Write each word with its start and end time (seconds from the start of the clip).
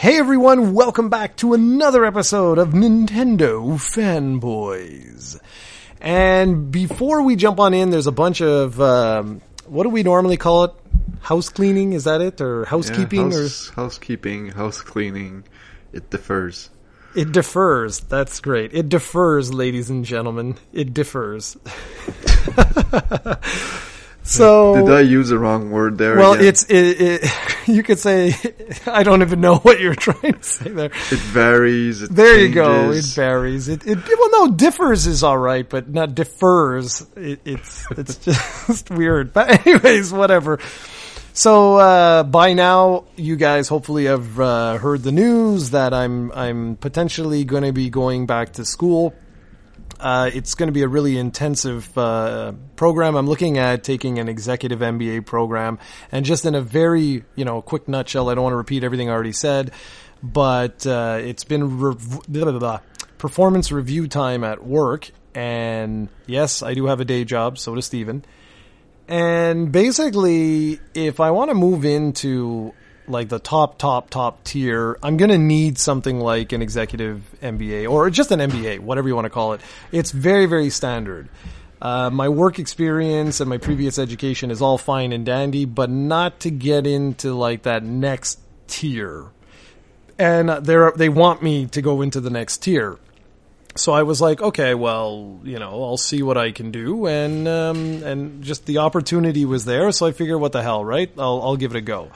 Hey 0.00 0.16
everyone, 0.16 0.72
welcome 0.72 1.10
back 1.10 1.36
to 1.36 1.52
another 1.52 2.06
episode 2.06 2.56
of 2.56 2.70
Nintendo 2.70 3.74
Fanboys. 3.74 5.38
And 6.00 6.72
before 6.72 7.20
we 7.20 7.36
jump 7.36 7.60
on 7.60 7.74
in, 7.74 7.90
there's 7.90 8.06
a 8.06 8.10
bunch 8.10 8.40
of, 8.40 8.80
um, 8.80 9.42
what 9.66 9.82
do 9.82 9.90
we 9.90 10.02
normally 10.02 10.38
call 10.38 10.64
it? 10.64 10.72
House 11.20 11.50
cleaning, 11.50 11.92
is 11.92 12.04
that 12.04 12.22
it? 12.22 12.40
Or 12.40 12.64
housekeeping? 12.64 13.30
Yeah, 13.30 13.42
house, 13.42 13.68
housekeeping, 13.68 14.48
house 14.48 14.80
cleaning. 14.80 15.44
It 15.92 16.08
differs. 16.08 16.70
or 17.14 17.20
It 17.20 17.32
differs. 17.32 18.00
That's 18.00 18.40
great. 18.40 18.72
It 18.72 18.88
differs, 18.88 19.52
ladies 19.52 19.90
and 19.90 20.06
gentlemen. 20.06 20.56
It 20.72 20.94
differs. 20.94 21.58
so 24.22 24.74
Did 24.74 24.94
I 24.94 25.00
use 25.00 25.28
the 25.30 25.38
wrong 25.38 25.70
word 25.70 25.98
there? 25.98 26.16
Well, 26.16 26.34
again? 26.34 26.46
it's 26.46 26.64
it, 26.64 27.00
it. 27.00 27.30
You 27.66 27.84
could 27.84 28.00
say 28.00 28.34
I 28.86 29.04
don't 29.04 29.22
even 29.22 29.40
know 29.40 29.56
what 29.56 29.78
you're 29.78 29.94
trying 30.08 30.32
to 30.32 30.42
say 30.42 30.70
there. 30.70 30.86
it 30.86 31.18
varies. 31.18 32.02
It 32.02 32.10
There 32.10 32.38
you 32.40 32.52
go. 32.52 32.90
It 32.90 33.04
varies. 33.04 33.68
It, 33.68 33.86
it 33.86 33.98
well, 34.18 34.46
no, 34.46 34.52
differs 34.54 35.06
is 35.06 35.22
all 35.22 35.38
right, 35.38 35.68
but 35.68 35.88
not 35.88 36.14
defers. 36.16 37.06
It, 37.16 37.40
it's 37.44 37.86
it's 37.92 38.16
just 38.16 38.90
weird. 38.90 39.32
But 39.32 39.66
anyways, 39.66 40.12
whatever. 40.12 40.58
So 41.32 41.76
uh, 41.76 42.22
by 42.24 42.54
now, 42.54 43.04
you 43.16 43.36
guys 43.36 43.68
hopefully 43.68 44.06
have 44.06 44.40
uh, 44.40 44.78
heard 44.78 45.02
the 45.02 45.12
news 45.12 45.70
that 45.70 45.94
I'm 45.94 46.32
I'm 46.32 46.76
potentially 46.76 47.44
going 47.44 47.62
to 47.62 47.72
be 47.72 47.88
going 47.88 48.26
back 48.26 48.54
to 48.54 48.64
school. 48.64 49.14
Uh, 50.00 50.30
it's 50.32 50.54
going 50.54 50.68
to 50.68 50.72
be 50.72 50.82
a 50.82 50.88
really 50.88 51.18
intensive 51.18 51.96
uh, 51.96 52.52
program. 52.76 53.16
I'm 53.16 53.26
looking 53.26 53.58
at 53.58 53.84
taking 53.84 54.18
an 54.18 54.28
executive 54.28 54.80
MBA 54.80 55.26
program, 55.26 55.78
and 56.10 56.24
just 56.24 56.46
in 56.46 56.54
a 56.54 56.60
very 56.60 57.24
you 57.36 57.44
know 57.44 57.60
quick 57.62 57.86
nutshell, 57.88 58.30
I 58.30 58.34
don't 58.34 58.44
want 58.44 58.54
to 58.54 58.58
repeat 58.58 58.82
everything 58.82 59.10
I 59.10 59.12
already 59.12 59.32
said, 59.32 59.72
but 60.22 60.86
uh, 60.86 61.18
it's 61.20 61.44
been 61.44 61.78
rev- 61.78 62.22
blah, 62.28 62.44
blah, 62.44 62.58
blah, 62.58 62.80
performance 63.18 63.70
review 63.70 64.08
time 64.08 64.42
at 64.42 64.64
work, 64.64 65.10
and 65.34 66.08
yes, 66.26 66.62
I 66.62 66.74
do 66.74 66.86
have 66.86 67.00
a 67.00 67.04
day 67.04 67.24
job. 67.24 67.58
So 67.58 67.74
does 67.74 67.86
Steven. 67.86 68.24
And 69.06 69.72
basically, 69.72 70.78
if 70.94 71.18
I 71.18 71.32
want 71.32 71.50
to 71.50 71.54
move 71.54 71.84
into 71.84 72.72
like 73.06 73.28
the 73.28 73.38
top, 73.38 73.78
top, 73.78 74.10
top 74.10 74.44
tier, 74.44 74.98
I'm 75.02 75.16
going 75.16 75.30
to 75.30 75.38
need 75.38 75.78
something 75.78 76.20
like 76.20 76.52
an 76.52 76.62
executive 76.62 77.22
MBA 77.42 77.90
or 77.90 78.10
just 78.10 78.30
an 78.30 78.40
MBA, 78.40 78.80
whatever 78.80 79.08
you 79.08 79.14
want 79.14 79.26
to 79.26 79.30
call 79.30 79.52
it. 79.52 79.60
It's 79.92 80.10
very, 80.10 80.46
very 80.46 80.70
standard. 80.70 81.28
Uh, 81.82 82.10
my 82.10 82.28
work 82.28 82.58
experience 82.58 83.40
and 83.40 83.48
my 83.48 83.56
previous 83.58 83.98
education 83.98 84.50
is 84.50 84.60
all 84.60 84.78
fine 84.78 85.12
and 85.12 85.24
dandy, 85.24 85.64
but 85.64 85.88
not 85.88 86.40
to 86.40 86.50
get 86.50 86.86
into 86.86 87.32
like 87.34 87.62
that 87.62 87.82
next 87.82 88.38
tier. 88.66 89.26
And 90.18 90.50
they 90.50 90.76
they 90.96 91.08
want 91.08 91.42
me 91.42 91.66
to 91.68 91.80
go 91.80 92.02
into 92.02 92.20
the 92.20 92.28
next 92.28 92.58
tier 92.58 92.98
so 93.76 93.92
I 93.92 94.02
was 94.02 94.20
like, 94.20 94.42
okay, 94.42 94.74
well, 94.74 95.40
you 95.44 95.58
know, 95.58 95.84
I'll 95.84 95.96
see 95.96 96.22
what 96.22 96.36
I 96.36 96.50
can 96.52 96.70
do, 96.70 97.06
and 97.06 97.46
um, 97.46 98.02
and 98.02 98.42
just 98.42 98.66
the 98.66 98.78
opportunity 98.78 99.44
was 99.44 99.64
there, 99.64 99.92
so 99.92 100.06
I 100.06 100.12
figured, 100.12 100.40
what 100.40 100.52
the 100.52 100.62
hell, 100.62 100.84
right? 100.84 101.10
I'll 101.18 101.40
I'll 101.42 101.56
give 101.56 101.74
it 101.74 101.78
a 101.78 101.80
go. 101.80 102.10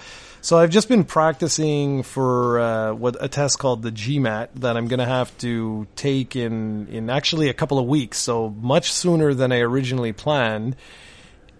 So 0.45 0.59
I've 0.59 0.69
just 0.69 0.91
been 0.91 1.05
practicing 1.05 2.03
for 2.03 2.61
uh, 2.61 2.93
what 2.93 3.17
a 3.19 3.29
test 3.29 3.59
called 3.59 3.81
the 3.81 3.91
GMAT 3.91 4.49
that 4.57 4.77
I'm 4.77 4.89
going 4.89 4.99
to 4.99 5.07
have 5.07 5.35
to 5.39 5.87
take 5.97 6.37
in 6.37 6.87
in 6.89 7.09
actually 7.09 7.49
a 7.49 7.55
couple 7.55 7.79
of 7.79 7.87
weeks, 7.87 8.19
so 8.19 8.51
much 8.51 8.93
sooner 8.93 9.33
than 9.33 9.53
I 9.53 9.61
originally 9.61 10.13
planned. 10.13 10.77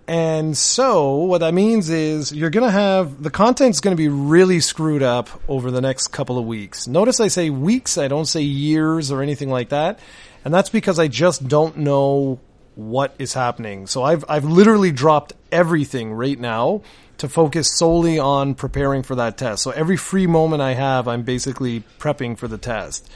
And 0.07 0.55
so 0.55 1.15
what 1.15 1.39
that 1.39 1.55
means 1.55 1.89
is 1.89 2.31
you're 2.31 2.51
going 2.51 2.67
to 2.67 2.71
have 2.71 3.23
the 3.23 3.31
content's 3.31 3.81
going 3.81 3.97
to 3.97 4.03
be 4.03 4.11
really 4.11 4.61
screwed 4.61 5.03
up 5.03 5.31
over 5.49 5.71
the 5.71 5.81
next 5.81 6.09
couple 6.09 6.37
of 6.37 6.45
weeks. 6.45 6.87
Notice 6.87 7.21
I 7.21 7.29
say 7.29 7.49
weeks, 7.49 7.97
I 7.97 8.09
don't 8.09 8.27
say 8.27 8.43
years 8.43 9.11
or 9.11 9.23
anything 9.23 9.49
like 9.49 9.71
that. 9.71 9.99
And 10.45 10.53
that's 10.53 10.69
because 10.69 10.99
I 10.99 11.09
just 11.09 11.49
don't 11.49 11.79
know 11.79 12.39
what 12.75 13.15
is 13.19 13.33
happening. 13.33 13.87
So 13.87 14.03
I've 14.03 14.27
I've 14.29 14.45
literally 14.45 14.93
dropped 14.93 15.33
everything 15.51 16.13
right 16.13 16.39
now 16.39 16.83
to 17.19 17.29
focus 17.29 17.71
solely 17.71 18.19
on 18.19 18.55
preparing 18.55 19.03
for 19.03 19.15
that 19.17 19.37
test. 19.37 19.63
So 19.63 19.71
every 19.71 19.97
free 19.97 20.27
moment 20.27 20.63
I 20.63 20.75
have, 20.75 21.09
I'm 21.09 21.23
basically 21.23 21.83
prepping 21.99 22.37
for 22.39 22.49
the 22.49 22.59
test. 22.59 23.09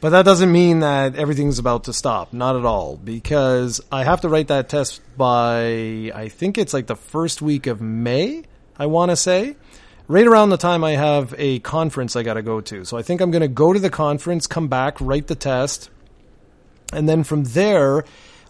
But 0.00 0.10
that 0.10 0.24
doesn't 0.24 0.50
mean 0.50 0.80
that 0.80 1.16
everything's 1.16 1.58
about 1.58 1.84
to 1.84 1.92
stop. 1.92 2.32
Not 2.32 2.56
at 2.56 2.64
all. 2.64 2.96
Because 2.96 3.80
I 3.92 4.04
have 4.04 4.22
to 4.22 4.28
write 4.28 4.48
that 4.48 4.68
test 4.68 5.00
by, 5.16 6.10
I 6.14 6.28
think 6.30 6.56
it's 6.56 6.72
like 6.72 6.86
the 6.86 6.96
first 6.96 7.42
week 7.42 7.66
of 7.66 7.80
May, 7.80 8.44
I 8.78 8.86
want 8.86 9.10
to 9.10 9.16
say. 9.16 9.56
Right 10.08 10.26
around 10.26 10.50
the 10.50 10.56
time 10.56 10.82
I 10.82 10.92
have 10.92 11.34
a 11.38 11.60
conference 11.60 12.16
I 12.16 12.22
got 12.22 12.34
to 12.34 12.42
go 12.42 12.60
to. 12.62 12.84
So 12.84 12.96
I 12.96 13.02
think 13.02 13.20
I'm 13.20 13.30
going 13.30 13.42
to 13.42 13.48
go 13.48 13.72
to 13.72 13.78
the 13.78 13.90
conference, 13.90 14.46
come 14.46 14.68
back, 14.68 14.96
write 15.00 15.26
the 15.26 15.34
test. 15.34 15.90
And 16.92 17.08
then 17.08 17.22
from 17.22 17.44
there, 17.44 18.04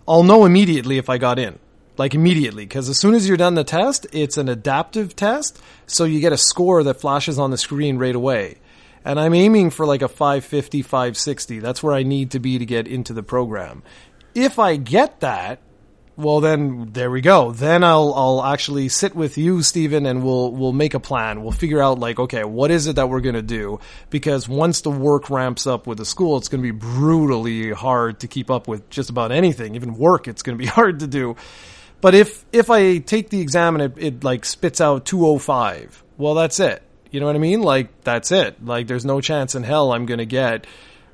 I'll 0.09 0.23
know 0.23 0.45
immediately 0.45 0.99
if 0.99 1.11
I 1.11 1.19
got 1.19 1.39
in. 1.39 1.59
Like 2.01 2.15
immediately. 2.15 2.65
Because 2.65 2.89
as 2.89 2.99
soon 2.99 3.15
as 3.15 3.29
you're 3.29 3.37
done 3.37 3.55
the 3.55 3.63
test, 3.63 4.07
it's 4.13 4.39
an 4.39 4.49
adaptive 4.49 5.15
test. 5.15 5.61
So 5.87 6.05
you 6.05 6.19
get 6.19 6.33
a 6.33 6.39
score 6.39 6.83
that 6.83 7.01
flashes 7.01 7.39
on 7.39 7.51
the 7.51 7.59
screen 7.59 7.99
right 7.99 8.15
away 8.15 8.57
and 9.05 9.19
I'm 9.19 9.35
aiming 9.35 9.71
for 9.71 9.87
like 9.87 10.03
a 10.03 10.09
550, 10.09 10.83
560. 10.83 11.59
That's 11.61 11.83
where 11.83 11.95
I 11.95 12.03
need 12.03 12.33
to 12.33 12.39
be 12.39 12.59
to 12.59 12.67
get 12.67 12.87
into 12.87 13.13
the 13.13 13.23
program. 13.23 13.83
If 14.35 14.59
I 14.59 14.77
get 14.77 15.21
that, 15.21 15.61
well 16.17 16.41
then 16.41 16.91
there 16.93 17.11
we 17.11 17.21
go. 17.21 17.53
Then 17.53 17.83
I'll 17.83 18.13
I'll 18.15 18.45
actually 18.45 18.89
sit 18.89 19.15
with 19.15 19.39
you, 19.39 19.63
Stephen, 19.63 20.07
and 20.07 20.23
we'll 20.23 20.53
we'll 20.53 20.73
make 20.73 20.95
a 20.95 21.01
plan. 21.01 21.43
We'll 21.43 21.53
figure 21.53 21.83
out 21.83 21.99
like, 21.99 22.19
okay, 22.19 22.45
what 22.45 22.71
is 22.71 22.87
it 22.87 22.97
that 22.97 23.09
we're 23.09 23.21
gonna 23.21 23.43
do? 23.43 23.81
Because 24.11 24.49
once 24.49 24.83
the 24.83 24.91
work 24.91 25.31
ramps 25.31 25.67
up 25.67 25.87
with 25.87 25.99
the 25.99 26.05
school, 26.05 26.37
it's 26.37 26.49
gonna 26.49 26.63
be 26.63 26.71
brutally 26.71 27.73
hard 27.73 28.21
to 28.21 28.29
keep 28.29 28.51
up 28.51 28.69
with 28.69 28.89
just 28.91 29.09
about 29.11 29.33
anything. 29.33 29.75
Even 29.75 29.97
work, 29.97 30.29
it's 30.29 30.43
gonna 30.43 30.59
be 30.59 30.67
hard 30.81 31.01
to 31.01 31.07
do. 31.07 31.37
But 32.01 32.15
if 32.15 32.45
if 32.53 32.71
I 32.71 32.99
take 32.99 33.31
the 33.31 33.41
exam 33.41 33.79
and 33.79 33.93
it, 33.99 34.03
it 34.03 34.25
like 34.25 34.45
spits 34.45 34.81
out 34.81 35.05
205, 35.05 36.03
well 36.17 36.35
that's 36.35 36.61
it. 36.61 36.83
You 37.11 37.21
know 37.21 37.27
what 37.27 37.37
I 37.37 37.41
mean? 37.41 37.63
Like 37.63 38.03
that's 38.03 38.33
it. 38.33 38.65
Like 38.65 38.87
there's 38.87 39.05
no 39.05 39.21
chance 39.21 39.55
in 39.55 39.63
hell 39.63 39.93
I'm 39.93 40.07
to 40.07 40.27
get 40.27 40.67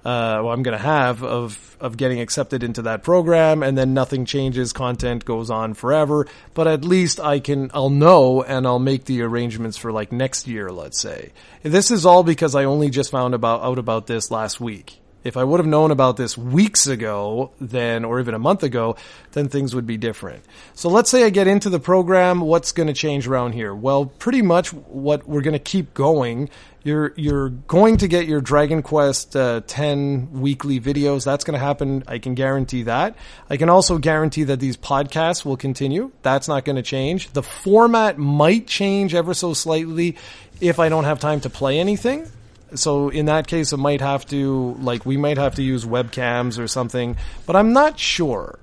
uh 0.04 0.38
well, 0.42 0.50
I'm 0.50 0.62
going 0.62 0.76
to 0.76 0.84
have 0.84 1.24
of 1.24 1.76
of 1.80 1.96
getting 1.96 2.20
accepted 2.20 2.62
into 2.62 2.82
that 2.82 3.02
program 3.02 3.62
and 3.62 3.76
then 3.76 3.94
nothing 3.94 4.24
changes, 4.24 4.72
content 4.72 5.24
goes 5.24 5.50
on 5.50 5.74
forever, 5.74 6.26
but 6.54 6.68
at 6.68 6.84
least 6.84 7.18
I 7.18 7.40
can 7.40 7.70
I'll 7.74 7.90
know 7.90 8.42
and 8.42 8.66
I'll 8.66 8.78
make 8.78 9.04
the 9.04 9.22
arrangements 9.22 9.76
for 9.76 9.90
like 9.90 10.12
next 10.12 10.46
year, 10.46 10.70
let's 10.70 11.00
say. 11.00 11.32
This 11.62 11.90
is 11.90 12.06
all 12.06 12.22
because 12.22 12.54
I 12.54 12.64
only 12.64 12.90
just 12.90 13.10
found 13.10 13.34
about 13.34 13.62
out 13.62 13.78
about 13.78 14.06
this 14.06 14.30
last 14.30 14.60
week. 14.60 15.00
If 15.26 15.36
I 15.36 15.42
would 15.42 15.58
have 15.58 15.66
known 15.66 15.90
about 15.90 16.16
this 16.16 16.38
weeks 16.38 16.86
ago, 16.86 17.50
then, 17.60 18.04
or 18.04 18.20
even 18.20 18.34
a 18.34 18.38
month 18.38 18.62
ago, 18.62 18.94
then 19.32 19.48
things 19.48 19.74
would 19.74 19.84
be 19.84 19.96
different. 19.96 20.44
So 20.74 20.88
let's 20.88 21.10
say 21.10 21.24
I 21.24 21.30
get 21.30 21.48
into 21.48 21.68
the 21.68 21.80
program, 21.80 22.40
what's 22.40 22.70
going 22.70 22.86
to 22.86 22.92
change 22.92 23.26
around 23.26 23.52
here? 23.52 23.74
Well, 23.74 24.06
pretty 24.06 24.40
much 24.40 24.72
what 24.72 25.28
we're 25.28 25.40
going 25.40 25.54
to 25.54 25.58
keep 25.58 25.94
going. 25.94 26.48
You're, 26.84 27.12
you're 27.16 27.48
going 27.48 27.96
to 27.96 28.06
get 28.06 28.28
your 28.28 28.40
Dragon 28.40 28.82
Quest 28.82 29.34
uh, 29.34 29.62
10 29.66 30.40
weekly 30.40 30.78
videos. 30.78 31.24
That's 31.24 31.42
going 31.42 31.58
to 31.58 31.64
happen. 31.64 32.04
I 32.06 32.18
can 32.18 32.36
guarantee 32.36 32.84
that. 32.84 33.16
I 33.50 33.56
can 33.56 33.68
also 33.68 33.98
guarantee 33.98 34.44
that 34.44 34.60
these 34.60 34.76
podcasts 34.76 35.44
will 35.44 35.56
continue. 35.56 36.12
That's 36.22 36.46
not 36.46 36.64
going 36.64 36.76
to 36.76 36.82
change. 36.82 37.32
The 37.32 37.42
format 37.42 38.16
might 38.16 38.68
change 38.68 39.12
ever 39.12 39.34
so 39.34 39.54
slightly 39.54 40.18
if 40.60 40.78
I 40.78 40.88
don't 40.88 41.02
have 41.02 41.18
time 41.18 41.40
to 41.40 41.50
play 41.50 41.80
anything 41.80 42.28
so 42.74 43.08
in 43.08 43.26
that 43.26 43.46
case 43.46 43.72
it 43.72 43.76
might 43.76 44.00
have 44.00 44.26
to 44.26 44.74
like 44.80 45.06
we 45.06 45.16
might 45.16 45.38
have 45.38 45.54
to 45.54 45.62
use 45.62 45.84
webcams 45.84 46.58
or 46.58 46.66
something 46.66 47.16
but 47.46 47.56
i'm 47.56 47.72
not 47.72 47.98
sure. 47.98 48.58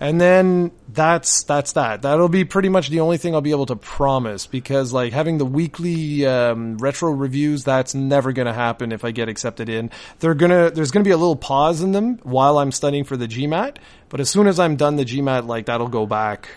And 0.00 0.20
then 0.20 0.72
that's 0.88 1.44
that's 1.44 1.74
that. 1.74 2.02
That'll 2.02 2.28
be 2.28 2.44
pretty 2.44 2.68
much 2.68 2.88
the 2.88 2.98
only 2.98 3.18
thing 3.18 3.36
i'll 3.36 3.40
be 3.40 3.52
able 3.52 3.66
to 3.66 3.76
promise 3.76 4.48
because 4.48 4.92
like 4.92 5.12
having 5.12 5.38
the 5.38 5.46
weekly 5.46 6.26
um, 6.26 6.76
retro 6.78 7.12
reviews 7.12 7.62
that's 7.62 7.94
never 7.94 8.32
going 8.32 8.46
to 8.46 8.52
happen 8.52 8.90
if 8.90 9.04
i 9.04 9.12
get 9.12 9.28
accepted 9.28 9.68
in. 9.68 9.92
They're 10.18 10.34
gonna 10.34 10.72
there's 10.72 10.90
gonna 10.90 11.04
be 11.04 11.12
a 11.12 11.16
little 11.16 11.36
pause 11.36 11.82
in 11.82 11.92
them 11.92 12.18
while 12.24 12.58
i'm 12.58 12.72
studying 12.72 13.04
for 13.04 13.16
the 13.16 13.28
gmat 13.28 13.76
but 14.08 14.18
as 14.18 14.28
soon 14.28 14.48
as 14.48 14.58
i'm 14.58 14.74
done 14.74 14.96
the 14.96 15.04
gmat 15.04 15.46
like 15.46 15.66
that'll 15.66 15.86
go 15.86 16.04
back 16.04 16.48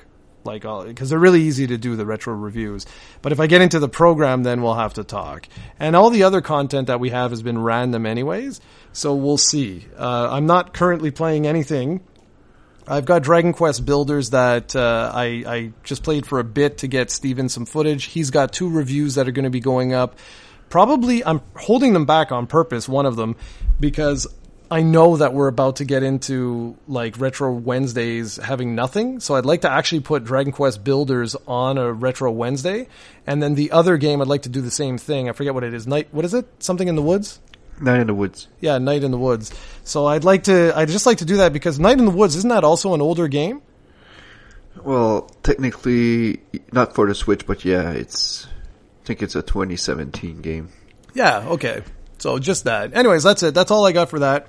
like 0.46 0.64
because 0.64 1.10
they're 1.10 1.20
really 1.20 1.42
easy 1.42 1.68
to 1.68 1.78
do 1.78 1.96
the 1.96 2.06
retro 2.06 2.34
reviews. 2.34 2.86
But 3.22 3.32
if 3.32 3.40
I 3.40 3.48
get 3.48 3.62
into 3.62 3.80
the 3.80 3.90
program, 3.90 4.44
then 4.44 4.62
we'll 4.62 4.76
have 4.76 4.96
to 4.96 5.04
talk. 5.04 5.48
And 5.80 5.96
all 5.96 6.10
the 6.10 6.24
other 6.24 6.42
content 6.42 6.88
that 6.88 7.00
we 7.00 7.10
have 7.10 7.32
has 7.32 7.42
been 7.42 7.62
random, 7.62 8.06
anyways. 8.06 8.62
So 8.94 9.16
we'll 9.16 9.38
see. 9.38 9.86
Uh, 9.98 10.30
I'm 10.32 10.46
not 10.46 10.74
currently 10.74 11.12
playing 11.12 11.48
anything. 11.48 12.02
I've 12.88 13.06
got 13.06 13.24
Dragon 13.24 13.54
Quest 13.54 13.86
builders 13.86 14.30
that 14.30 14.76
uh, 14.76 15.12
I, 15.14 15.26
I 15.48 15.72
just 15.84 16.04
played 16.04 16.28
for 16.28 16.40
a 16.40 16.44
bit 16.44 16.80
to 16.80 16.88
get 16.88 17.10
Steven 17.10 17.50
some 17.50 17.66
footage. 17.66 18.06
He's 18.06 18.30
got 18.30 18.54
two 18.54 18.70
reviews 18.70 19.16
that 19.16 19.28
are 19.28 19.32
going 19.32 19.46
to 19.46 19.50
be 19.50 19.60
going 19.60 19.94
up. 19.94 20.18
Probably, 20.70 21.26
I'm 21.26 21.42
holding 21.56 21.94
them 21.94 22.06
back 22.06 22.32
on 22.32 22.48
purpose. 22.48 22.88
One 22.88 23.06
of 23.06 23.16
them 23.16 23.36
because 23.80 24.28
I 24.72 24.82
know 24.82 25.18
that 25.18 25.34
we're 25.34 25.48
about 25.48 25.78
to 25.78 25.86
get 25.86 26.02
into 26.04 26.76
like 26.88 27.20
retro 27.20 27.52
Wednesdays 27.52 28.38
having 28.38 28.74
nothing, 28.76 29.20
so 29.20 29.36
I'd 29.36 29.46
like 29.46 29.62
to 29.62 29.70
actually 29.70 30.02
put 30.02 30.24
Dragon 30.24 30.52
Quest 30.52 30.84
Builders 30.84 31.36
on 31.48 31.78
a 31.78 31.94
retro 31.94 32.32
Wednesday, 32.32 32.88
and 33.28 33.44
then 33.44 33.56
the 33.56 33.72
other 33.72 33.98
game 33.98 34.22
I'd 34.22 34.28
like 34.28 34.44
to 34.44 34.50
do 34.50 34.62
the 34.62 34.72
same 34.72 34.98
thing. 34.98 35.30
I 35.30 35.34
forget 35.34 35.54
what 35.54 35.64
it 35.64 35.74
is. 35.74 35.86
Night. 35.86 36.08
What 36.12 36.26
is 36.26 36.34
it? 36.34 36.48
Something 36.64 36.88
in 36.88 36.96
the 36.96 37.02
woods. 37.02 37.40
Night 37.80 38.00
in 38.00 38.08
the 38.08 38.14
Woods. 38.14 38.48
Yeah, 38.62 38.78
Night 38.78 39.04
in 39.04 39.12
the 39.12 39.18
Woods. 39.18 39.54
So 39.84 40.06
I'd 40.06 40.24
like 40.24 40.44
to. 40.44 40.74
I'd 40.76 40.88
just 40.88 41.06
like 41.06 41.18
to 41.20 41.26
do 41.26 41.38
that 41.38 41.54
because 41.54 41.80
Night 41.80 42.00
in 42.00 42.06
the 42.06 42.12
Woods 42.12 42.36
isn't 42.36 42.50
that 42.50 42.64
also 42.64 42.94
an 42.94 43.02
older 43.02 43.28
game? 43.28 43.62
Well, 44.84 45.24
technically 45.44 46.42
not 46.72 46.96
for 46.96 47.08
the 47.08 47.16
Switch, 47.16 47.46
but 47.46 47.66
yeah, 47.66 47.92
it's. 47.92 48.48
I 49.04 49.06
think 49.08 49.22
it's 49.22 49.36
a 49.36 49.42
2017 49.42 50.42
game. 50.42 50.70
Yeah. 51.14 51.46
Okay. 51.50 51.84
So 52.18 52.40
just 52.40 52.64
that. 52.64 52.96
Anyways, 52.96 53.24
that's 53.24 53.44
it. 53.44 53.54
That's 53.54 53.72
all 53.72 53.86
I 53.86 53.92
got 53.92 54.10
for 54.10 54.20
that. 54.20 54.48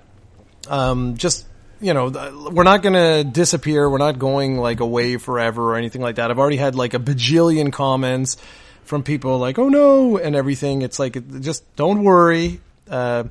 Um, 0.69 1.17
just 1.17 1.47
you 1.81 1.93
know, 1.93 2.09
we're 2.53 2.65
not 2.65 2.83
gonna 2.83 3.25
disappear. 3.25 3.89
We're 3.89 3.99
not 3.99 4.19
going 4.19 4.59
like 4.59 4.81
away 4.81 5.17
forever 5.19 5.73
or 5.73 5.77
anything 5.77 6.01
like 6.01 6.17
that. 6.17 6.31
I've 6.31 6.39
already 6.39 6.57
had 6.57 6.75
like 6.75 6.95
a 6.95 6.99
bajillion 6.99 7.73
comments 7.73 8.37
from 8.85 9.03
people 9.03 9.39
like, 9.39 9.59
"Oh 9.59 9.69
no," 9.69 10.17
and 10.17 10.35
everything. 10.35 10.83
It's 10.83 10.99
like, 10.99 11.41
just 11.41 11.65
don't 11.77 12.03
worry. 12.03 12.61
Uh, 12.89 13.25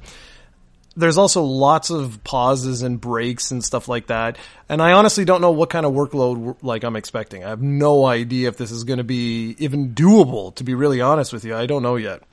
there's 0.97 1.17
also 1.17 1.43
lots 1.43 1.89
of 1.89 2.23
pauses 2.23 2.81
and 2.81 2.99
breaks 3.01 3.51
and 3.51 3.63
stuff 3.63 3.87
like 3.87 4.07
that. 4.07 4.37
And 4.69 4.81
I 4.81 4.93
honestly 4.93 5.25
don't 5.25 5.41
know 5.41 5.51
what 5.51 5.69
kind 5.69 5.85
of 5.85 5.93
workload 5.93 6.57
like 6.61 6.83
I'm 6.83 6.95
expecting. 6.95 7.43
I 7.43 7.49
have 7.49 7.61
no 7.61 8.05
idea 8.05 8.47
if 8.47 8.57
this 8.57 8.71
is 8.71 8.85
going 8.85 8.97
to 8.97 9.03
be 9.03 9.55
even 9.59 9.93
doable. 9.93 10.55
To 10.55 10.63
be 10.63 10.73
really 10.73 11.01
honest 11.01 11.33
with 11.33 11.43
you, 11.43 11.55
I 11.55 11.65
don't 11.65 11.83
know 11.83 11.97
yet. 11.97 12.23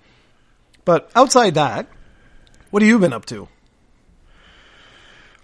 But 0.85 1.11
outside 1.17 1.55
that, 1.55 1.89
what 2.71 2.83
have 2.83 2.89
you 2.89 2.99
been 2.99 3.13
up 3.13 3.27
to? 3.27 3.49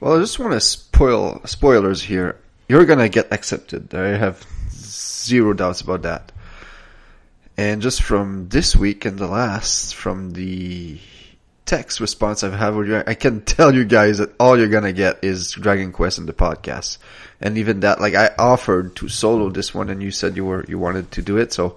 Well, 0.01 0.17
I 0.17 0.21
just 0.21 0.39
want 0.39 0.53
to 0.53 0.61
spoil 0.61 1.41
spoilers 1.45 2.03
here. 2.03 2.37
You're 2.69 2.85
gonna 2.85 3.09
get 3.09 3.33
accepted. 3.33 3.93
I 3.95 4.17
have 4.17 4.47
zero 4.71 5.55
doubts 5.55 5.81
about 5.81 6.03
that. 6.03 6.31
And 7.57 7.83
just 7.83 8.03
from 8.03 8.49
this 8.49 8.77
week 8.77 9.05
and 9.05 9.19
the 9.19 9.27
last, 9.27 9.97
from 9.97 10.35
the 10.35 11.01
text 11.67 11.99
response 11.99 12.45
I've 12.45 12.53
had 12.53 12.77
with 12.77 12.87
you, 12.87 13.03
I 13.05 13.15
can 13.15 13.41
tell 13.41 13.75
you 13.75 13.85
guys 13.85 14.19
that 14.19 14.33
all 14.39 14.57
you're 14.57 14.69
gonna 14.69 14.93
get 14.93 15.25
is 15.25 15.51
Dragon 15.53 15.91
Quest 15.91 16.19
and 16.19 16.29
the 16.29 16.33
podcast. 16.33 16.99
And 17.41 17.59
even 17.59 17.81
that, 17.81 18.01
like 18.01 18.15
I 18.15 18.31
offered 18.39 18.95
to 18.97 19.09
solo 19.09 19.51
this 19.51 19.75
one, 19.75 19.91
and 19.91 20.01
you 20.01 20.13
said 20.13 20.37
you 20.37 20.45
were 20.45 20.65
you 20.69 20.79
wanted 20.79 21.11
to 21.13 21.23
do 21.23 21.39
it, 21.39 21.53
so 21.53 21.75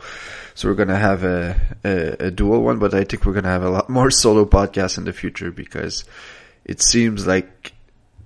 so 0.54 0.70
we're 0.70 0.76
gonna 0.76 0.96
have 0.96 1.24
a 1.24 1.60
a, 1.84 2.28
a 2.28 2.32
dual 2.32 2.62
one. 2.62 2.78
But 2.78 2.94
I 2.94 3.04
think 3.04 3.26
we're 3.26 3.34
gonna 3.34 3.50
have 3.50 3.64
a 3.64 3.70
lot 3.72 3.90
more 3.90 4.12
solo 4.24 4.46
podcasts 4.46 5.00
in 5.00 5.06
the 5.06 5.14
future 5.14 5.52
because 5.52 6.04
it 6.66 6.84
seems 6.84 7.26
like 7.26 7.74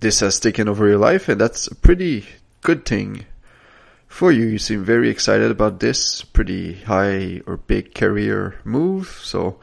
this 0.06 0.20
has 0.20 0.40
taken 0.40 0.70
over 0.70 0.88
your 0.88 1.00
life, 1.00 1.28
and 1.30 1.42
that's 1.42 1.66
a 1.66 1.74
pretty 1.74 2.24
good 2.62 2.86
thing 2.86 3.26
for 4.08 4.32
you. 4.32 4.46
You 4.46 4.60
seem 4.60 4.86
very 4.86 5.10
excited 5.10 5.50
about 5.50 5.80
this 5.80 6.22
pretty 6.22 6.76
high 6.76 7.42
or 7.48 7.58
big 7.58 7.96
career 7.96 8.60
move, 8.64 9.20
so 9.24 9.58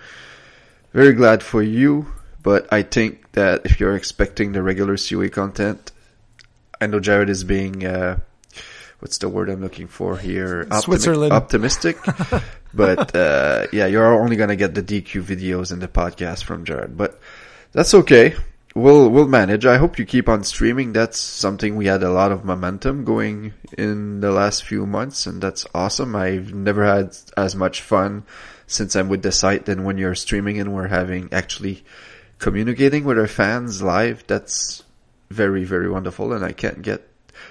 very 0.92 1.12
glad 1.12 1.44
for 1.44 1.62
you. 1.62 2.08
But 2.42 2.66
I 2.72 2.82
think 2.82 3.30
that 3.38 3.66
if 3.66 3.78
you're 3.78 3.94
expecting 3.94 4.50
the 4.50 4.64
regular 4.64 4.96
COA 4.96 5.28
content, 5.28 5.92
I 6.80 6.88
know 6.88 6.98
Jared 6.98 7.30
is 7.30 7.44
being, 7.44 7.86
uh, 7.86 8.18
what's 8.98 9.18
the 9.18 9.28
word 9.28 9.48
I'm 9.48 9.60
looking 9.60 9.86
for 9.86 10.18
here? 10.18 10.62
Optimi- 10.62 10.82
Switzerland. 10.82 11.32
Optimistic. 11.32 11.98
but, 12.74 13.14
uh, 13.14 13.68
yeah, 13.72 13.86
you're 13.86 14.20
only 14.20 14.34
going 14.34 14.48
to 14.48 14.56
get 14.56 14.74
the 14.74 14.82
DQ 14.82 15.22
videos 15.22 15.70
and 15.70 15.80
the 15.80 15.86
podcast 15.86 16.42
from 16.42 16.64
Jared, 16.64 16.96
but 16.96 17.20
that's 17.70 17.94
okay. 17.94 18.34
We'll, 18.74 19.10
we'll 19.10 19.28
manage. 19.28 19.66
I 19.66 19.76
hope 19.76 19.98
you 19.98 20.06
keep 20.06 20.30
on 20.30 20.44
streaming. 20.44 20.94
That's 20.94 21.18
something 21.18 21.76
we 21.76 21.86
had 21.86 22.02
a 22.02 22.10
lot 22.10 22.32
of 22.32 22.44
momentum 22.44 23.04
going 23.04 23.52
in 23.76 24.20
the 24.20 24.30
last 24.30 24.64
few 24.64 24.86
months 24.86 25.26
and 25.26 25.42
that's 25.42 25.66
awesome. 25.74 26.16
I've 26.16 26.54
never 26.54 26.86
had 26.86 27.14
as 27.36 27.54
much 27.54 27.82
fun 27.82 28.24
since 28.66 28.96
I'm 28.96 29.10
with 29.10 29.22
the 29.22 29.32
site 29.32 29.66
than 29.66 29.84
when 29.84 29.98
you're 29.98 30.14
streaming 30.14 30.58
and 30.58 30.72
we're 30.72 30.88
having 30.88 31.28
actually 31.32 31.84
communicating 32.38 33.04
with 33.04 33.18
our 33.18 33.26
fans 33.26 33.82
live. 33.82 34.24
That's 34.26 34.82
very, 35.28 35.64
very 35.64 35.90
wonderful 35.90 36.32
and 36.32 36.42
I 36.42 36.52
can't 36.52 36.80
get, 36.80 37.06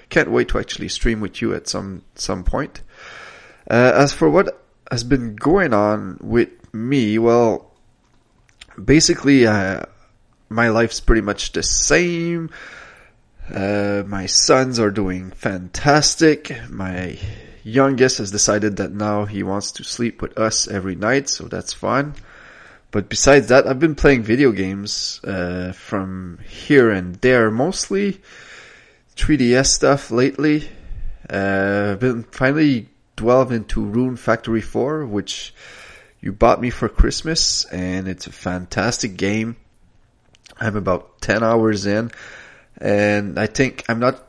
can't 0.09 0.31
wait 0.31 0.47
to 0.49 0.59
actually 0.59 0.89
stream 0.89 1.21
with 1.21 1.39
you 1.39 1.53
at 1.53 1.67
some, 1.67 2.01
some 2.15 2.43
point. 2.43 2.81
Uh, 3.69 3.91
as 3.93 4.11
for 4.11 4.27
what 4.27 4.59
has 4.89 5.03
been 5.03 5.35
going 5.35 5.71
on 5.71 6.17
with 6.19 6.49
me, 6.73 7.19
well, 7.19 7.71
basically, 8.83 9.45
uh, 9.45 9.83
my 10.51 10.69
life's 10.69 10.99
pretty 10.99 11.21
much 11.21 11.53
the 11.53 11.63
same. 11.63 12.49
Uh, 13.53 14.03
my 14.05 14.25
sons 14.25 14.79
are 14.79 14.91
doing 14.91 15.31
fantastic. 15.31 16.55
My 16.69 17.17
youngest 17.63 18.17
has 18.17 18.31
decided 18.31 18.77
that 18.77 18.91
now 18.91 19.25
he 19.25 19.43
wants 19.43 19.71
to 19.73 19.83
sleep 19.83 20.21
with 20.21 20.37
us 20.37 20.67
every 20.67 20.95
night, 20.95 21.29
so 21.29 21.45
that's 21.45 21.73
fun. 21.73 22.13
But 22.91 23.07
besides 23.07 23.47
that, 23.47 23.65
I've 23.65 23.79
been 23.79 23.95
playing 23.95 24.23
video 24.23 24.51
games 24.51 25.21
uh, 25.23 25.71
from 25.71 26.39
here 26.47 26.91
and 26.91 27.15
there, 27.15 27.49
mostly 27.49 28.19
3DS 29.15 29.67
stuff 29.67 30.11
lately. 30.11 30.69
Uh, 31.29 31.91
I've 31.93 31.99
been 31.99 32.23
finally 32.23 32.89
delved 33.15 33.53
into 33.53 33.85
Rune 33.85 34.17
Factory 34.17 34.61
4, 34.61 35.05
which 35.05 35.53
you 36.19 36.33
bought 36.33 36.59
me 36.59 36.69
for 36.69 36.89
Christmas, 36.89 37.63
and 37.65 38.09
it's 38.09 38.27
a 38.27 38.31
fantastic 38.33 39.15
game. 39.15 39.55
I'm 40.61 40.75
about 40.75 41.19
10 41.21 41.43
hours 41.43 41.85
in, 41.87 42.11
and 42.77 43.39
I 43.39 43.47
think 43.47 43.83
I'm 43.89 43.99
not, 43.99 44.23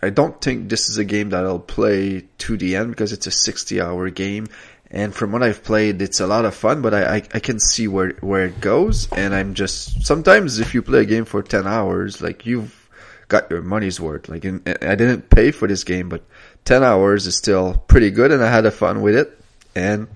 I 0.00 0.10
don't 0.10 0.40
think 0.40 0.68
this 0.68 0.88
is 0.88 0.96
a 0.96 1.04
game 1.04 1.30
that 1.30 1.44
I'll 1.44 1.58
play 1.58 2.24
to 2.38 2.56
the 2.56 2.76
end 2.76 2.90
because 2.90 3.12
it's 3.12 3.26
a 3.26 3.32
60 3.32 3.80
hour 3.80 4.08
game. 4.10 4.46
And 4.88 5.12
from 5.12 5.32
what 5.32 5.42
I've 5.42 5.64
played, 5.64 6.00
it's 6.00 6.20
a 6.20 6.26
lot 6.28 6.44
of 6.44 6.54
fun, 6.54 6.80
but 6.80 6.94
I, 6.94 7.16
I, 7.16 7.22
I 7.34 7.40
can 7.40 7.58
see 7.58 7.88
where, 7.88 8.10
where 8.20 8.46
it 8.46 8.60
goes. 8.60 9.10
And 9.12 9.34
I'm 9.34 9.54
just, 9.54 10.06
sometimes 10.06 10.60
if 10.60 10.74
you 10.74 10.82
play 10.82 11.00
a 11.00 11.04
game 11.04 11.24
for 11.24 11.42
10 11.42 11.66
hours, 11.66 12.22
like 12.22 12.46
you've 12.46 12.88
got 13.26 13.50
your 13.50 13.62
money's 13.62 13.98
worth. 14.00 14.28
Like 14.28 14.44
in, 14.44 14.62
I 14.66 14.94
didn't 14.94 15.28
pay 15.28 15.50
for 15.50 15.66
this 15.66 15.82
game, 15.82 16.08
but 16.08 16.22
10 16.66 16.84
hours 16.84 17.26
is 17.26 17.36
still 17.36 17.82
pretty 17.88 18.12
good 18.12 18.30
and 18.30 18.42
I 18.42 18.48
had 18.48 18.64
a 18.64 18.70
fun 18.70 19.02
with 19.02 19.16
it. 19.16 19.36
And 19.74 20.06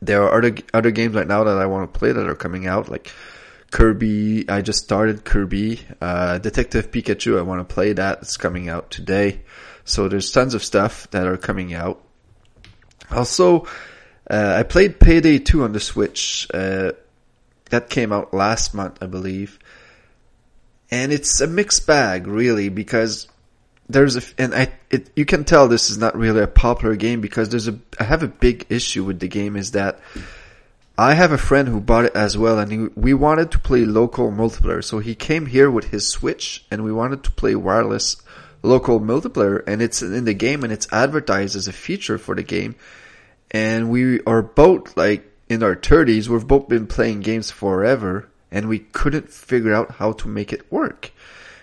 there 0.00 0.22
are 0.22 0.38
other, 0.38 0.56
other 0.72 0.90
games 0.90 1.14
right 1.14 1.28
now 1.28 1.44
that 1.44 1.58
I 1.58 1.66
want 1.66 1.92
to 1.92 1.98
play 1.98 2.12
that 2.12 2.26
are 2.26 2.34
coming 2.34 2.66
out, 2.66 2.88
like 2.88 3.12
Kirby. 3.74 4.48
I 4.48 4.62
just 4.62 4.84
started 4.84 5.24
Kirby. 5.24 5.80
Uh, 6.00 6.38
Detective 6.38 6.92
Pikachu. 6.92 7.40
I 7.40 7.42
want 7.42 7.68
to 7.68 7.74
play 7.74 7.92
that. 7.92 8.18
It's 8.22 8.36
coming 8.36 8.68
out 8.68 8.92
today. 8.92 9.40
So 9.84 10.06
there's 10.06 10.30
tons 10.30 10.54
of 10.54 10.62
stuff 10.62 11.10
that 11.10 11.26
are 11.26 11.36
coming 11.36 11.74
out. 11.74 12.00
Also, 13.10 13.66
uh, 14.30 14.54
I 14.56 14.62
played 14.62 15.00
Payday 15.00 15.40
2 15.40 15.64
on 15.64 15.72
the 15.72 15.80
Switch. 15.80 16.46
Uh, 16.54 16.92
that 17.70 17.90
came 17.90 18.12
out 18.12 18.32
last 18.32 18.74
month, 18.74 19.02
I 19.02 19.06
believe. 19.06 19.58
And 20.92 21.12
it's 21.12 21.40
a 21.40 21.48
mixed 21.48 21.84
bag, 21.84 22.28
really, 22.28 22.68
because 22.68 23.26
there's 23.88 24.14
a, 24.14 24.22
and 24.38 24.54
I, 24.54 24.72
it, 24.88 25.10
you 25.16 25.24
can 25.24 25.42
tell 25.42 25.66
this 25.66 25.90
is 25.90 25.98
not 25.98 26.16
really 26.16 26.42
a 26.42 26.46
popular 26.46 26.94
game 26.94 27.20
because 27.20 27.48
there's 27.48 27.66
a, 27.66 27.76
I 27.98 28.04
have 28.04 28.22
a 28.22 28.28
big 28.28 28.66
issue 28.68 29.02
with 29.02 29.18
the 29.18 29.26
game 29.26 29.56
is 29.56 29.72
that 29.72 29.98
I 30.96 31.14
have 31.14 31.32
a 31.32 31.38
friend 31.38 31.66
who 31.66 31.80
bought 31.80 32.04
it 32.04 32.14
as 32.14 32.38
well, 32.38 32.56
and 32.58 32.70
he, 32.70 32.78
we 32.94 33.14
wanted 33.14 33.50
to 33.50 33.58
play 33.58 33.84
local 33.84 34.30
multiplayer. 34.30 34.82
So 34.82 35.00
he 35.00 35.16
came 35.16 35.46
here 35.46 35.68
with 35.68 35.86
his 35.86 36.06
Switch, 36.06 36.64
and 36.70 36.84
we 36.84 36.92
wanted 36.92 37.24
to 37.24 37.32
play 37.32 37.56
wireless 37.56 38.16
local 38.62 39.00
multiplayer, 39.00 39.64
and 39.66 39.82
it's 39.82 40.02
in 40.02 40.24
the 40.24 40.34
game, 40.34 40.62
and 40.62 40.72
it's 40.72 40.92
advertised 40.92 41.56
as 41.56 41.66
a 41.66 41.72
feature 41.72 42.16
for 42.16 42.36
the 42.36 42.44
game. 42.44 42.76
And 43.50 43.90
we 43.90 44.20
are 44.22 44.42
both 44.42 44.96
like 44.96 45.28
in 45.48 45.64
our 45.64 45.74
thirties. 45.74 46.28
We've 46.30 46.46
both 46.46 46.68
been 46.68 46.86
playing 46.86 47.20
games 47.20 47.50
forever, 47.50 48.28
and 48.52 48.68
we 48.68 48.78
couldn't 48.78 49.30
figure 49.30 49.74
out 49.74 49.96
how 49.96 50.12
to 50.12 50.28
make 50.28 50.52
it 50.52 50.70
work. 50.70 51.10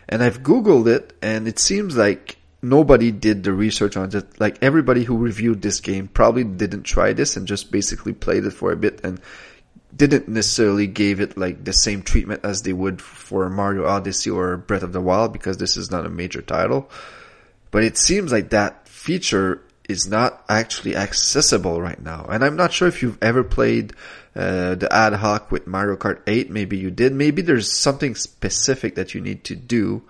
And 0.10 0.22
I've 0.22 0.44
googled 0.44 0.88
it, 0.88 1.14
and 1.22 1.48
it 1.48 1.58
seems 1.58 1.96
like 1.96 2.36
nobody 2.62 3.12
did 3.12 3.44
the 3.44 3.54
research 3.54 3.98
on 3.98 4.16
it. 4.16 4.40
Like 4.40 4.58
everybody 4.62 5.04
who 5.04 5.18
reviewed 5.18 5.62
this 5.62 5.80
game 5.80 6.08
probably 6.08 6.44
didn't 6.44 6.84
try 6.84 7.14
this 7.14 7.36
and 7.36 7.48
just 7.48 7.72
basically 7.72 8.14
played 8.14 8.46
it 8.46 8.52
for 8.52 8.72
a 8.72 8.78
bit 8.78 9.02
and 9.04 9.20
didn't 9.96 10.28
necessarily 10.28 10.88
gave 10.88 11.20
it 11.20 11.38
like 11.38 11.64
the 11.64 11.74
same 11.74 12.02
treatment 12.02 12.42
as 12.44 12.62
they 12.62 12.74
would 12.74 13.02
for 13.02 13.50
Mario 13.50 13.86
Odyssey 13.86 14.30
or 14.30 14.58
Breath 14.58 14.84
of 14.84 14.94
the 14.94 15.02
Wild 15.02 15.34
because 15.34 15.58
this 15.58 15.76
is 15.76 15.92
not 15.92 16.06
a 16.06 16.10
major 16.10 16.42
title. 16.42 16.90
But 17.72 17.84
it 17.84 17.98
seems 17.98 18.32
like 18.32 18.50
that 18.52 18.88
feature 18.88 19.62
is 19.90 20.08
not 20.08 20.44
actually 20.48 20.96
accessible 20.96 21.82
right 21.82 22.02
now. 22.02 22.26
And 22.30 22.44
I'm 22.44 22.56
not 22.56 22.72
sure 22.72 22.88
if 22.88 23.02
you've 23.02 23.18
ever 23.22 23.44
played 23.44 23.94
uh, 24.36 24.76
the 24.76 24.88
ad 24.92 25.14
hoc 25.14 25.52
with 25.52 25.68
Mario 25.68 25.98
Kart 25.98 26.22
8. 26.28 26.50
Maybe 26.50 26.78
you 26.78 26.92
did. 26.92 27.12
Maybe 27.14 27.42
there's 27.42 27.72
something 27.72 28.16
specific 28.16 28.96
that 28.96 29.14
you 29.14 29.20
need 29.20 29.44
to 29.46 29.56
do 29.56 30.04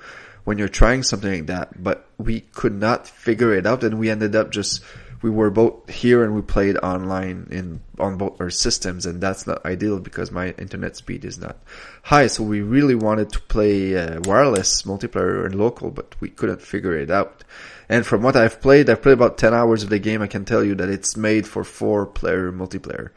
when 0.44 0.58
you're 0.58 0.68
trying 0.68 1.04
something 1.04 1.32
like 1.32 1.46
that, 1.48 1.84
but 1.84 2.10
we 2.18 2.42
could 2.42 2.74
not 2.74 3.08
figure 3.08 3.54
it 3.54 3.66
out 3.66 3.84
and 3.84 4.00
we 4.00 4.10
ended 4.10 4.36
up 4.36 4.52
just 4.52 4.82
we 5.22 5.30
were 5.30 5.52
both 5.52 5.90
here 5.90 6.24
and 6.24 6.34
we 6.34 6.42
played 6.42 6.78
online 6.78 7.48
in 7.52 7.82
on 8.00 8.18
both 8.18 8.42
our 8.42 8.50
systems, 8.50 9.06
and 9.06 9.22
that's 9.22 9.46
not 9.46 9.66
ideal 9.66 10.00
because 10.00 10.32
my 10.32 10.50
internet 10.58 10.96
speed 10.96 11.26
is 11.26 11.38
not 11.38 11.58
high. 12.04 12.28
So 12.28 12.44
we 12.44 12.62
really 12.62 12.96
wanted 12.96 13.32
to 13.34 13.42
play 13.42 13.96
uh, 13.96 14.20
wireless 14.24 14.82
multiplayer 14.84 15.46
and 15.46 15.56
local, 15.56 15.92
but 15.92 16.16
we 16.20 16.30
couldn't 16.30 16.62
figure 16.62 16.98
it 16.98 17.12
out. 17.12 17.44
And 17.88 18.06
from 18.06 18.24
what 18.24 18.36
I've 18.36 18.62
played, 18.62 18.90
I've 18.90 19.02
played 19.02 19.14
about 19.14 19.38
10 19.38 19.54
hours 19.54 19.84
of 19.84 19.90
the 19.90 20.00
game. 20.00 20.22
I 20.22 20.28
can 20.28 20.46
tell 20.46 20.64
you 20.64 20.76
that 20.76 20.90
it's 20.90 21.18
made 21.18 21.46
for 21.46 21.64
four 21.64 22.06
player 22.06 22.52
multiplayer 22.52 23.10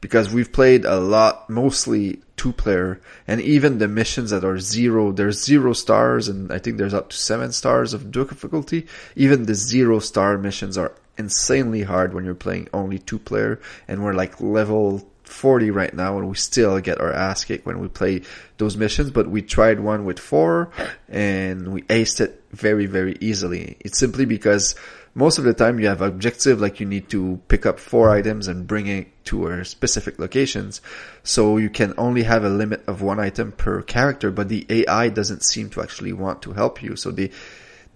because 0.00 0.32
we've 0.32 0.52
played 0.52 0.84
a 0.84 0.98
lot, 0.98 1.48
mostly 1.50 2.20
two 2.36 2.52
player, 2.52 3.00
and 3.26 3.40
even 3.40 3.78
the 3.78 3.88
missions 3.88 4.30
that 4.30 4.44
are 4.44 4.58
zero, 4.58 5.12
there's 5.12 5.44
zero 5.44 5.72
stars, 5.72 6.28
and 6.28 6.50
I 6.50 6.58
think 6.58 6.78
there's 6.78 6.94
up 6.94 7.10
to 7.10 7.16
seven 7.16 7.52
stars 7.52 7.92
of 7.92 8.10
difficulty. 8.10 8.86
Even 9.14 9.44
the 9.44 9.54
zero 9.54 9.98
star 9.98 10.38
missions 10.38 10.78
are 10.78 10.94
insanely 11.18 11.82
hard 11.82 12.14
when 12.14 12.24
you're 12.24 12.34
playing 12.34 12.68
only 12.72 12.98
two 12.98 13.18
player, 13.18 13.60
and 13.86 14.02
we're 14.02 14.14
like 14.14 14.40
level 14.40 15.06
40 15.30 15.70
right 15.70 15.94
now 15.94 16.18
and 16.18 16.28
we 16.28 16.36
still 16.36 16.80
get 16.80 17.00
our 17.00 17.12
ass 17.12 17.44
kicked 17.44 17.66
when 17.66 17.78
we 17.78 17.88
play 17.88 18.22
those 18.58 18.76
missions, 18.76 19.10
but 19.10 19.28
we 19.28 19.42
tried 19.42 19.80
one 19.80 20.04
with 20.04 20.18
four 20.18 20.70
and 21.08 21.72
we 21.72 21.82
aced 21.82 22.20
it 22.20 22.42
very, 22.50 22.86
very 22.86 23.16
easily. 23.20 23.76
It's 23.80 23.98
simply 23.98 24.24
because 24.24 24.74
most 25.14 25.38
of 25.38 25.44
the 25.44 25.54
time 25.54 25.80
you 25.80 25.88
have 25.88 26.02
objective 26.02 26.60
like 26.60 26.78
you 26.78 26.86
need 26.86 27.08
to 27.10 27.40
pick 27.48 27.66
up 27.66 27.78
four 27.78 28.10
items 28.10 28.48
and 28.48 28.66
bring 28.66 28.86
it 28.86 29.08
to 29.24 29.46
our 29.46 29.64
specific 29.64 30.18
locations. 30.18 30.80
So 31.22 31.56
you 31.56 31.70
can 31.70 31.94
only 31.98 32.22
have 32.22 32.44
a 32.44 32.48
limit 32.48 32.84
of 32.86 33.02
one 33.02 33.18
item 33.18 33.52
per 33.52 33.82
character, 33.82 34.30
but 34.30 34.48
the 34.48 34.66
AI 34.68 35.08
doesn't 35.08 35.44
seem 35.44 35.70
to 35.70 35.82
actually 35.82 36.12
want 36.12 36.42
to 36.42 36.52
help 36.52 36.82
you. 36.82 36.96
So 36.96 37.10
they, 37.10 37.30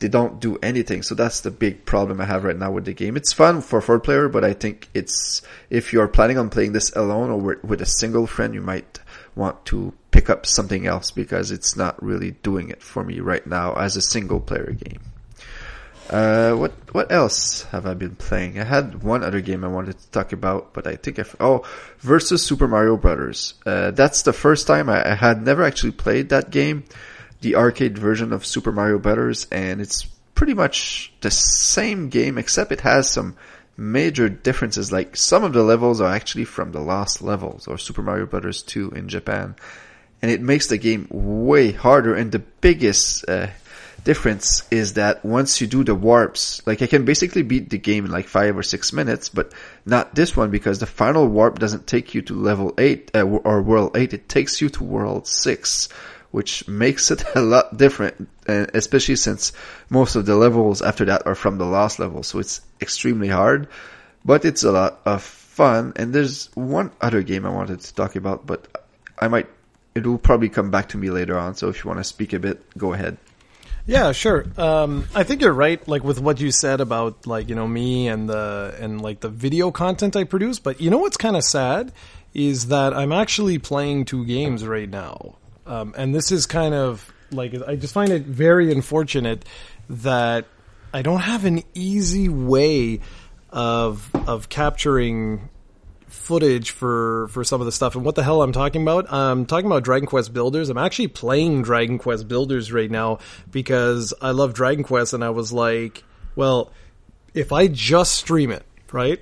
they 0.01 0.09
don't 0.09 0.41
do 0.41 0.59
anything. 0.63 1.03
So 1.03 1.15
that's 1.15 1.41
the 1.41 1.51
big 1.51 1.85
problem 1.85 2.21
I 2.21 2.25
have 2.25 2.45
right 2.45 2.57
now 2.57 2.73
with 2.73 2.85
the 2.85 2.93
game. 2.93 3.17
It's 3.17 3.33
fun 3.33 3.61
for 3.61 3.81
four 3.81 4.01
player, 4.01 4.29
but 4.29 4.45
I 4.45 4.53
think 4.53 4.89
it's, 4.95 5.43
if 5.71 5.93
you're 5.93 6.09
planning 6.09 6.39
on 6.39 6.51
playing 6.51 6.73
this 6.73 6.95
alone 6.95 7.31
or 7.31 7.59
with 7.63 7.81
a 7.81 7.87
single 7.87 8.27
friend, 8.27 8.55
you 8.55 8.61
might 8.61 9.01
want 9.35 9.65
to 9.67 9.93
pick 10.11 10.31
up 10.31 10.47
something 10.47 10.87
else 10.87 11.11
because 11.11 11.51
it's 11.51 11.77
not 11.77 12.01
really 12.03 12.33
doing 12.33 12.71
it 12.71 12.83
for 12.83 13.05
me 13.05 13.21
right 13.21 13.47
now 13.47 13.75
as 13.75 13.97
a 13.97 14.03
single 14.03 14.41
player 14.41 14.73
game. 14.73 15.01
Uh, 16.11 16.53
what 16.55 16.73
what 16.93 17.11
else 17.11 17.63
have 17.73 17.87
I 17.87 17.95
been 17.95 18.15
playing? 18.15 18.59
I 18.61 18.65
had 18.65 19.03
one 19.03 19.25
other 19.25 19.41
game 19.41 19.65
I 19.65 19.69
wanted 19.69 19.99
to 19.99 20.11
talk 20.11 20.33
about, 20.33 20.75
but 20.75 20.87
I 20.87 20.97
think 20.97 21.19
I 21.19 21.25
oh 21.41 21.65
versus 21.99 22.45
Super 22.45 22.69
Mario 22.69 22.99
Brothers. 22.99 23.55
Uh, 23.65 23.91
that's 23.91 24.23
the 24.23 24.35
first 24.35 24.67
time 24.67 24.91
I, 24.91 25.13
I, 25.13 25.15
had 25.15 25.43
never 25.43 25.63
actually 25.63 25.93
played 25.93 26.29
that 26.29 26.51
game, 26.51 26.85
the 27.45 27.57
arcade 27.57 27.99
version 27.99 28.33
of 28.33 28.45
Super 28.45 28.73
Mario 28.73 28.99
Brothers, 28.99 29.47
and 29.53 29.81
it's 29.81 30.05
pretty 30.35 30.55
much 30.55 31.13
the 31.21 31.31
same 31.31 32.09
game 32.09 32.39
except 32.39 32.73
it 32.73 32.81
has 32.81 33.09
some 33.09 33.37
major 33.77 34.31
differences. 34.31 34.91
Like 34.91 35.15
some 35.15 35.45
of 35.45 35.53
the 35.53 35.63
levels 35.63 36.01
are 36.01 36.11
actually 36.11 36.47
from 36.47 36.73
the 36.73 36.81
Lost 36.81 37.23
Levels 37.23 37.69
or 37.69 37.77
Super 37.77 38.03
Mario 38.03 38.27
Brothers 38.27 38.63
2 38.63 38.93
in 38.93 39.09
Japan, 39.09 39.55
and 40.23 40.31
it 40.31 40.41
makes 40.41 40.69
the 40.69 40.79
game 40.79 41.07
way 41.11 41.71
harder. 41.71 42.15
And 42.15 42.33
the 42.33 42.39
biggest 42.39 43.29
uh, 43.29 43.49
difference 44.05 44.67
is 44.71 44.95
that 44.95 45.23
once 45.23 45.61
you 45.61 45.67
do 45.67 45.85
the 45.85 45.95
warps, 45.95 46.67
like 46.67 46.81
I 46.81 46.87
can 46.87 47.05
basically 47.05 47.43
beat 47.43 47.69
the 47.69 47.79
game 47.79 48.07
in 48.07 48.11
like 48.11 48.29
five 48.29 48.57
or 48.57 48.63
six 48.63 48.91
minutes, 48.91 49.29
but 49.29 49.53
not 49.85 50.15
this 50.15 50.35
one 50.35 50.51
because 50.51 50.79
the 50.79 50.87
final 50.87 51.27
warp 51.27 51.59
doesn't 51.59 51.87
take 51.87 52.15
you 52.15 52.23
to 52.23 52.35
level 52.35 52.73
eight 52.79 53.11
uh, 53.15 53.23
or 53.23 53.61
world 53.61 53.97
eight. 53.99 54.15
It 54.15 54.31
takes 54.31 54.63
you 54.63 54.71
to 54.71 54.85
world 54.85 55.27
six, 55.27 55.91
which 56.35 56.67
makes 56.67 57.13
it 57.13 57.23
a 57.37 57.41
lot 57.41 57.77
different, 57.77 58.29
especially 58.49 59.15
since 59.15 59.53
most 59.89 60.17
of 60.17 60.27
the 60.27 60.35
levels 60.35 60.83
after 60.83 61.05
that 61.05 61.25
are 61.27 61.37
from 61.37 61.59
the 61.59 61.65
last 61.65 62.01
level. 62.01 62.25
So 62.25 62.41
it's 62.41 62.61
extremely 62.81 63.29
hard, 63.29 63.69
but 64.25 64.45
it's 64.45 64.65
a 64.65 64.73
lot 64.73 65.01
of 65.07 65.23
fun. 65.23 65.93
And 65.95 66.13
there's 66.13 66.51
one 66.57 66.91
other 67.01 67.23
game 67.23 67.47
I 67.47 67.51
wanted 67.51 67.79
to 67.83 67.95
talk 67.95 68.17
about, 68.17 68.49
but 68.49 68.67
I 69.17 69.29
might, 69.29 69.47
it 69.95 70.05
will 70.05 70.19
probably 70.19 70.49
come 70.49 70.73
back 70.73 70.89
to 70.89 70.99
me 70.99 71.09
later 71.09 71.39
on. 71.39 71.55
So 71.55 71.69
if 71.69 71.85
you 71.85 71.89
want 71.89 72.01
to 72.01 72.05
speak 72.05 72.33
a 72.33 72.41
bit, 72.41 72.61
go 72.77 72.93
ahead. 72.95 73.17
Yeah, 73.87 74.11
sure. 74.11 74.45
Um, 74.59 75.07
I 75.15 75.23
think 75.23 75.41
you're 75.41 75.53
right, 75.53 75.87
like 75.87 76.03
with 76.03 76.19
what 76.19 76.41
you 76.41 76.51
said 76.51 76.81
about 76.81 77.29
like 77.29 77.51
you 77.51 77.55
know 77.55 77.69
me 77.69 78.09
and 78.09 78.27
the 78.27 78.75
and 78.81 79.03
like 79.03 79.21
the 79.21 79.29
video 79.29 79.71
content 79.71 80.17
I 80.17 80.25
produce. 80.25 80.59
But 80.59 80.81
you 80.81 80.89
know 80.89 80.99
what's 80.99 81.19
kind 81.19 81.37
of 81.37 81.45
sad 81.45 81.93
is 82.33 82.69
that 82.69 82.95
I'm 82.95 83.13
actually 83.13 83.59
playing 83.59 84.07
two 84.07 84.25
games 84.25 84.67
right 84.67 84.89
now, 84.89 85.37
um, 85.67 85.95
and 85.97 86.15
this 86.15 86.33
is 86.33 86.47
kind 86.47 86.75
of 86.75 87.13
like 87.31 87.55
I 87.67 87.77
just 87.77 87.95
find 87.95 88.11
it 88.13 88.23
very 88.23 88.73
unfortunate 88.73 89.45
that 89.89 90.47
I 90.93 91.03
don't 91.03 91.21
have 91.21 91.45
an 91.45 91.63
easy 91.75 92.29
way 92.29 93.01
of 93.51 94.11
of 94.27 94.49
capturing 94.49 95.49
footage 96.07 96.71
for 96.71 97.29
for 97.29 97.45
some 97.45 97.61
of 97.61 97.67
the 97.67 97.73
stuff. 97.73 97.95
And 97.97 98.05
what 98.05 98.15
the 98.15 98.23
hell 98.23 98.43
I'm 98.43 98.53
talking 98.53 98.83
about? 98.83 99.13
I'm 99.13 99.47
talking 99.47 99.67
about 99.67 99.83
Dragon 99.85 100.07
Quest 100.07 100.33
Builders. 100.33 100.69
I'm 100.69 100.79
actually 100.79 101.09
playing 101.09 101.63
Dragon 101.63 101.99
Quest 101.99 102.29
Builders 102.29 102.73
right 102.73 102.91
now 102.91 103.19
because 103.51 104.15
I 104.21 104.31
love 104.31 104.55
Dragon 104.55 104.85
Quest, 104.85 105.13
and 105.13 105.25
I 105.25 105.31
was 105.31 105.53
like, 105.53 106.05
well, 106.37 106.71
if 107.35 107.53
I 107.53 107.67
just 107.69 108.15
stream 108.15 108.51
it, 108.51 108.65
right? 108.93 109.21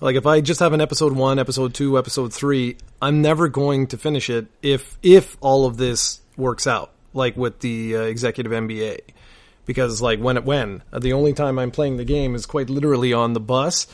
Like 0.00 0.16
if 0.16 0.26
I 0.26 0.40
just 0.40 0.60
have 0.60 0.72
an 0.72 0.80
episode 0.80 1.12
one, 1.12 1.38
episode 1.38 1.74
two, 1.74 1.98
episode 1.98 2.32
three, 2.32 2.76
I'm 3.02 3.20
never 3.20 3.48
going 3.48 3.86
to 3.88 3.98
finish 3.98 4.30
it 4.30 4.46
if 4.62 4.96
if 5.02 5.36
all 5.40 5.66
of 5.66 5.76
this 5.76 6.20
works 6.36 6.66
out, 6.66 6.90
like 7.12 7.36
with 7.36 7.60
the 7.60 7.96
uh, 7.96 8.00
executive 8.02 8.52
MBA. 8.52 9.00
Because 9.66 10.00
like 10.00 10.18
when 10.18 10.42
when 10.44 10.82
the 10.98 11.12
only 11.12 11.34
time 11.34 11.58
I'm 11.58 11.70
playing 11.70 11.98
the 11.98 12.04
game 12.04 12.34
is 12.34 12.46
quite 12.46 12.70
literally 12.70 13.12
on 13.12 13.34
the 13.34 13.40
bus 13.40 13.86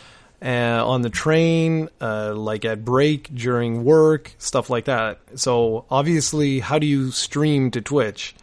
uh, 0.43 0.83
on 0.87 1.03
the 1.03 1.11
train, 1.11 1.89
uh, 2.01 2.35
like 2.35 2.65
at 2.65 2.85
break 2.85 3.35
during 3.35 3.85
work, 3.85 4.33
stuff 4.39 4.71
like 4.71 4.85
that. 4.85 5.19
So 5.35 5.87
obviously, 5.91 6.61
how 6.61 6.79
do 6.79 6.87
you 6.87 7.11
stream 7.11 7.71
to 7.73 7.81
Twitch? 7.81 8.35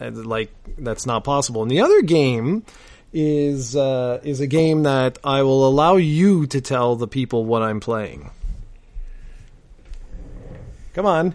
Uh, 0.00 0.10
like 0.10 0.52
that's 0.78 1.06
not 1.06 1.24
possible. 1.24 1.62
And 1.62 1.70
the 1.70 1.80
other 1.80 2.02
game 2.02 2.64
is 3.18 3.74
uh, 3.74 4.20
is 4.24 4.40
a 4.40 4.46
game 4.46 4.82
that 4.82 5.18
I 5.24 5.42
will 5.42 5.66
allow 5.66 5.96
you 5.96 6.46
to 6.48 6.60
tell 6.60 6.96
the 6.96 7.08
people 7.08 7.46
what 7.46 7.62
I'm 7.62 7.80
playing. 7.80 8.30
Come 10.92 11.06
on. 11.06 11.34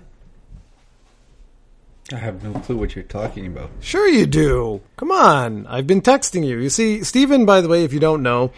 I 2.14 2.18
have 2.18 2.44
no 2.44 2.60
clue 2.60 2.78
what 2.78 2.96
you're 2.96 3.04
talking 3.04 3.48
about. 3.48 3.72
Sure, 3.80 4.08
you 4.08 4.28
do. 4.28 4.82
Come 4.98 5.12
on. 5.12 5.66
I've 5.66 5.88
been 5.88 6.02
texting 6.02 6.46
you. 6.46 6.60
You 6.60 6.70
see, 6.70 7.04
Stephen, 7.04 7.46
by 7.46 7.62
the 7.62 7.68
way, 7.68 7.84
if 7.84 7.94
you 7.94 8.00
don't 8.00 8.22
know, 8.22 8.52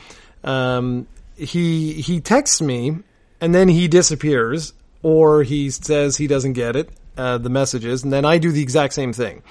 um, 0.43 1.07
he 1.37 2.01
he 2.01 2.19
texts 2.19 2.61
me 2.61 2.97
and 3.39 3.55
then 3.55 3.69
he 3.69 3.87
disappears 3.87 4.73
or 5.01 5.43
he 5.43 5.69
says 5.69 6.17
he 6.17 6.27
doesn't 6.27 6.53
get 6.53 6.75
it 6.75 6.89
uh, 7.15 7.37
the 7.37 7.49
messages 7.49 8.03
and 8.03 8.11
then 8.11 8.25
I 8.25 8.37
do 8.37 8.51
the 8.51 8.61
exact 8.61 8.93
same 8.93 9.13
thing. 9.13 9.43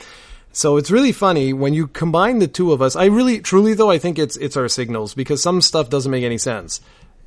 So 0.52 0.76
it's 0.76 0.90
really 0.90 1.12
funny 1.12 1.52
when 1.52 1.74
you 1.74 1.88
combine 1.88 2.38
the 2.38 2.48
two 2.48 2.72
of 2.72 2.82
us. 2.82 2.94
I 2.94 3.06
really 3.06 3.40
truly 3.40 3.74
though 3.74 3.90
I 3.90 3.98
think 3.98 4.18
it's 4.18 4.36
it's 4.36 4.56
our 4.56 4.68
signals 4.68 5.14
because 5.14 5.42
some 5.42 5.60
stuff 5.60 5.88
doesn't 5.90 6.10
make 6.10 6.24
any 6.24 6.38
sense. 6.38 6.80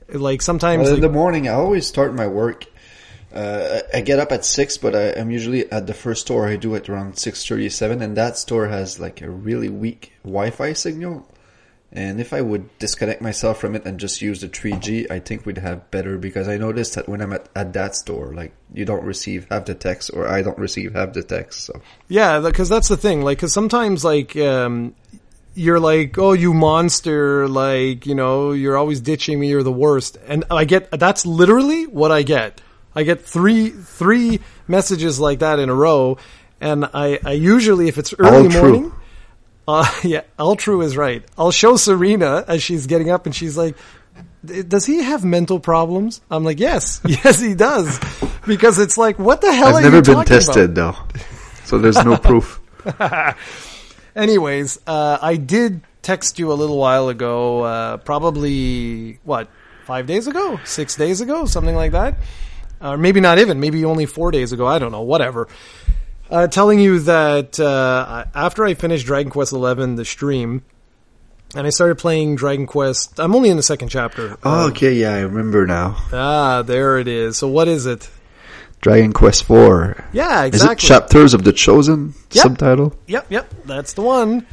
Like 0.07 0.41
sometimes 0.41 0.83
well, 0.83 0.89
in 0.89 0.93
like, 0.95 1.01
the 1.01 1.09
morning 1.09 1.47
I 1.47 1.53
always 1.53 1.87
start 1.87 2.13
my 2.13 2.27
work 2.27 2.65
uh, 3.35 3.81
I 3.93 3.99
get 3.99 4.19
up 4.19 4.31
at 4.31 4.45
six, 4.45 4.77
but 4.77 4.95
I, 4.95 5.07
am 5.19 5.29
usually 5.29 5.69
at 5.69 5.87
the 5.87 5.93
first 5.93 6.21
store. 6.21 6.47
I 6.47 6.55
do 6.55 6.73
it 6.75 6.87
around 6.87 7.19
six 7.19 7.45
thirty-seven, 7.45 8.01
and 8.01 8.15
that 8.15 8.37
store 8.37 8.67
has 8.67 8.97
like 8.97 9.21
a 9.21 9.29
really 9.29 9.67
weak 9.67 10.13
Wi-Fi 10.23 10.71
signal. 10.71 11.27
And 11.95 12.19
if 12.19 12.33
I 12.33 12.41
would 12.41 12.77
disconnect 12.77 13.21
myself 13.21 13.57
from 13.57 13.73
it 13.73 13.85
and 13.85 13.97
just 13.97 14.21
use 14.21 14.41
the 14.41 14.49
3G, 14.49 15.09
I 15.09 15.19
think 15.19 15.45
we'd 15.45 15.57
have 15.59 15.89
better 15.91 16.17
because 16.17 16.49
I 16.49 16.57
noticed 16.57 16.95
that 16.95 17.07
when 17.07 17.21
I'm 17.21 17.31
at, 17.31 17.47
at 17.55 17.71
that 17.71 17.95
store, 17.95 18.33
like 18.33 18.51
you 18.73 18.83
don't 18.83 19.03
receive 19.03 19.47
half 19.49 19.63
the 19.65 19.75
text 19.75 20.11
or 20.13 20.27
I 20.27 20.41
don't 20.41 20.57
receive 20.57 20.93
half 20.93 21.13
the 21.13 21.23
text. 21.23 21.61
So 21.61 21.81
yeah, 22.09 22.41
because 22.41 22.67
that's 22.67 22.89
the 22.89 22.97
thing. 22.97 23.21
Like, 23.21 23.39
cause 23.39 23.53
sometimes 23.53 24.03
like, 24.03 24.35
um, 24.35 24.93
you're 25.53 25.79
like, 25.79 26.17
oh, 26.17 26.33
you 26.33 26.53
monster, 26.53 27.47
like, 27.47 28.05
you 28.05 28.13
know, 28.13 28.51
you're 28.51 28.77
always 28.77 28.99
ditching 28.99 29.39
me, 29.39 29.47
you're 29.47 29.63
the 29.63 29.71
worst. 29.71 30.17
And 30.27 30.43
I 30.51 30.65
get, 30.65 30.91
that's 30.91 31.25
literally 31.25 31.87
what 31.87 32.11
I 32.11 32.23
get. 32.23 32.61
I 32.93 33.03
get 33.03 33.21
three, 33.21 33.69
three 33.69 34.41
messages 34.67 35.17
like 35.17 35.39
that 35.39 35.59
in 35.59 35.69
a 35.69 35.73
row. 35.73 36.17
And 36.59 36.85
I, 36.93 37.19
I 37.23 37.31
usually, 37.31 37.87
if 37.87 37.97
it's 37.97 38.13
early 38.19 38.49
morning, 38.49 38.91
uh, 39.67 39.91
yeah, 40.03 40.21
Altru 40.37 40.83
is 40.83 40.97
right. 40.97 41.23
I'll 41.37 41.51
show 41.51 41.77
Serena 41.77 42.43
as 42.47 42.63
she's 42.63 42.87
getting 42.87 43.09
up, 43.09 43.25
and 43.25 43.35
she's 43.35 43.57
like, 43.57 43.75
"Does 44.45 44.85
he 44.85 45.03
have 45.03 45.23
mental 45.23 45.59
problems?" 45.59 46.21
I'm 46.29 46.43
like, 46.43 46.59
"Yes, 46.59 47.01
yes, 47.05 47.39
he 47.39 47.55
does," 47.55 47.99
because 48.45 48.79
it's 48.79 48.97
like, 48.97 49.19
"What 49.19 49.41
the 49.41 49.53
hell?" 49.53 49.75
I've 49.75 49.83
never 49.83 50.01
been 50.01 50.25
tested 50.25 50.75
though, 50.75 50.95
so 51.63 51.77
there's 51.77 52.03
no 52.03 52.17
proof. 52.17 52.61
Anyways, 54.15 54.79
uh, 54.87 55.17
I 55.21 55.35
did 55.35 55.81
text 56.01 56.39
you 56.39 56.51
a 56.51 56.55
little 56.55 56.77
while 56.77 57.09
ago, 57.09 57.63
uh, 57.63 57.97
probably 57.97 59.19
what 59.23 59.49
five 59.85 60.05
days 60.05 60.27
ago, 60.27 60.59
six 60.63 60.95
days 60.95 61.21
ago, 61.21 61.45
something 61.45 61.75
like 61.75 61.91
that, 61.91 62.15
or 62.79 62.97
maybe 62.97 63.19
not 63.19 63.39
even, 63.39 63.59
maybe 63.59 63.83
only 63.83 64.05
four 64.05 64.31
days 64.31 64.51
ago. 64.51 64.67
I 64.67 64.79
don't 64.79 64.91
know, 64.91 65.01
whatever 65.01 65.47
uh, 66.29 66.47
telling 66.47 66.79
you 66.79 66.99
that 66.99 67.59
uh, 67.59 68.25
after 68.33 68.65
I 68.65 68.73
finished 68.73 69.05
Dragon 69.05 69.31
Quest 69.31 69.51
XI, 69.51 69.59
the 69.95 70.05
stream, 70.05 70.63
and 71.55 71.65
I 71.65 71.69
started 71.69 71.95
playing 71.97 72.35
Dragon 72.35 72.65
Quest. 72.67 73.19
I'm 73.19 73.35
only 73.35 73.49
in 73.49 73.57
the 73.57 73.63
second 73.63 73.89
chapter. 73.89 74.37
Oh, 74.43 74.67
okay, 74.69 74.93
yeah, 74.93 75.13
I 75.15 75.19
remember 75.21 75.65
now. 75.65 75.95
Ah, 76.11 76.61
there 76.63 76.97
it 76.99 77.07
is. 77.07 77.37
So 77.37 77.47
what 77.47 77.67
is 77.67 77.85
it? 77.85 78.09
Dragon 78.81 79.13
Quest 79.13 79.43
Four. 79.45 80.03
Yeah, 80.13 80.41
Is 80.41 80.45
it 80.45 80.55
exactly. 80.55 80.87
Chapters 80.87 81.33
of 81.33 81.43
the 81.43 81.53
Chosen 81.53 82.13
Yep. 82.31 82.43
subtitle? 82.43 82.95
Yep, 83.07 83.27
yep, 83.31 83.53
that's 83.65 83.93
the 83.93 84.01
one. 84.01 84.45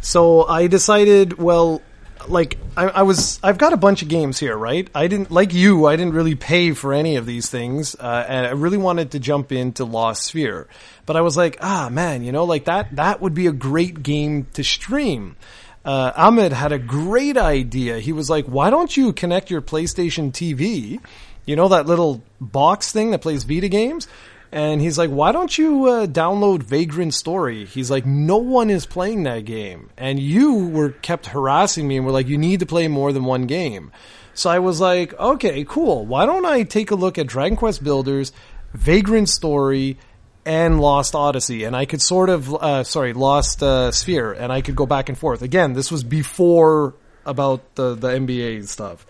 So 0.00 0.44
I 0.46 0.66
decided, 0.66 1.38
well, 1.38 1.80
like 2.28 2.58
I, 2.76 2.88
I 2.88 3.02
was, 3.02 3.38
I've 3.42 3.58
got 3.58 3.72
a 3.72 3.76
bunch 3.76 4.02
of 4.02 4.08
games 4.08 4.38
here, 4.38 4.56
right? 4.56 4.88
I 4.94 5.06
didn't 5.06 5.30
like 5.30 5.52
you. 5.52 5.86
I 5.86 5.96
didn't 5.96 6.14
really 6.14 6.34
pay 6.34 6.72
for 6.72 6.92
any 6.92 7.16
of 7.16 7.26
these 7.26 7.50
things, 7.50 7.94
uh, 7.94 8.24
and 8.28 8.46
I 8.46 8.50
really 8.50 8.78
wanted 8.78 9.12
to 9.12 9.18
jump 9.18 9.52
into 9.52 9.84
Lost 9.84 10.22
Sphere, 10.22 10.68
but 11.06 11.16
I 11.16 11.20
was 11.20 11.36
like, 11.36 11.58
ah, 11.60 11.88
man, 11.90 12.24
you 12.24 12.32
know, 12.32 12.44
like 12.44 12.64
that, 12.64 12.96
that 12.96 13.20
would 13.20 13.34
be 13.34 13.46
a 13.46 13.52
great 13.52 14.02
game 14.02 14.46
to 14.54 14.64
stream. 14.64 15.36
Uh, 15.84 16.12
Ahmed 16.16 16.52
had 16.52 16.72
a 16.72 16.78
great 16.78 17.36
idea. 17.36 17.98
He 17.98 18.12
was 18.12 18.30
like, 18.30 18.46
why 18.46 18.70
don't 18.70 18.96
you 18.96 19.12
connect 19.12 19.50
your 19.50 19.60
PlayStation 19.60 20.30
TV? 20.30 21.00
You 21.44 21.56
know 21.56 21.68
that 21.68 21.86
little 21.86 22.22
box 22.40 22.92
thing 22.92 23.10
that 23.10 23.20
plays 23.20 23.42
Vita 23.42 23.68
games? 23.68 24.06
And 24.52 24.82
he's 24.82 24.98
like, 24.98 25.08
why 25.08 25.32
don't 25.32 25.56
you 25.56 25.86
uh, 25.86 26.06
download 26.06 26.62
Vagrant 26.62 27.14
Story? 27.14 27.64
He's 27.64 27.90
like, 27.90 28.04
no 28.04 28.36
one 28.36 28.68
is 28.68 28.84
playing 28.84 29.22
that 29.22 29.46
game. 29.46 29.88
And 29.96 30.20
you 30.20 30.66
were 30.66 30.90
kept 30.90 31.26
harassing 31.26 31.88
me 31.88 31.96
and 31.96 32.04
were 32.04 32.12
like, 32.12 32.28
you 32.28 32.36
need 32.36 32.60
to 32.60 32.66
play 32.66 32.86
more 32.86 33.14
than 33.14 33.24
one 33.24 33.46
game. 33.46 33.92
So 34.34 34.50
I 34.50 34.58
was 34.58 34.78
like, 34.78 35.18
okay, 35.18 35.64
cool. 35.64 36.04
Why 36.04 36.26
don't 36.26 36.44
I 36.44 36.64
take 36.64 36.90
a 36.90 36.94
look 36.94 37.16
at 37.16 37.26
Dragon 37.26 37.56
Quest 37.56 37.82
Builders, 37.82 38.32
Vagrant 38.74 39.30
Story, 39.30 39.96
and 40.44 40.82
Lost 40.82 41.14
Odyssey? 41.14 41.64
And 41.64 41.74
I 41.74 41.86
could 41.86 42.02
sort 42.02 42.28
of, 42.28 42.54
uh, 42.54 42.84
sorry, 42.84 43.14
Lost 43.14 43.62
uh, 43.62 43.90
Sphere, 43.90 44.32
and 44.32 44.52
I 44.52 44.60
could 44.60 44.76
go 44.76 44.84
back 44.84 45.08
and 45.08 45.16
forth. 45.16 45.40
Again, 45.40 45.72
this 45.72 45.90
was 45.90 46.04
before 46.04 46.94
about 47.24 47.74
the, 47.74 47.94
the 47.94 48.08
MBA 48.08 48.68
stuff. 48.68 49.06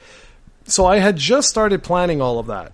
So 0.67 0.87
I 0.87 0.99
had 0.99 1.17
just 1.17 1.49
started 1.49 1.83
planning 1.83 2.21
all 2.21 2.39
of 2.39 2.47
that. 2.47 2.73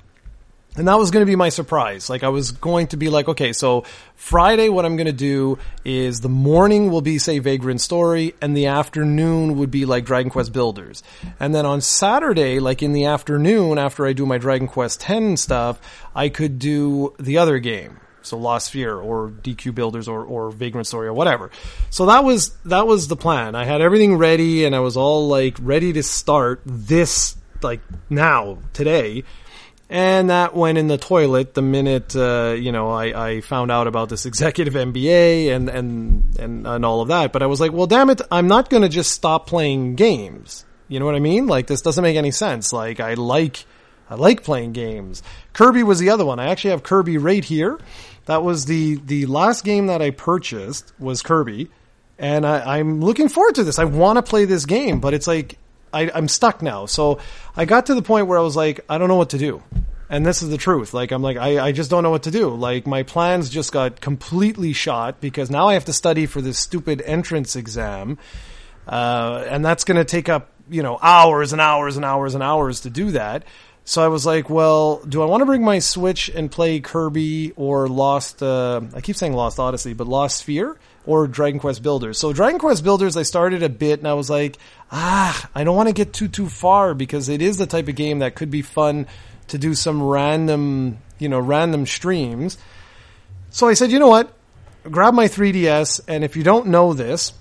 And 0.79 0.87
that 0.87 0.97
was 0.97 1.11
going 1.11 1.23
to 1.23 1.31
be 1.31 1.35
my 1.35 1.49
surprise. 1.49 2.09
Like 2.09 2.23
I 2.23 2.29
was 2.29 2.53
going 2.53 2.87
to 2.89 2.97
be 2.97 3.09
like, 3.09 3.29
okay, 3.29 3.53
so 3.53 3.83
Friday, 4.15 4.69
what 4.69 4.85
I'm 4.85 4.97
going 4.97 5.07
to 5.07 5.13
do 5.13 5.59
is 5.85 6.21
the 6.21 6.29
morning 6.29 6.91
will 6.91 7.01
be 7.01 7.19
say 7.19 7.41
Vagrant 7.41 7.81
Story, 7.81 8.35
and 8.41 8.57
the 8.57 8.67
afternoon 8.67 9.59
would 9.59 9.73
be 9.73 9.85
like 9.87 10.05
Dragon 10.05 10.31
Quest 10.31 10.53
Builders. 10.53 11.03
And 11.41 11.53
then 11.53 11.67
on 11.67 11.81
Saturday, 11.81 12.61
like 12.61 12.81
in 12.81 12.93
the 12.93 13.07
afternoon, 13.07 13.77
after 13.77 14.07
I 14.07 14.13
do 14.13 14.25
my 14.25 14.39
Dragon 14.39 14.69
Quest 14.69 15.01
10 15.01 15.37
stuff, 15.37 15.81
I 16.15 16.29
could 16.29 16.61
do 16.61 17.13
the 17.19 17.39
other 17.39 17.59
game. 17.59 17.99
So 18.23 18.37
Lost 18.37 18.69
Sphere 18.69 18.97
or 18.97 19.31
DQ 19.31 19.75
Builders 19.75 20.07
or, 20.07 20.23
or 20.23 20.51
Vagrant 20.51 20.87
Story 20.87 21.09
or 21.09 21.13
whatever. 21.13 21.51
So 21.91 22.07
that 22.07 22.23
was, 22.23 22.51
that 22.67 22.87
was 22.87 23.09
the 23.09 23.17
plan. 23.17 23.57
I 23.57 23.65
had 23.65 23.81
everything 23.81 24.17
ready 24.17 24.65
and 24.65 24.77
I 24.77 24.81
was 24.81 24.97
all 24.97 25.27
like 25.27 25.57
ready 25.61 25.93
to 25.95 26.03
start 26.05 26.61
this, 26.65 27.37
like 27.63 27.81
now, 28.11 28.59
today 28.75 29.25
and 29.91 30.31
that 30.31 30.55
went 30.55 30.77
in 30.77 30.87
the 30.89 30.99
toilet 30.99 31.55
the 31.55 31.63
minute 31.63 32.15
uh, 32.15 32.55
you 32.59 32.73
know 32.73 32.91
I, 32.91 33.29
I 33.29 33.41
found 33.41 33.71
out 33.71 33.87
about 33.87 34.09
this 34.09 34.27
executive 34.31 34.75
MBA 34.75 35.55
and, 35.55 35.69
and 35.69 36.39
and 36.39 36.67
and 36.67 36.85
all 36.85 37.01
of 37.01 37.09
that. 37.09 37.33
But 37.33 37.43
I 37.43 37.47
was 37.47 37.61
like, 37.61 37.73
well, 37.73 37.87
damn 37.87 38.11
it, 38.11 38.21
I'm 38.31 38.49
not 38.49 38.71
going 38.71 38.83
to 38.83 38.89
just 38.89 39.13
stop 39.13 39.47
playing 39.47 39.97
games. 39.97 40.65
You 40.89 40.99
know 40.99 41.07
what 41.07 41.15
I 41.15 41.21
mean? 41.21 41.47
Like 41.47 41.67
this 41.67 41.83
doesn't 41.83 42.03
make 42.03 42.17
any 42.17 42.31
sense. 42.31 42.73
Like 42.73 43.01
I 43.01 43.15
like 43.15 43.65
I 44.11 44.15
like 44.15 44.43
playing 44.43 44.73
games. 44.73 45.23
Kirby 45.53 45.83
was 45.83 45.99
the 45.99 46.11
other 46.11 46.25
one. 46.25 46.39
I 46.39 46.49
actually 46.49 46.71
have 46.71 46.83
Kirby 46.83 47.19
right 47.19 47.45
here. 47.45 47.79
That 48.27 48.43
was 48.43 48.67
the 48.67 48.97
the 48.97 49.27
last 49.27 49.65
game 49.65 49.87
that 49.87 50.03
I 50.03 50.11
purchased 50.11 50.93
was 50.99 51.23
Kirby, 51.23 51.71
and 52.19 52.47
I, 52.47 52.79
I'm 52.79 53.01
looking 53.01 53.29
forward 53.29 53.55
to 53.57 53.65
this. 53.65 53.79
I 53.79 53.85
want 53.85 54.17
to 54.17 54.23
play 54.23 54.45
this 54.45 54.67
game, 54.67 55.01
but 55.01 55.15
it's 55.15 55.27
like 55.27 55.59
I, 55.93 56.11
I'm 56.15 56.29
stuck 56.29 56.63
now. 56.63 56.87
So 56.87 57.19
I 57.57 57.65
got 57.65 57.87
to 57.87 57.95
the 57.95 58.03
point 58.03 58.27
where 58.27 58.39
I 58.39 58.43
was 58.43 58.57
like, 58.57 58.81
I 58.89 58.99
don't 58.99 59.09
know 59.09 59.17
what 59.17 59.31
to 59.31 59.39
do. 59.39 59.63
And 60.11 60.25
this 60.25 60.43
is 60.43 60.49
the 60.49 60.57
truth. 60.57 60.95
Like, 60.95 61.13
I'm 61.13 61.23
like, 61.23 61.37
I, 61.37 61.67
I 61.67 61.73
just 61.73 61.91
don't 61.91 62.03
know 62.03 62.11
what 62.11 62.23
to 62.23 62.31
do. 62.31 62.49
Like, 62.49 62.87
my 62.87 63.03
plans 63.03 63.51
just 63.51 63.73
got 63.73 64.01
completely 64.01 64.73
shot 64.73 65.21
because 65.21 65.51
now 65.51 65.69
I 65.69 65.75
have 65.75 65.85
to 65.85 65.93
study 65.93 66.27
for 66.27 66.41
this 66.41 66.59
stupid 66.59 67.03
entrance 67.03 67.57
exam. 67.57 68.19
Uh, 68.87 69.45
and 69.49 69.63
that's 69.63 69.85
going 69.85 69.99
to 69.99 70.07
take 70.07 70.31
up, 70.31 70.51
you 70.71 70.83
know, 70.83 70.99
hours 71.03 71.53
and 71.53 71.61
hours 71.61 71.97
and 71.97 72.07
hours 72.07 72.35
and 72.35 72.43
hours 72.43 72.81
to 72.81 72.91
do 72.91 73.11
that. 73.11 73.45
So 73.89 74.05
I 74.05 74.09
was 74.09 74.27
like, 74.27 74.51
well, 74.51 75.03
do 75.09 75.23
I 75.23 75.25
want 75.25 75.41
to 75.41 75.47
bring 75.47 75.65
my 75.65 75.79
Switch 75.79 76.29
and 76.29 76.51
play 76.51 76.81
Kirby 76.81 77.55
or 77.57 77.89
Lost, 77.89 78.43
uh, 78.43 78.83
I 78.95 79.01
keep 79.01 79.17
saying 79.17 79.33
Lost 79.33 79.59
Odyssey, 79.59 79.95
but 79.95 80.07
Lost 80.07 80.37
Sphere 80.37 80.79
or 81.07 81.27
Dragon 81.27 81.59
Quest 81.59 81.83
Builders? 81.83 82.19
So 82.19 82.35
Dragon 82.35 82.59
Quest 82.59 82.85
Builders, 82.85 83.17
I 83.17 83.23
started 83.23 83.63
a 83.63 83.71
bit 83.71 84.01
and 84.01 84.07
I 84.07 84.13
was 84.13 84.29
like, 84.29 84.59
ah, 84.91 85.49
I 85.55 85.65
don't 85.65 85.77
want 85.77 85.89
to 85.89 85.95
get 85.95 86.13
too, 86.13 86.29
too 86.29 86.49
far 86.49 86.95
because 86.95 87.29
it 87.29 87.43
is 87.43 87.57
the 87.57 87.67
type 87.67 87.89
of 87.89 87.95
game 87.95 88.21
that 88.21 88.35
could 88.35 88.51
be 88.51 88.63
fun 88.63 89.07
to 89.49 89.59
do 89.59 89.75
some 89.75 90.03
random, 90.03 90.99
you 91.19 91.29
know, 91.29 91.39
random 91.39 91.87
streams. 91.87 92.59
So 93.51 93.69
I 93.69 93.75
said, 93.75 93.91
you 93.91 93.99
know 93.99 94.09
what? 94.09 94.33
Grab 94.91 95.15
my 95.15 95.27
3DS 95.27 96.01
and 96.09 96.25
if 96.25 96.37
you 96.37 96.43
don't 96.43 96.69
know 96.69 96.93
this, 96.95 97.33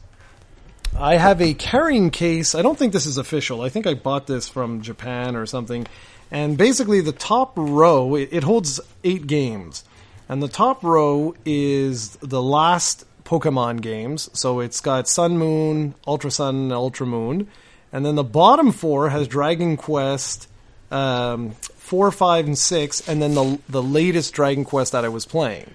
I 1.00 1.18
have 1.18 1.42
a 1.42 1.54
carrying 1.54 2.10
case. 2.10 2.56
I 2.56 2.62
don't 2.62 2.78
think 2.78 2.92
this 2.94 3.06
is 3.06 3.18
official. 3.18 3.62
I 3.62 3.70
think 3.70 3.86
I 3.86 3.94
bought 3.94 4.26
this 4.26 4.50
from 4.50 4.82
Japan 4.82 5.36
or 5.36 5.46
something. 5.46 5.86
And 6.32 6.58
basically, 6.58 7.02
the 7.02 7.12
top 7.12 7.54
row 7.56 8.16
it, 8.16 8.44
holds 8.44 8.82
eight 9.04 9.28
games, 9.28 9.86
and 10.28 10.44
the 10.44 10.50
top 10.50 10.84
row 10.84 11.36
is 11.46 12.18
the 12.18 12.42
last 12.42 13.06
Pokemon 13.28 13.82
games. 13.82 14.30
So 14.34 14.62
it's 14.62 14.80
got 14.82 15.08
Sun, 15.08 15.38
Moon, 15.38 15.94
Ultra 16.08 16.32
Sun, 16.32 16.56
and 16.56 16.74
Ultra 16.74 17.06
Moon, 17.06 17.48
and 17.92 18.06
then 18.06 18.16
the 18.16 18.24
bottom 18.24 18.72
four 18.72 19.10
has 19.10 19.28
Dragon 19.28 19.78
Quest 19.78 20.48
um, 20.92 21.52
four, 21.52 22.12
five, 22.12 22.46
and 22.48 22.58
six, 22.58 23.08
and 23.08 23.22
then 23.22 23.36
the 23.36 23.60
the 23.68 23.84
latest 23.84 24.34
Dragon 24.34 24.63
Quest 24.63 24.94
that 24.94 25.04
I 25.04 25.10
was 25.10 25.26
playing. 25.26 25.70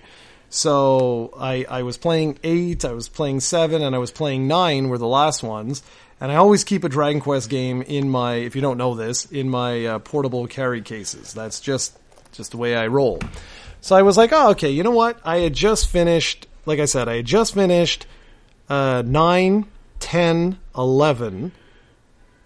So 0.48 1.32
I, 1.38 1.64
I 1.68 1.82
was 1.82 1.96
playing 1.96 2.38
eight, 2.42 2.84
I 2.84 2.92
was 2.92 3.08
playing 3.08 3.40
seven, 3.40 3.82
and 3.82 3.94
I 3.94 3.98
was 3.98 4.10
playing 4.10 4.48
nine 4.48 4.88
were 4.90 4.98
the 4.98 5.06
last 5.06 5.42
ones. 5.42 5.82
And 6.20 6.30
I 6.30 6.36
always 6.36 6.62
keep 6.62 6.84
a 6.84 6.88
Dragon 6.88 7.20
Quest 7.20 7.50
game 7.50 7.82
in 7.82 8.08
my, 8.08 8.34
if 8.34 8.54
you 8.54 8.60
don't 8.62 8.78
know 8.78 8.94
this, 8.94 9.24
in 9.32 9.48
my 9.48 9.86
uh, 9.86 9.98
portable 9.98 10.46
carry 10.46 10.80
cases. 10.80 11.32
That's 11.32 11.58
just 11.60 11.98
just 12.32 12.50
the 12.52 12.58
way 12.58 12.76
I 12.76 12.86
roll. 12.86 13.18
So 13.80 13.96
I 13.96 14.02
was 14.02 14.16
like, 14.16 14.32
oh, 14.32 14.50
okay, 14.50 14.70
you 14.70 14.82
know 14.84 14.92
what? 14.92 15.18
I 15.24 15.38
had 15.38 15.54
just 15.54 15.88
finished, 15.88 16.46
like 16.66 16.78
I 16.78 16.84
said, 16.84 17.08
I 17.08 17.16
had 17.16 17.24
just 17.24 17.54
finished 17.54 18.06
uh, 18.68 19.02
9, 19.04 19.66
10, 20.00 20.58
11, 20.76 21.52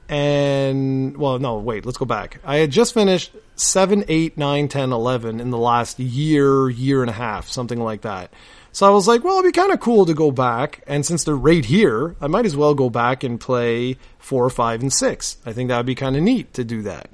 and, 0.08 1.16
well, 1.16 1.38
no, 1.38 1.58
wait, 1.58 1.84
let's 1.84 1.98
go 1.98 2.04
back. 2.04 2.40
I 2.44 2.56
had 2.56 2.70
just 2.70 2.94
finished 2.94 3.32
7, 3.56 4.04
8, 4.06 4.38
9, 4.38 4.68
10, 4.68 4.92
11 4.92 5.40
in 5.40 5.50
the 5.50 5.58
last 5.58 5.98
year, 5.98 6.70
year 6.70 7.02
and 7.02 7.10
a 7.10 7.14
half, 7.14 7.48
something 7.48 7.80
like 7.80 8.02
that. 8.02 8.30
So 8.72 8.86
I 8.86 8.90
was 8.90 9.08
like, 9.08 9.24
well, 9.24 9.38
it'd 9.38 9.52
be 9.52 9.58
kind 9.58 9.72
of 9.72 9.80
cool 9.80 10.06
to 10.06 10.14
go 10.14 10.30
back, 10.30 10.82
and 10.86 11.04
since 11.04 11.24
they're 11.24 11.34
right 11.34 11.64
here, 11.64 12.14
I 12.20 12.26
might 12.26 12.44
as 12.44 12.56
well 12.56 12.74
go 12.74 12.90
back 12.90 13.24
and 13.24 13.40
play 13.40 13.96
4, 14.18 14.50
5, 14.50 14.82
and 14.82 14.92
6. 14.92 15.36
I 15.46 15.52
think 15.52 15.68
that 15.68 15.78
would 15.78 15.86
be 15.86 15.94
kind 15.94 16.16
of 16.16 16.22
neat 16.22 16.52
to 16.54 16.64
do 16.64 16.82
that. 16.82 17.10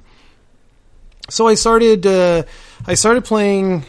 So 1.30 1.46
I 1.46 1.54
started, 1.54 2.04
uh, 2.04 2.42
I 2.86 2.94
started 2.94 3.24
playing 3.24 3.84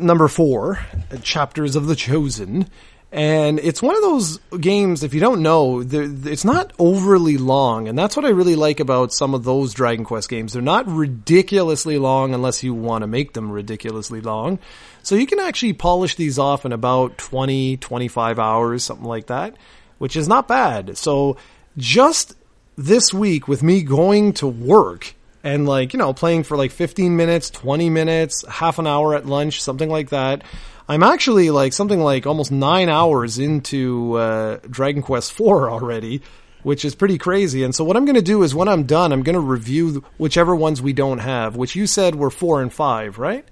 number 0.00 0.28
four, 0.28 0.80
Chapters 1.22 1.76
of 1.76 1.86
the 1.86 1.96
Chosen, 1.96 2.68
and 3.10 3.58
it's 3.58 3.80
one 3.80 3.96
of 3.96 4.02
those 4.02 4.38
games. 4.60 5.02
If 5.02 5.14
you 5.14 5.20
don't 5.20 5.42
know, 5.42 5.80
it's 5.80 6.44
not 6.44 6.72
overly 6.78 7.38
long, 7.38 7.88
and 7.88 7.98
that's 7.98 8.16
what 8.16 8.26
I 8.26 8.30
really 8.30 8.54
like 8.54 8.80
about 8.80 9.12
some 9.12 9.34
of 9.34 9.44
those 9.44 9.72
Dragon 9.72 10.04
Quest 10.04 10.28
games. 10.28 10.52
They're 10.52 10.62
not 10.62 10.86
ridiculously 10.86 11.98
long 11.98 12.34
unless 12.34 12.62
you 12.62 12.74
want 12.74 13.02
to 13.02 13.06
make 13.06 13.32
them 13.32 13.50
ridiculously 13.50 14.20
long. 14.20 14.58
So 15.02 15.14
you 15.14 15.26
can 15.26 15.40
actually 15.40 15.72
polish 15.72 16.16
these 16.16 16.38
off 16.38 16.66
in 16.66 16.72
about 16.72 17.16
20, 17.16 17.78
25 17.78 18.38
hours, 18.38 18.84
something 18.84 19.06
like 19.06 19.28
that, 19.28 19.56
which 19.96 20.16
is 20.16 20.28
not 20.28 20.46
bad. 20.46 20.98
So 20.98 21.38
just 21.78 22.34
this 22.76 23.14
week 23.14 23.48
with 23.48 23.62
me 23.62 23.82
going 23.82 24.34
to 24.34 24.46
work 24.46 25.14
and 25.44 25.66
like, 25.66 25.92
you 25.92 25.98
know, 25.98 26.12
playing 26.12 26.42
for 26.44 26.56
like 26.56 26.70
15 26.70 27.16
minutes, 27.16 27.50
20 27.50 27.90
minutes, 27.90 28.44
half 28.48 28.78
an 28.78 28.86
hour 28.86 29.14
at 29.14 29.26
lunch, 29.26 29.62
something 29.62 29.88
like 29.88 30.10
that. 30.10 30.42
I'm 30.88 31.02
actually 31.02 31.50
like 31.50 31.72
something 31.72 32.00
like 32.00 32.26
almost 32.26 32.50
nine 32.50 32.88
hours 32.88 33.38
into 33.38 34.14
uh, 34.14 34.58
Dragon 34.70 35.02
Quest 35.02 35.32
IV 35.32 35.46
already, 35.48 36.22
which 36.62 36.84
is 36.84 36.94
pretty 36.94 37.18
crazy. 37.18 37.62
And 37.62 37.74
so 37.74 37.84
what 37.84 37.96
I'm 37.96 38.04
going 38.06 38.14
to 38.16 38.22
do 38.22 38.42
is 38.42 38.54
when 38.54 38.68
I'm 38.68 38.84
done, 38.84 39.12
I'm 39.12 39.22
going 39.22 39.34
to 39.34 39.40
review 39.40 40.02
whichever 40.16 40.56
ones 40.56 40.80
we 40.80 40.92
don't 40.94 41.18
have, 41.18 41.56
which 41.56 41.76
you 41.76 41.86
said 41.86 42.14
were 42.14 42.30
four 42.30 42.62
and 42.62 42.72
five, 42.72 43.18
right? 43.18 43.44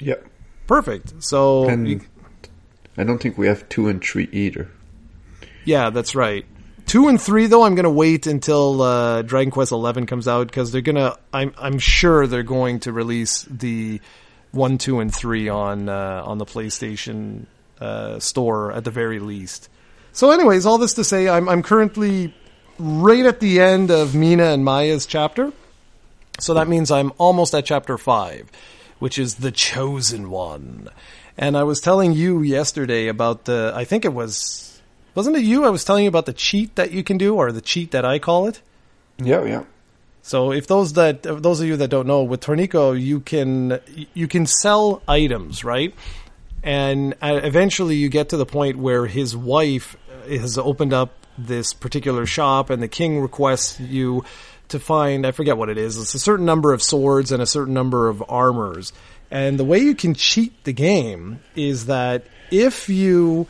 Yep. 0.00 0.24
Perfect. 0.68 1.22
So 1.22 1.68
you- 1.68 2.00
I 2.96 3.04
don't 3.04 3.18
think 3.18 3.36
we 3.38 3.46
have 3.48 3.68
two 3.68 3.88
and 3.88 4.02
three 4.02 4.28
either. 4.32 4.70
Yeah, 5.64 5.90
that's 5.90 6.14
right. 6.14 6.44
Two 6.92 7.08
and 7.08 7.18
three, 7.18 7.46
though, 7.46 7.62
I'm 7.62 7.74
going 7.74 7.84
to 7.84 7.90
wait 7.90 8.26
until 8.26 8.82
uh, 8.82 9.22
Dragon 9.22 9.50
Quest 9.50 9.72
Eleven 9.72 10.04
comes 10.04 10.28
out 10.28 10.48
because 10.48 10.72
they're 10.72 10.82
gonna. 10.82 11.16
I'm 11.32 11.54
I'm 11.56 11.78
sure 11.78 12.26
they're 12.26 12.42
going 12.42 12.80
to 12.80 12.92
release 12.92 13.44
the 13.44 14.02
one, 14.50 14.76
two, 14.76 15.00
and 15.00 15.10
three 15.10 15.48
on 15.48 15.88
uh, 15.88 16.22
on 16.22 16.36
the 16.36 16.44
PlayStation 16.44 17.46
uh, 17.80 18.18
store 18.18 18.72
at 18.72 18.84
the 18.84 18.90
very 18.90 19.20
least. 19.20 19.70
So, 20.12 20.32
anyways, 20.32 20.66
all 20.66 20.76
this 20.76 20.92
to 20.92 21.02
say, 21.02 21.30
I'm 21.30 21.48
I'm 21.48 21.62
currently 21.62 22.34
right 22.78 23.24
at 23.24 23.40
the 23.40 23.62
end 23.62 23.90
of 23.90 24.10
Meena 24.10 24.52
and 24.52 24.62
Maya's 24.62 25.06
chapter. 25.06 25.50
So 26.40 26.52
that 26.52 26.68
means 26.68 26.90
I'm 26.90 27.14
almost 27.16 27.54
at 27.54 27.64
chapter 27.64 27.96
five, 27.96 28.50
which 28.98 29.18
is 29.18 29.36
the 29.36 29.50
chosen 29.50 30.30
one. 30.30 30.90
And 31.38 31.56
I 31.56 31.62
was 31.62 31.80
telling 31.80 32.12
you 32.12 32.42
yesterday 32.42 33.08
about 33.08 33.46
the, 33.46 33.72
I 33.74 33.84
think 33.84 34.04
it 34.04 34.12
was, 34.12 34.71
wasn't 35.14 35.36
it 35.36 35.44
you? 35.44 35.64
I 35.64 35.70
was 35.70 35.84
telling 35.84 36.04
you 36.04 36.08
about 36.08 36.26
the 36.26 36.32
cheat 36.32 36.76
that 36.76 36.92
you 36.92 37.02
can 37.02 37.18
do, 37.18 37.36
or 37.36 37.52
the 37.52 37.60
cheat 37.60 37.90
that 37.92 38.04
I 38.04 38.18
call 38.18 38.46
it. 38.48 38.60
Yeah, 39.18 39.44
yeah. 39.44 39.64
So 40.22 40.52
if 40.52 40.66
those 40.66 40.92
that 40.94 41.22
those 41.22 41.60
of 41.60 41.66
you 41.66 41.76
that 41.76 41.88
don't 41.88 42.06
know, 42.06 42.22
with 42.22 42.40
Torneko, 42.40 43.00
you 43.00 43.20
can 43.20 43.80
you 44.14 44.28
can 44.28 44.46
sell 44.46 45.02
items, 45.08 45.64
right? 45.64 45.94
And 46.62 47.14
uh, 47.20 47.40
eventually, 47.42 47.96
you 47.96 48.08
get 48.08 48.28
to 48.28 48.36
the 48.36 48.46
point 48.46 48.78
where 48.78 49.06
his 49.06 49.36
wife 49.36 49.96
has 50.28 50.56
opened 50.56 50.92
up 50.92 51.26
this 51.36 51.74
particular 51.74 52.24
shop, 52.24 52.70
and 52.70 52.82
the 52.82 52.88
king 52.88 53.20
requests 53.20 53.80
you 53.80 54.24
to 54.68 54.78
find 54.78 55.26
I 55.26 55.32
forget 55.32 55.56
what 55.56 55.68
it 55.68 55.78
is. 55.78 55.98
It's 55.98 56.14
a 56.14 56.18
certain 56.18 56.46
number 56.46 56.72
of 56.72 56.82
swords 56.82 57.32
and 57.32 57.42
a 57.42 57.46
certain 57.46 57.74
number 57.74 58.08
of 58.08 58.22
armors. 58.28 58.92
And 59.30 59.58
the 59.58 59.64
way 59.64 59.78
you 59.78 59.94
can 59.94 60.14
cheat 60.14 60.64
the 60.64 60.72
game 60.72 61.40
is 61.56 61.86
that 61.86 62.26
if 62.50 62.88
you 62.88 63.46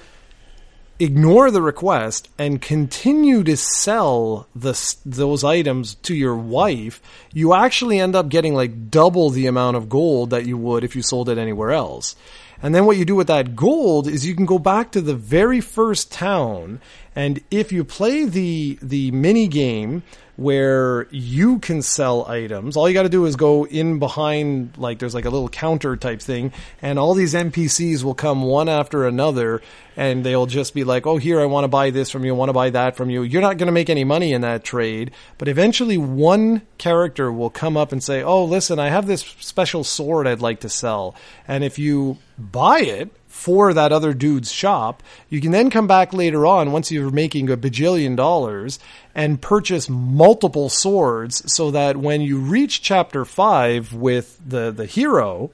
ignore 1.03 1.51
the 1.51 1.63
request 1.63 2.29
and 2.39 2.61
continue 2.61 3.43
to 3.45 3.57
sell 3.57 4.47
the, 4.55 4.97
those 5.05 5.45
items 5.45 5.95
to 5.97 6.15
your 6.15 6.37
wife, 6.37 7.01
you 7.33 7.55
actually 7.55 7.99
end 7.99 8.15
up 8.15 8.29
getting 8.29 8.55
like 8.55 8.91
double 8.91 9.31
the 9.31 9.47
amount 9.47 9.77
of 9.77 9.89
gold 9.89 10.31
that 10.31 10.47
you 10.47 10.57
would 10.57 10.85
if 10.85 10.97
you 10.97 11.03
sold 11.03 11.29
it 11.29 11.39
anywhere 11.39 11.73
else. 11.73 12.15
And 12.63 12.75
then 12.75 12.87
what 12.87 12.97
you 12.97 13.05
do 13.05 13.17
with 13.17 13.27
that 13.27 13.57
gold 13.57 14.07
is 14.07 14.25
you 14.25 14.37
can 14.37 14.47
go 14.47 14.59
back 14.59 14.93
to 14.93 15.01
the 15.01 15.17
very 15.17 15.61
first 15.61 16.13
town 16.13 16.81
and 17.15 17.41
if 17.51 17.73
you 17.73 17.85
play 17.85 18.25
the 18.25 18.79
the 18.83 19.11
mini 19.11 19.49
game 19.49 20.03
where 20.37 21.07
you 21.11 21.59
can 21.59 21.83
sell 21.83 22.27
items. 22.27 22.77
All 22.77 22.89
you 22.89 22.95
got 22.95 23.03
to 23.03 23.11
do 23.11 23.27
is 23.27 23.37
go 23.37 23.67
in 23.67 23.99
behind, 23.99 24.77
like 24.79 24.99
there's 24.99 25.15
like 25.15 25.27
a 25.27 25.31
little 25.31 25.49
counter 25.49 25.97
type 25.97 26.23
thing, 26.23 26.53
and 26.81 26.99
all 26.99 27.15
these 27.15 27.35
NPCs 27.35 28.03
will 28.03 28.15
come 28.15 28.43
one 28.43 28.69
after 28.69 29.07
another, 29.07 29.61
and 29.95 30.25
they'll 30.25 30.47
just 30.47 30.73
be 30.73 30.85
like, 30.85 31.07
"Oh, 31.07 31.19
here 31.19 31.41
I 31.41 31.45
want 31.45 31.65
to 31.65 31.69
buy 31.69 31.91
this 31.91 32.11
from 32.11 32.25
you, 32.25 32.35
I 32.35 32.37
want 32.37 32.49
to 32.49 32.55
buy 32.55 32.71
that 32.71 32.97
from 32.97 33.11
you." 33.11 33.23
You're 33.23 33.43
not 33.43 33.59
going 33.59 33.67
to 33.67 33.73
make 33.73 33.91
any 33.91 34.05
money 34.05 34.33
in 34.33 34.41
that 34.41 34.65
trade, 34.65 35.11
but 35.37 35.49
eventually 35.49 35.99
one 35.99 36.63
character 36.79 37.31
will 37.31 37.51
come 37.51 37.77
up 37.77 37.93
and 37.93 38.03
say, 38.03 38.23
"Oh, 38.23 38.45
listen, 38.45 38.79
I 38.79 38.89
have 38.89 39.07
this 39.07 39.21
special 39.39 39.85
sword 39.85 40.27
I'd 40.27 40.41
like 40.41 40.61
to 40.61 40.69
sell," 40.71 41.15
and 41.47 41.63
if 41.63 41.79
you 41.79 42.17
buy 42.39 42.81
it 42.81 43.11
for 43.33 43.73
that 43.73 43.93
other 43.93 44.13
dude's 44.13 44.53
shop. 44.53 45.03
You 45.31 45.41
can 45.41 45.53
then 45.53 45.71
come 45.71 45.87
back 45.87 46.13
later 46.13 46.45
on 46.45 46.71
once 46.71 46.93
you're 46.93 47.11
making 47.11 47.49
a 47.49 47.57
bajillion 47.57 48.15
dollars 48.15 48.79
and 49.15 49.41
purchase 49.41 49.89
multiple 49.89 50.69
swords 50.69 51.51
so 51.51 51.71
that 51.71 51.97
when 51.97 52.21
you 52.21 52.39
reach 52.39 52.83
chapter 52.83 53.25
5 53.25 53.95
with 53.95 54.39
the 54.47 54.71
the 54.71 54.85
hero 54.85 55.51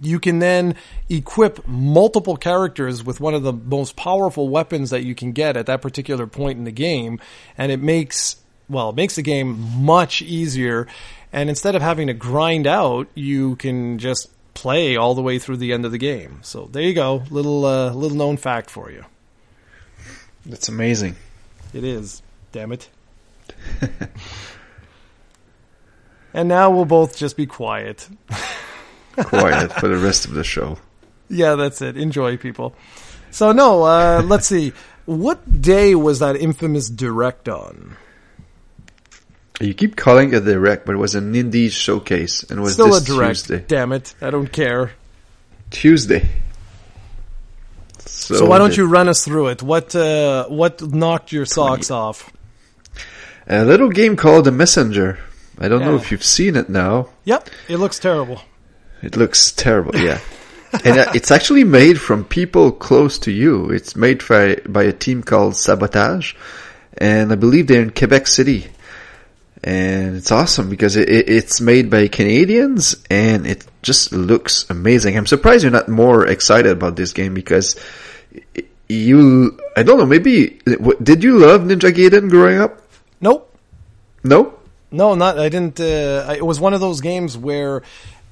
you 0.00 0.20
can 0.20 0.38
then 0.38 0.76
equip 1.08 1.66
multiple 1.66 2.36
characters 2.36 3.04
with 3.04 3.20
one 3.20 3.34
of 3.34 3.42
the 3.42 3.52
most 3.52 3.96
powerful 3.96 4.48
weapons 4.48 4.90
that 4.90 5.04
you 5.04 5.14
can 5.14 5.32
get 5.32 5.56
at 5.56 5.66
that 5.66 5.82
particular 5.82 6.26
point 6.26 6.58
in 6.58 6.64
the 6.64 6.72
game 6.72 7.20
and 7.58 7.70
it 7.70 7.80
makes 7.80 8.36
well 8.68 8.90
it 8.90 8.96
makes 8.96 9.16
the 9.16 9.22
game 9.22 9.58
much 9.82 10.22
easier 10.22 10.86
and 11.32 11.48
instead 11.48 11.74
of 11.74 11.82
having 11.82 12.06
to 12.06 12.14
grind 12.14 12.66
out 12.66 13.08
you 13.14 13.56
can 13.56 13.98
just 13.98 14.30
play 14.54 14.96
all 14.96 15.14
the 15.14 15.22
way 15.22 15.38
through 15.38 15.58
the 15.58 15.72
end 15.72 15.84
of 15.84 15.92
the 15.92 15.98
game. 15.98 16.38
So 16.42 16.68
there 16.70 16.82
you 16.82 16.94
go, 16.94 17.24
little 17.30 17.64
uh, 17.64 17.92
little 17.92 18.16
known 18.16 18.36
fact 18.36 18.70
for 18.70 18.90
you. 18.90 19.04
That's 20.46 20.68
amazing. 20.68 21.16
It 21.72 21.84
is. 21.84 22.22
Damn 22.52 22.72
it. 22.72 22.88
and 26.34 26.48
now 26.48 26.70
we'll 26.70 26.84
both 26.84 27.16
just 27.16 27.36
be 27.36 27.46
quiet. 27.46 28.08
quiet 29.16 29.72
for 29.72 29.88
the 29.88 29.98
rest 29.98 30.24
of 30.24 30.34
the 30.34 30.44
show. 30.44 30.78
Yeah, 31.28 31.54
that's 31.54 31.82
it. 31.82 31.96
Enjoy, 31.96 32.36
people. 32.36 32.74
So 33.30 33.52
no, 33.52 33.82
uh, 33.82 34.22
let's 34.24 34.46
see. 34.46 34.72
What 35.06 35.60
day 35.60 35.94
was 35.94 36.20
that 36.20 36.36
infamous 36.36 36.88
direct 36.88 37.48
on? 37.48 37.96
You 39.60 39.72
keep 39.72 39.94
calling 39.94 40.32
it 40.32 40.36
a 40.36 40.40
direct, 40.40 40.84
but 40.84 40.96
it 40.96 40.98
was 40.98 41.14
an 41.14 41.32
indie 41.32 41.70
showcase, 41.70 42.42
and 42.42 42.58
it 42.58 42.62
was 42.62 42.72
still 42.72 42.90
this 42.90 43.02
a 43.02 43.06
direct. 43.06 43.38
Tuesday. 43.46 43.64
Damn 43.68 43.92
it! 43.92 44.12
I 44.20 44.30
don't 44.30 44.50
care. 44.50 44.90
Tuesday. 45.70 46.28
So, 48.00 48.34
so 48.34 48.46
why 48.46 48.58
don't 48.58 48.76
you 48.76 48.86
run 48.86 49.08
us 49.08 49.24
through 49.24 49.48
it? 49.48 49.62
What 49.62 49.94
uh, 49.94 50.46
what 50.48 50.82
knocked 50.82 51.30
your 51.30 51.46
socks 51.46 51.88
20. 51.88 52.00
off? 52.00 52.32
A 53.46 53.64
little 53.64 53.90
game 53.90 54.16
called 54.16 54.44
The 54.46 54.52
Messenger. 54.52 55.20
I 55.58 55.68
don't 55.68 55.80
yeah. 55.80 55.86
know 55.86 55.96
if 55.96 56.10
you've 56.10 56.24
seen 56.24 56.56
it 56.56 56.68
now. 56.68 57.10
Yep, 57.24 57.48
it 57.68 57.76
looks 57.76 58.00
terrible. 58.00 58.40
It 59.02 59.16
looks 59.16 59.52
terrible, 59.52 59.94
yeah. 59.96 60.18
and 60.84 60.98
uh, 60.98 61.12
it's 61.14 61.30
actually 61.30 61.62
made 61.62 62.00
from 62.00 62.24
people 62.24 62.72
close 62.72 63.20
to 63.20 63.30
you. 63.30 63.70
It's 63.70 63.94
made 63.94 64.26
by 64.26 64.56
by 64.66 64.82
a 64.82 64.92
team 64.92 65.22
called 65.22 65.54
Sabotage, 65.54 66.34
and 66.98 67.30
I 67.30 67.36
believe 67.36 67.68
they're 67.68 67.82
in 67.82 67.90
Quebec 67.90 68.26
City 68.26 68.66
and 69.64 70.16
it's 70.16 70.30
awesome 70.30 70.68
because 70.68 70.94
it, 70.96 71.08
it, 71.08 71.28
it's 71.28 71.58
made 71.58 71.88
by 71.88 72.06
Canadians 72.08 73.02
and 73.10 73.46
it 73.46 73.64
just 73.80 74.12
looks 74.12 74.68
amazing. 74.68 75.16
I'm 75.16 75.26
surprised 75.26 75.64
you're 75.64 75.72
not 75.72 75.88
more 75.88 76.26
excited 76.26 76.70
about 76.70 76.96
this 76.96 77.14
game 77.14 77.32
because 77.32 77.74
you, 78.88 79.58
I 79.74 79.82
don't 79.82 79.98
know, 79.98 80.04
maybe, 80.04 80.60
did 81.02 81.24
you 81.24 81.38
love 81.38 81.62
Ninja 81.62 81.90
Gaiden 81.90 82.28
growing 82.28 82.58
up? 82.58 82.82
Nope. 83.22 83.50
No? 84.22 84.58
No, 84.90 85.14
not, 85.14 85.38
I 85.38 85.48
didn't, 85.48 85.80
uh, 85.80 86.34
it 86.36 86.44
was 86.44 86.60
one 86.60 86.74
of 86.74 86.80
those 86.80 87.00
games 87.00 87.36
where, 87.38 87.82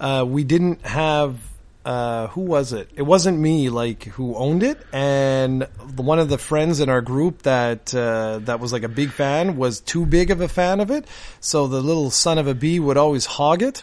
uh, 0.01 0.27
we 0.29 0.45
didn't 0.45 0.85
have 0.85 1.39
uh, 1.85 2.29
who 2.29 2.43
was 2.43 2.73
it? 2.73 2.91
It 2.95 3.03
wasn't 3.03 3.39
me, 3.39 3.69
like 3.69 4.05
who 4.05 4.35
owned 4.37 4.63
it, 4.63 4.79
and 4.93 5.65
one 5.97 6.19
of 6.19 6.29
the 6.29 6.39
friends 6.39 6.81
in 6.81 6.89
our 6.89 7.01
group 7.01 7.43
that 7.43 7.95
uh, 7.95 8.39
that 8.41 8.61
was 8.61 8.73
like 8.73 8.83
a 8.83 8.89
big 8.89 9.11
fan 9.11 9.57
was 9.57 9.81
too 9.81 10.07
big 10.07 10.31
of 10.31 10.41
a 10.41 10.49
fan 10.49 10.81
of 10.81 10.91
it, 10.91 11.07
so 11.41 11.67
the 11.67 11.81
little 11.81 12.11
son 12.11 12.39
of 12.39 12.47
a 12.47 12.55
bee 12.55 12.79
would 12.79 12.97
always 12.97 13.27
hog 13.27 13.63
it. 13.63 13.83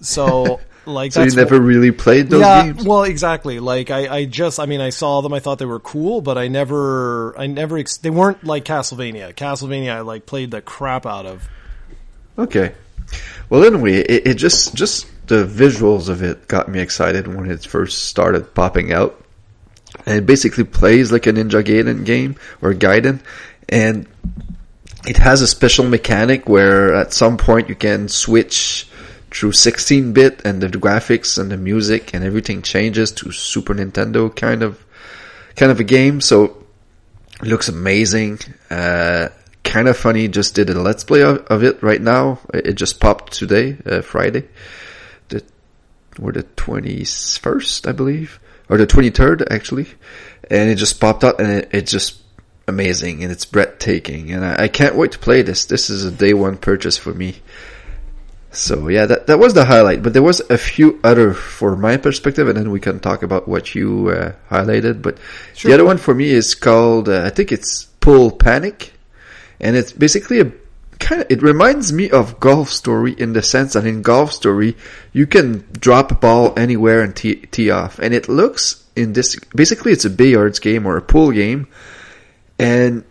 So. 0.00 0.60
Like 0.84 1.12
so 1.12 1.22
you 1.22 1.30
never 1.30 1.60
what, 1.60 1.64
really 1.64 1.92
played 1.92 2.28
those 2.28 2.40
yeah, 2.40 2.64
games? 2.64 2.84
Well, 2.84 3.04
exactly. 3.04 3.60
Like 3.60 3.92
I, 3.92 4.16
I 4.16 4.24
just, 4.24 4.58
I 4.58 4.66
mean, 4.66 4.80
I 4.80 4.90
saw 4.90 5.20
them. 5.20 5.32
I 5.32 5.38
thought 5.38 5.58
they 5.58 5.64
were 5.64 5.78
cool, 5.78 6.20
but 6.22 6.36
I 6.36 6.48
never, 6.48 7.38
I 7.38 7.46
never. 7.46 7.78
Ex- 7.78 7.98
they 7.98 8.10
weren't 8.10 8.42
like 8.42 8.64
Castlevania. 8.64 9.32
Castlevania, 9.32 9.92
I 9.92 10.00
like 10.00 10.26
played 10.26 10.50
the 10.50 10.60
crap 10.60 11.06
out 11.06 11.24
of. 11.24 11.48
Okay. 12.36 12.74
Well, 13.48 13.64
anyway, 13.64 13.98
it, 13.98 14.26
it 14.26 14.34
just 14.34 14.74
just 14.74 15.06
the 15.32 15.46
visuals 15.46 16.10
of 16.10 16.22
it 16.22 16.46
got 16.46 16.68
me 16.68 16.78
excited 16.78 17.26
when 17.26 17.50
it 17.50 17.64
first 17.64 18.04
started 18.04 18.54
popping 18.54 18.92
out. 18.92 19.18
And 20.04 20.18
it 20.18 20.26
basically 20.26 20.64
plays 20.64 21.10
like 21.10 21.26
a 21.26 21.32
Ninja 21.32 21.64
Gaiden 21.64 22.04
game 22.04 22.36
or 22.60 22.74
Gaiden, 22.74 23.22
and 23.66 24.06
it 25.06 25.16
has 25.16 25.40
a 25.40 25.46
special 25.46 25.86
mechanic 25.88 26.50
where 26.50 26.94
at 26.94 27.14
some 27.14 27.38
point 27.38 27.70
you 27.70 27.74
can 27.74 28.08
switch 28.08 28.86
through 29.30 29.52
16-bit 29.52 30.42
and 30.44 30.60
the 30.60 30.68
graphics 30.68 31.38
and 31.38 31.50
the 31.50 31.56
music 31.56 32.12
and 32.12 32.22
everything 32.24 32.60
changes 32.60 33.10
to 33.12 33.32
Super 33.32 33.74
Nintendo 33.74 34.34
kind 34.36 34.62
of 34.62 34.84
kind 35.56 35.72
of 35.72 35.80
a 35.80 35.84
game. 35.84 36.20
So 36.20 36.62
it 37.40 37.48
looks 37.48 37.70
amazing. 37.70 38.38
Uh, 38.68 39.30
kind 39.64 39.88
of 39.88 39.96
funny. 39.96 40.28
Just 40.28 40.54
did 40.54 40.68
a 40.68 40.78
let's 40.78 41.04
play 41.04 41.22
of, 41.22 41.38
of 41.46 41.64
it 41.64 41.82
right 41.82 42.02
now. 42.02 42.38
It 42.52 42.74
just 42.74 43.00
popped 43.00 43.32
today, 43.32 43.78
uh, 43.86 44.02
Friday 44.02 44.46
or 46.20 46.32
the 46.32 46.42
21st, 46.42 47.88
I 47.88 47.92
believe, 47.92 48.40
or 48.68 48.76
the 48.76 48.86
23rd 48.86 49.50
actually, 49.50 49.86
and 50.50 50.70
it 50.70 50.76
just 50.76 51.00
popped 51.00 51.24
up 51.24 51.38
and 51.38 51.50
it, 51.50 51.68
it's 51.72 51.90
just 51.90 52.20
amazing 52.68 53.22
and 53.22 53.32
it's 53.32 53.44
breathtaking 53.44 54.30
and 54.30 54.44
I, 54.44 54.64
I, 54.64 54.68
can't 54.68 54.94
wait 54.94 55.12
to 55.12 55.18
play 55.18 55.42
this. 55.42 55.64
This 55.64 55.90
is 55.90 56.04
a 56.04 56.12
day 56.12 56.32
one 56.32 56.56
purchase 56.56 56.96
for 56.96 57.12
me. 57.12 57.36
So 58.52 58.88
yeah, 58.88 59.06
that 59.06 59.28
that 59.28 59.38
was 59.38 59.54
the 59.54 59.64
highlight, 59.64 60.02
but 60.02 60.12
there 60.12 60.22
was 60.22 60.40
a 60.50 60.58
few 60.58 61.00
other 61.02 61.32
for 61.32 61.74
my 61.74 61.96
perspective, 61.96 62.48
and 62.48 62.56
then 62.58 62.70
we 62.70 62.80
can 62.80 63.00
talk 63.00 63.22
about 63.22 63.48
what 63.48 63.74
you 63.74 64.10
uh, 64.10 64.32
highlighted. 64.50 65.00
But 65.00 65.16
sure. 65.54 65.70
the 65.70 65.74
other 65.74 65.86
one 65.86 65.96
for 65.96 66.12
me 66.14 66.28
is 66.28 66.54
called 66.54 67.08
uh, 67.08 67.22
I 67.24 67.30
think 67.30 67.50
it's 67.50 67.84
Pool 67.84 68.30
Panic, 68.30 68.92
and 69.58 69.74
it's 69.74 69.90
basically 69.92 70.40
a 70.40 70.52
kind 71.02 71.22
of 71.22 71.26
it 71.30 71.42
reminds 71.42 71.92
me 71.92 72.10
of 72.10 72.40
Golf 72.40 72.70
Story 72.70 73.12
in 73.12 73.32
the 73.32 73.42
sense 73.42 73.74
that 73.74 73.86
in 73.86 74.02
Golf 74.02 74.32
Story 74.32 74.76
you 75.12 75.26
can 75.26 75.66
drop 75.72 76.10
a 76.10 76.14
ball 76.14 76.54
anywhere 76.56 77.02
and 77.02 77.14
tee, 77.14 77.36
tee 77.36 77.70
off, 77.70 77.98
and 77.98 78.14
it 78.14 78.28
looks 78.28 78.84
in 78.96 79.12
this 79.12 79.36
basically 79.54 79.92
it's 79.92 80.04
a 80.04 80.10
billiards 80.10 80.58
game 80.58 80.86
or 80.86 80.96
a 80.96 81.02
pool 81.02 81.32
game, 81.32 81.66
and 82.58 83.04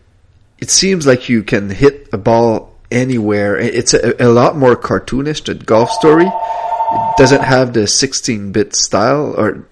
it 0.59 0.69
seems 0.69 1.05
like 1.05 1.29
you 1.29 1.43
can 1.43 1.69
hit 1.69 2.07
a 2.13 2.17
ball 2.17 2.71
anywhere. 2.91 3.57
It's 3.57 3.93
a, 3.93 4.23
a 4.23 4.29
lot 4.29 4.57
more 4.57 4.75
cartoonish 4.75 5.45
than 5.45 5.59
Golf 5.59 5.91
Story. 5.91 6.27
It 6.27 7.17
doesn't 7.17 7.43
have 7.43 7.73
the 7.73 7.81
16-bit 7.81 8.75
style 8.75 9.33
or 9.37 9.65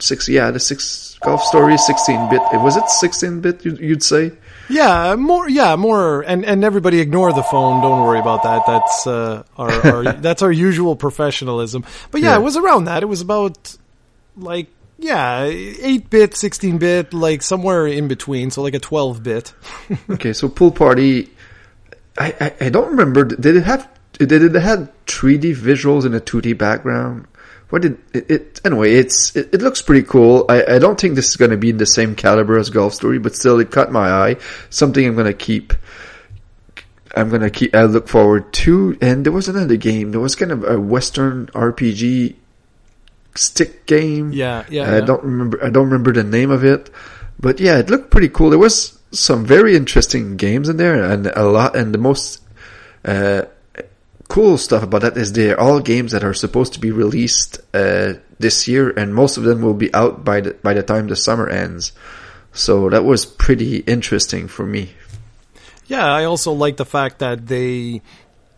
six. 0.00 0.28
Yeah, 0.28 0.50
the 0.50 0.60
six 0.60 1.16
Golf 1.22 1.42
Story 1.44 1.74
16-bit. 1.74 2.60
Was 2.60 2.76
it 2.76 2.84
16-bit? 2.84 3.64
You'd 3.64 4.02
say. 4.02 4.32
Yeah, 4.72 5.14
more. 5.16 5.48
Yeah, 5.48 5.76
more. 5.76 6.22
And 6.22 6.44
and 6.44 6.64
everybody 6.64 7.00
ignore 7.00 7.32
the 7.32 7.42
phone. 7.42 7.82
Don't 7.82 8.02
worry 8.02 8.18
about 8.20 8.42
that. 8.42 8.62
That's 8.66 9.06
uh, 9.06 9.42
our, 9.56 9.70
our 9.86 10.02
that's 10.26 10.42
our 10.42 10.52
usual 10.52 10.96
professionalism. 10.96 11.84
But 12.10 12.22
yeah, 12.22 12.30
Yeah. 12.30 12.36
it 12.38 12.42
was 12.42 12.56
around 12.56 12.84
that. 12.84 13.02
It 13.02 13.06
was 13.06 13.20
about 13.20 13.76
like 14.36 14.68
yeah, 14.98 15.44
eight 15.44 16.10
bit, 16.10 16.36
sixteen 16.36 16.78
bit, 16.78 17.12
like 17.12 17.42
somewhere 17.42 17.86
in 17.86 18.08
between. 18.08 18.50
So 18.50 18.62
like 18.62 18.74
a 18.74 18.78
twelve 18.80 19.22
bit. 19.22 19.52
Okay, 20.10 20.32
so 20.32 20.48
pool 20.48 20.70
party. 20.70 21.28
I, 22.18 22.34
I 22.40 22.66
I 22.66 22.68
don't 22.70 22.90
remember. 22.90 23.24
Did 23.24 23.56
it 23.56 23.64
have? 23.64 23.88
Did 24.18 24.30
it 24.30 24.54
have 24.54 24.92
3D 25.06 25.56
visuals 25.56 26.04
in 26.04 26.14
a 26.14 26.20
2D 26.20 26.56
background? 26.56 27.26
What 27.72 27.80
did 27.80 27.96
it? 28.12 28.30
it 28.30 28.60
anyway, 28.66 28.92
it's 28.92 29.34
it, 29.34 29.48
it 29.54 29.62
looks 29.62 29.80
pretty 29.80 30.06
cool. 30.06 30.44
I 30.46 30.74
I 30.74 30.78
don't 30.78 31.00
think 31.00 31.14
this 31.14 31.30
is 31.30 31.36
going 31.36 31.52
to 31.52 31.56
be 31.56 31.70
in 31.70 31.78
the 31.78 31.86
same 31.86 32.14
caliber 32.14 32.58
as 32.58 32.68
Golf 32.68 32.92
Story, 32.92 33.18
but 33.18 33.34
still, 33.34 33.58
it 33.60 33.70
caught 33.70 33.90
my 33.90 34.10
eye. 34.10 34.36
Something 34.68 35.06
I'm 35.06 35.14
going 35.14 35.24
to 35.24 35.32
keep. 35.32 35.72
I'm 37.16 37.30
gonna 37.30 37.48
keep. 37.48 37.74
I 37.74 37.84
look 37.84 38.08
forward 38.08 38.52
to. 38.64 38.98
And 39.00 39.24
there 39.24 39.32
was 39.32 39.48
another 39.48 39.76
game. 39.76 40.10
There 40.10 40.20
was 40.20 40.34
kind 40.34 40.52
of 40.52 40.64
a 40.64 40.78
Western 40.78 41.46
RPG 41.48 42.36
stick 43.34 43.86
game. 43.86 44.32
Yeah, 44.32 44.64
yeah. 44.68 44.90
I 44.90 44.98
yeah. 44.98 45.00
don't 45.00 45.24
remember. 45.24 45.64
I 45.64 45.70
don't 45.70 45.86
remember 45.86 46.12
the 46.12 46.24
name 46.24 46.50
of 46.50 46.64
it, 46.64 46.90
but 47.40 47.58
yeah, 47.58 47.78
it 47.78 47.88
looked 47.88 48.10
pretty 48.10 48.28
cool. 48.28 48.50
There 48.50 48.58
was 48.58 48.98
some 49.12 49.46
very 49.46 49.76
interesting 49.76 50.36
games 50.36 50.68
in 50.68 50.76
there, 50.76 51.02
and 51.02 51.26
a 51.26 51.44
lot. 51.44 51.74
And 51.74 51.94
the 51.94 51.98
most 51.98 52.42
uh, 53.04 53.42
cool 54.32 54.56
stuff 54.56 54.82
about 54.82 55.02
that 55.02 55.14
is 55.14 55.34
they're 55.34 55.60
all 55.60 55.78
games 55.78 56.12
that 56.12 56.24
are 56.24 56.32
supposed 56.32 56.72
to 56.72 56.80
be 56.80 56.90
released 56.90 57.60
uh, 57.74 58.14
this 58.38 58.66
year, 58.66 58.88
and 58.88 59.14
most 59.14 59.36
of 59.36 59.42
them 59.42 59.60
will 59.60 59.74
be 59.74 59.92
out 59.92 60.24
by 60.24 60.40
the 60.40 60.54
by 60.54 60.72
the 60.72 60.82
time 60.82 61.06
the 61.06 61.16
summer 61.16 61.46
ends. 61.50 61.92
So 62.54 62.88
that 62.88 63.04
was 63.04 63.26
pretty 63.26 63.78
interesting 63.80 64.48
for 64.48 64.64
me. 64.64 64.94
Yeah, 65.86 66.06
I 66.06 66.24
also 66.24 66.52
like 66.52 66.78
the 66.78 66.86
fact 66.86 67.18
that 67.18 67.46
they 67.46 68.00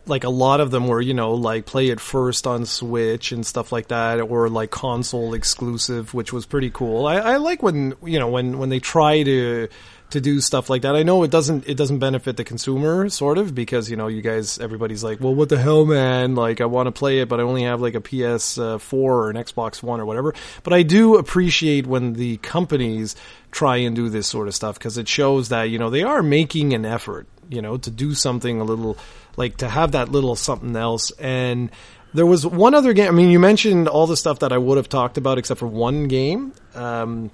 like 0.07 0.23
a 0.23 0.31
lot 0.31 0.61
of 0.61 0.71
them 0.71 0.87
were, 0.87 1.01
you 1.01 1.15
know, 1.15 1.35
like 1.35 1.67
play 1.67 1.89
it 1.89 1.99
first 1.99 2.47
on 2.47 2.67
Switch 2.67 3.33
and 3.33 3.45
stuff 3.45 3.73
like 3.73 3.89
that, 3.89 4.21
or 4.21 4.49
like 4.49 4.71
console 4.71 5.35
exclusive, 5.35 6.15
which 6.15 6.33
was 6.33 6.47
pretty 6.47 6.71
cool. 6.71 7.05
I, 7.05 7.17
I 7.17 7.37
like 7.39 7.65
when 7.65 7.95
you 8.05 8.21
know 8.21 8.29
when 8.29 8.59
when 8.59 8.69
they 8.69 8.79
try 8.79 9.25
to 9.25 9.67
to 10.11 10.21
do 10.21 10.41
stuff 10.41 10.71
like 10.71 10.83
that. 10.83 10.95
I 10.95 11.03
know 11.03 11.23
it 11.23 11.31
doesn't 11.31 11.69
it 11.69 11.77
doesn't 11.77 11.99
benefit 11.99 12.37
the 12.37 12.45
consumer 12.45 13.09
sort 13.09 13.39
of 13.39 13.55
because 13.55 13.91
you 13.91 13.97
know 13.97 14.07
you 14.07 14.23
guys 14.23 14.59
everybody's 14.59 15.03
like, 15.03 15.21
well, 15.21 15.35
what 15.35 15.49
the 15.49 15.59
hell, 15.59 15.85
man? 15.85 16.35
Like 16.35 16.61
I 16.61 16.67
want 16.67 16.87
to 16.87 16.93
play 16.93 17.21
it, 17.21 17.29
but 17.29 17.41
I 17.41 17.43
only 17.43 17.65
have 17.65 17.81
like 17.81 17.95
a 17.95 18.01
PS4 18.01 18.93
or 18.93 19.31
an 19.31 19.37
Xbox 19.37 19.83
One 19.83 20.01
or 20.01 20.07
whatever. 20.07 20.35
But 20.63 20.73
I 20.73 20.83
do 20.83 21.17
appreciate 21.17 21.87
when 21.87 22.15
the 22.15 22.37
companies 22.39 23.17
try 23.51 23.79
and 23.79 23.95
do 23.97 24.09
this 24.09 24.27
sort 24.27 24.49
of 24.49 24.55
stuff 24.55 24.79
because 24.79 24.99
it 24.99 25.09
shows 25.09 25.49
that 25.49 25.65
you 25.65 25.79
know 25.79 25.91
they 25.91 26.03
are 26.03 26.23
making 26.23 26.75
an 26.75 26.85
effort, 26.85 27.27
you 27.49 27.61
know, 27.61 27.77
to 27.79 27.91
do 27.91 28.15
something 28.15 28.61
a 28.61 28.65
little 28.65 28.97
like 29.37 29.57
to 29.59 29.69
have 29.69 29.93
that 29.93 30.11
little 30.11 30.37
something 30.37 30.77
else 30.77 31.11
and. 31.13 31.71
There 32.13 32.25
was 32.25 32.47
one 32.47 32.75
other 32.75 32.93
game. 32.93 33.09
I 33.09 33.11
mean, 33.11 33.31
you 33.31 33.41
mentioned 33.41 33.89
all 33.89 34.07
the 34.07 34.17
stuff 34.17 34.39
that 34.39 34.53
I 34.53 34.57
would 34.57 34.77
have 34.77 34.89
talked 34.89 35.19
about, 35.19 35.37
except 35.37 35.59
for 35.59 35.67
one 35.67 36.07
game. 36.07 36.53
Um, 36.73 37.33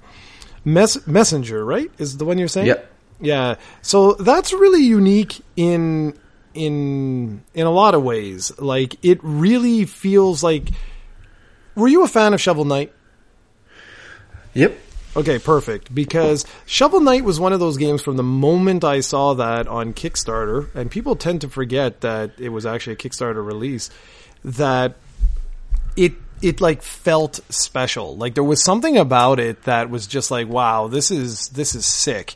Mess- 0.65 1.05
Messenger, 1.07 1.63
right? 1.65 1.91
Is 1.97 2.17
the 2.17 2.25
one 2.25 2.37
you're 2.37 2.47
saying? 2.47 2.67
Yeah. 2.67 2.81
Yeah. 3.19 3.55
So 3.81 4.13
that's 4.13 4.51
really 4.53 4.83
unique 4.83 5.41
in 5.55 6.17
in 6.53 7.43
in 7.53 7.67
a 7.67 7.71
lot 7.71 7.95
of 7.95 8.03
ways. 8.03 8.51
Like 8.59 9.03
it 9.05 9.19
really 9.21 9.85
feels 9.85 10.43
like 10.43 10.69
Were 11.75 11.87
you 11.87 12.03
a 12.03 12.07
fan 12.07 12.33
of 12.33 12.41
Shovel 12.41 12.65
Knight? 12.65 12.91
Yep. 14.53 14.77
Okay, 15.15 15.39
perfect. 15.39 15.93
Because 15.93 16.45
Shovel 16.65 17.01
Knight 17.01 17.23
was 17.23 17.39
one 17.39 17.53
of 17.53 17.59
those 17.59 17.77
games 17.77 18.01
from 18.01 18.17
the 18.17 18.23
moment 18.23 18.83
I 18.83 19.01
saw 19.01 19.33
that 19.35 19.67
on 19.67 19.93
Kickstarter, 19.93 20.73
and 20.73 20.89
people 20.89 21.15
tend 21.15 21.41
to 21.41 21.49
forget 21.49 22.01
that 22.01 22.31
it 22.39 22.49
was 22.49 22.65
actually 22.65 22.93
a 22.93 22.97
Kickstarter 22.97 23.45
release, 23.45 23.89
that 24.45 24.95
it 25.97 26.13
it 26.41 26.61
like 26.61 26.81
felt 26.81 27.39
special. 27.49 28.15
Like 28.17 28.35
there 28.35 28.43
was 28.43 28.63
something 28.63 28.97
about 28.97 29.39
it 29.39 29.63
that 29.63 29.89
was 29.89 30.07
just 30.07 30.31
like, 30.31 30.47
wow, 30.47 30.87
this 30.87 31.11
is 31.11 31.49
this 31.49 31.75
is 31.75 31.85
sick. 31.85 32.35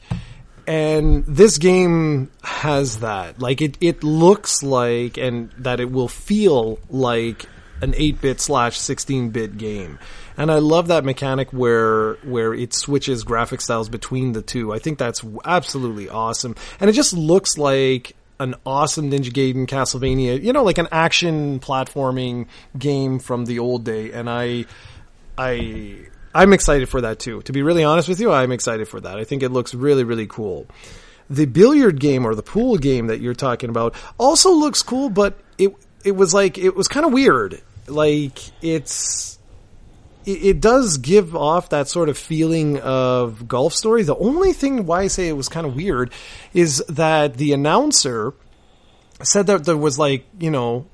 And 0.67 1.25
this 1.25 1.57
game 1.57 2.31
has 2.43 2.99
that. 2.99 3.39
Like 3.39 3.61
it 3.61 3.77
it 3.81 4.03
looks 4.03 4.63
like 4.63 5.17
and 5.17 5.51
that 5.59 5.79
it 5.79 5.91
will 5.91 6.07
feel 6.07 6.79
like 6.89 7.45
an 7.81 7.91
8-bit 7.91 8.39
slash 8.39 8.79
16-bit 8.79 9.57
game. 9.57 9.99
And 10.37 10.49
I 10.49 10.59
love 10.59 10.87
that 10.87 11.03
mechanic 11.03 11.51
where 11.51 12.15
where 12.23 12.53
it 12.53 12.73
switches 12.73 13.23
graphic 13.23 13.61
styles 13.61 13.89
between 13.89 14.33
the 14.33 14.41
two. 14.41 14.73
I 14.73 14.79
think 14.79 14.97
that's 14.97 15.23
absolutely 15.45 16.09
awesome. 16.09 16.55
And 16.79 16.89
it 16.89 16.93
just 16.93 17.13
looks 17.13 17.57
like 17.57 18.15
an 18.39 18.55
awesome 18.65 19.11
Ninja 19.11 19.31
Gaiden 19.31 19.65
Castlevania, 19.67 20.41
you 20.41 20.53
know, 20.53 20.63
like 20.63 20.77
an 20.77 20.87
action 20.91 21.59
platforming 21.59 22.47
game 22.77 23.19
from 23.19 23.45
the 23.45 23.59
old 23.59 23.83
day. 23.83 24.11
And 24.11 24.29
I, 24.29 24.65
I, 25.37 25.97
I'm 26.33 26.51
excited 26.53 26.89
for 26.89 27.01
that 27.01 27.19
too. 27.19 27.41
To 27.43 27.53
be 27.53 27.63
really 27.63 27.83
honest 27.83 28.09
with 28.09 28.19
you, 28.19 28.31
I'm 28.31 28.51
excited 28.51 28.87
for 28.87 28.99
that. 28.99 29.17
I 29.17 29.23
think 29.23 29.41
it 29.41 29.49
looks 29.49 29.73
really, 29.73 30.03
really 30.03 30.27
cool. 30.27 30.67
The 31.29 31.45
billiard 31.45 31.99
game 31.99 32.25
or 32.25 32.35
the 32.35 32.43
pool 32.43 32.77
game 32.77 33.07
that 33.07 33.21
you're 33.21 33.33
talking 33.33 33.69
about 33.69 33.95
also 34.17 34.51
looks 34.51 34.83
cool, 34.83 35.09
but 35.09 35.39
it, 35.57 35.73
it 36.03 36.11
was 36.11 36.33
like, 36.33 36.57
it 36.57 36.75
was 36.75 36.87
kind 36.87 37.05
of 37.05 37.13
weird. 37.13 37.61
Like, 37.87 38.37
it's, 38.61 39.34
it, 39.34 39.34
it 40.25 40.59
does 40.59 40.97
give 40.97 41.35
off 41.35 41.69
that 41.69 41.87
sort 41.87 42.09
of 42.09 42.17
feeling 42.17 42.79
of 42.79 43.47
golf 43.47 43.73
story. 43.73 44.03
The 44.03 44.15
only 44.15 44.53
thing 44.53 44.85
why 44.85 45.01
I 45.01 45.07
say 45.07 45.27
it 45.27 45.33
was 45.33 45.49
kind 45.49 45.65
of 45.65 45.75
weird 45.75 46.11
is 46.53 46.83
that 46.89 47.35
the 47.35 47.53
announcer 47.53 48.33
said 49.23 49.47
that 49.47 49.65
there 49.65 49.77
was 49.77 49.99
like, 49.99 50.25
you 50.39 50.51
know, 50.51 50.87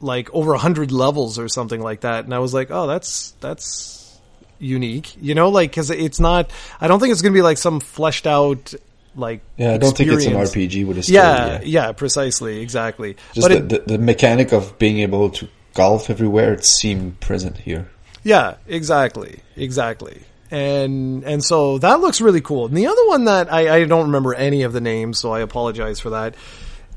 like 0.00 0.32
over 0.32 0.54
a 0.54 0.58
hundred 0.58 0.92
levels 0.92 1.38
or 1.38 1.48
something 1.48 1.80
like 1.80 2.02
that. 2.02 2.24
And 2.24 2.34
I 2.34 2.38
was 2.38 2.54
like, 2.54 2.70
oh, 2.70 2.86
that's, 2.86 3.32
that's 3.40 4.18
unique, 4.58 5.16
you 5.20 5.34
know, 5.34 5.48
like, 5.48 5.72
cause 5.72 5.90
it's 5.90 6.20
not, 6.20 6.50
I 6.80 6.88
don't 6.88 7.00
think 7.00 7.12
it's 7.12 7.22
going 7.22 7.32
to 7.32 7.38
be 7.38 7.42
like 7.42 7.58
some 7.58 7.80
fleshed 7.80 8.26
out, 8.26 8.72
like, 9.14 9.40
Yeah, 9.56 9.74
I 9.74 9.78
don't 9.78 9.96
think 9.96 10.10
it's 10.12 10.26
an. 10.26 10.34
RPG 10.34 10.86
with 10.86 10.98
a 10.98 11.02
story. 11.02 11.16
Yeah, 11.16 11.60
yeah, 11.62 11.92
precisely, 11.92 12.60
exactly. 12.60 13.16
Just 13.32 13.48
but 13.48 13.68
the, 13.68 13.76
it, 13.76 13.86
the, 13.86 13.92
the 13.92 13.98
mechanic 13.98 14.52
of 14.52 14.78
being 14.78 14.98
able 15.00 15.30
to 15.30 15.48
golf 15.74 16.08
everywhere, 16.10 16.52
it 16.54 16.64
seemed 16.64 17.20
present 17.20 17.58
here. 17.58 17.90
Yeah, 18.26 18.56
exactly, 18.66 19.38
exactly. 19.56 20.20
And 20.50 21.22
and 21.24 21.44
so 21.44 21.78
that 21.78 22.00
looks 22.00 22.20
really 22.20 22.40
cool. 22.40 22.66
And 22.66 22.76
the 22.76 22.86
other 22.88 23.06
one 23.08 23.24
that 23.26 23.52
I, 23.52 23.76
I 23.76 23.84
don't 23.84 24.06
remember 24.06 24.34
any 24.34 24.62
of 24.62 24.72
the 24.72 24.80
names, 24.80 25.18
so 25.18 25.32
I 25.32 25.40
apologize 25.40 26.00
for 26.00 26.10
that. 26.10 26.34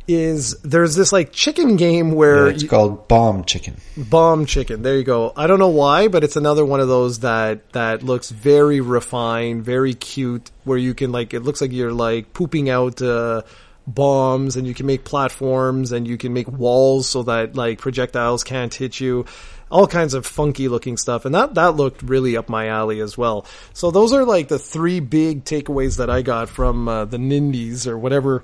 Is 0.07 0.55
there's 0.63 0.95
this 0.95 1.11
like 1.11 1.31
chicken 1.31 1.75
game 1.75 2.13
where 2.13 2.47
Yeah, 2.47 2.53
it's 2.53 2.63
you- 2.63 2.69
called 2.69 3.07
Bomb 3.07 3.43
Chicken. 3.45 3.75
bomb 3.95 4.47
chicken. 4.47 4.81
There 4.81 4.97
you 4.97 5.03
go. 5.03 5.31
I 5.35 5.45
don't 5.45 5.59
know 5.59 5.69
why, 5.69 6.07
but 6.07 6.23
it's 6.23 6.35
another 6.35 6.65
one 6.65 6.79
of 6.79 6.87
those 6.87 7.19
that 7.19 7.71
that 7.73 8.01
looks 8.01 8.31
very 8.31 8.81
refined, 8.81 9.63
very 9.65 9.93
cute. 9.93 10.49
Where 10.63 10.79
you 10.79 10.95
can 10.95 11.11
like, 11.11 11.35
it 11.35 11.41
looks 11.41 11.61
like 11.61 11.71
you're 11.71 11.93
like 11.93 12.33
pooping 12.33 12.71
out 12.71 12.99
uh, 13.03 13.43
bombs, 13.85 14.55
and 14.55 14.65
you 14.65 14.73
can 14.73 14.87
make 14.87 15.03
platforms, 15.03 15.91
and 15.91 16.07
you 16.07 16.17
can 16.17 16.33
make 16.33 16.47
walls 16.47 17.07
so 17.07 17.21
that 17.23 17.55
like 17.55 17.77
projectiles 17.77 18.43
can't 18.43 18.73
hit 18.73 18.99
you. 18.99 19.25
All 19.71 19.85
kinds 19.85 20.15
of 20.15 20.25
funky 20.25 20.67
looking 20.67 20.97
stuff, 20.97 21.25
and 21.25 21.35
that 21.35 21.53
that 21.55 21.75
looked 21.75 22.01
really 22.01 22.35
up 22.35 22.49
my 22.49 22.67
alley 22.67 23.01
as 23.01 23.17
well. 23.17 23.45
So 23.73 23.91
those 23.91 24.13
are 24.13 24.25
like 24.25 24.47
the 24.47 24.57
three 24.57 24.99
big 24.99 25.43
takeaways 25.45 25.97
that 25.97 26.09
I 26.09 26.23
got 26.23 26.49
from 26.49 26.87
uh, 26.87 27.05
the 27.05 27.17
Nindies 27.17 27.85
or 27.85 27.97
whatever 27.97 28.43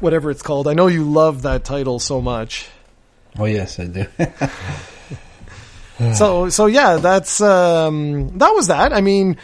whatever 0.00 0.30
it's 0.30 0.42
called. 0.42 0.68
I 0.68 0.74
know 0.74 0.86
you 0.86 1.04
love 1.04 1.42
that 1.42 1.64
title 1.64 1.98
so 1.98 2.20
much. 2.20 2.68
Oh 3.38 3.44
yes, 3.44 3.78
I 3.78 3.86
do. 3.86 4.06
so 6.14 6.48
so 6.48 6.66
yeah, 6.66 6.96
that's 6.96 7.40
um, 7.40 8.38
that 8.38 8.50
was 8.50 8.68
that. 8.68 8.92
I 8.92 9.00
mean, 9.00 9.36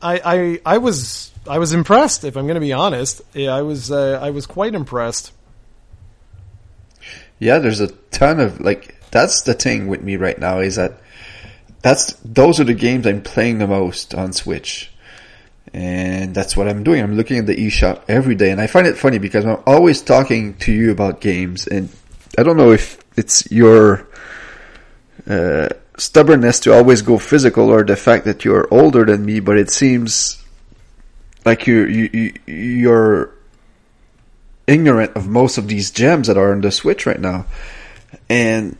I 0.00 0.20
I 0.24 0.74
I 0.74 0.78
was 0.78 1.32
I 1.48 1.58
was 1.58 1.72
impressed. 1.72 2.24
If 2.24 2.36
I'm 2.36 2.46
going 2.46 2.54
to 2.54 2.60
be 2.60 2.72
honest, 2.72 3.22
yeah, 3.34 3.54
I 3.54 3.62
was 3.62 3.90
uh, 3.90 4.18
I 4.22 4.30
was 4.30 4.46
quite 4.46 4.74
impressed. 4.74 5.32
yeah, 7.38 7.58
there's 7.58 7.80
a 7.80 7.88
ton 8.10 8.40
of 8.40 8.60
like. 8.60 8.96
That's 9.12 9.42
the 9.42 9.54
thing 9.54 9.86
with 9.86 10.02
me 10.02 10.16
right 10.16 10.38
now 10.38 10.58
is 10.58 10.76
that 10.76 10.98
that's 11.82 12.14
those 12.24 12.58
are 12.58 12.64
the 12.64 12.74
games 12.74 13.06
I'm 13.06 13.22
playing 13.22 13.58
the 13.58 13.66
most 13.68 14.14
on 14.14 14.32
Switch. 14.32 14.90
And 15.74 16.34
that's 16.34 16.56
what 16.56 16.68
I'm 16.68 16.82
doing. 16.82 17.02
I'm 17.02 17.16
looking 17.16 17.38
at 17.38 17.46
the 17.46 17.56
eShop 17.56 18.02
every 18.08 18.34
day 18.34 18.50
and 18.50 18.60
I 18.60 18.66
find 18.66 18.86
it 18.86 18.96
funny 18.96 19.18
because 19.18 19.46
I'm 19.46 19.62
always 19.66 20.02
talking 20.02 20.54
to 20.58 20.72
you 20.72 20.90
about 20.90 21.20
games 21.20 21.66
and 21.66 21.88
I 22.36 22.42
don't 22.42 22.56
know 22.56 22.72
if 22.72 22.98
it's 23.16 23.50
your 23.50 24.08
uh, 25.28 25.68
stubbornness 25.96 26.60
to 26.60 26.74
always 26.74 27.02
go 27.02 27.18
physical 27.18 27.70
or 27.70 27.84
the 27.84 27.96
fact 27.96 28.24
that 28.24 28.44
you're 28.44 28.66
older 28.72 29.04
than 29.04 29.24
me, 29.24 29.40
but 29.40 29.58
it 29.58 29.70
seems 29.70 30.42
like 31.44 31.66
you 31.66 31.84
you, 31.84 32.10
you 32.12 32.32
you're 32.46 33.34
ignorant 34.66 35.16
of 35.16 35.28
most 35.28 35.58
of 35.58 35.68
these 35.68 35.90
gems 35.90 36.28
that 36.28 36.38
are 36.38 36.52
on 36.52 36.60
the 36.60 36.70
Switch 36.70 37.06
right 37.06 37.20
now. 37.20 37.46
And 38.28 38.76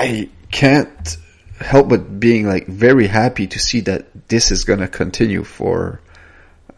I 0.00 0.30
can't 0.50 1.16
help 1.60 1.90
but 1.90 2.18
being 2.18 2.46
like 2.46 2.66
very 2.66 3.06
happy 3.06 3.46
to 3.48 3.58
see 3.58 3.80
that 3.80 4.28
this 4.28 4.50
is 4.50 4.64
going 4.64 4.78
to 4.78 4.88
continue 4.88 5.44
for 5.44 6.00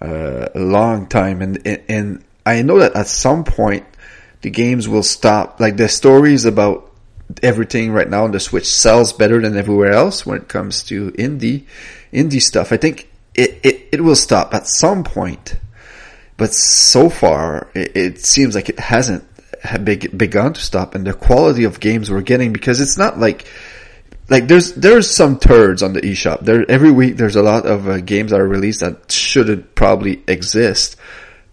uh, 0.00 0.48
a 0.54 0.58
long 0.58 1.06
time 1.06 1.40
and 1.40 1.64
and 1.88 2.24
I 2.44 2.62
know 2.62 2.80
that 2.80 2.96
at 2.96 3.06
some 3.06 3.44
point 3.44 3.86
the 4.40 4.50
games 4.50 4.88
will 4.88 5.04
stop. 5.04 5.60
Like 5.60 5.76
the 5.76 5.88
stories 5.88 6.44
about 6.44 6.90
everything 7.42 7.92
right 7.92 8.10
now 8.10 8.24
on 8.24 8.32
the 8.32 8.40
Switch 8.40 8.66
sells 8.66 9.12
better 9.12 9.40
than 9.40 9.56
everywhere 9.56 9.92
else 9.92 10.26
when 10.26 10.38
it 10.38 10.48
comes 10.48 10.82
to 10.84 11.12
indie 11.12 11.64
indie 12.12 12.42
stuff. 12.42 12.72
I 12.72 12.76
think 12.76 13.08
it, 13.34 13.60
it, 13.62 13.88
it 13.92 14.00
will 14.00 14.16
stop 14.16 14.52
at 14.52 14.66
some 14.66 15.04
point, 15.04 15.56
but 16.36 16.52
so 16.52 17.08
far 17.08 17.68
it, 17.74 17.96
it 17.96 18.20
seems 18.20 18.54
like 18.56 18.68
it 18.68 18.80
hasn't 18.80 19.24
begun 19.62 20.54
to 20.54 20.60
stop. 20.60 20.94
And 20.94 21.06
the 21.06 21.12
quality 21.12 21.64
of 21.64 21.80
games 21.80 22.10
we're 22.10 22.22
getting 22.22 22.52
because 22.52 22.80
it's 22.80 22.98
not 22.98 23.18
like 23.18 23.46
like 24.28 24.48
there's 24.48 24.72
there's 24.74 25.10
some 25.10 25.38
turds 25.38 25.82
on 25.82 25.92
the 25.92 26.00
eShop. 26.00 26.40
There 26.40 26.64
every 26.70 26.90
week 26.90 27.16
there's 27.16 27.36
a 27.36 27.42
lot 27.42 27.66
of 27.66 27.88
uh, 27.88 28.00
games 28.00 28.30
that 28.30 28.40
are 28.40 28.48
released 28.48 28.80
that 28.80 29.10
shouldn't 29.10 29.74
probably 29.74 30.22
exist, 30.26 30.96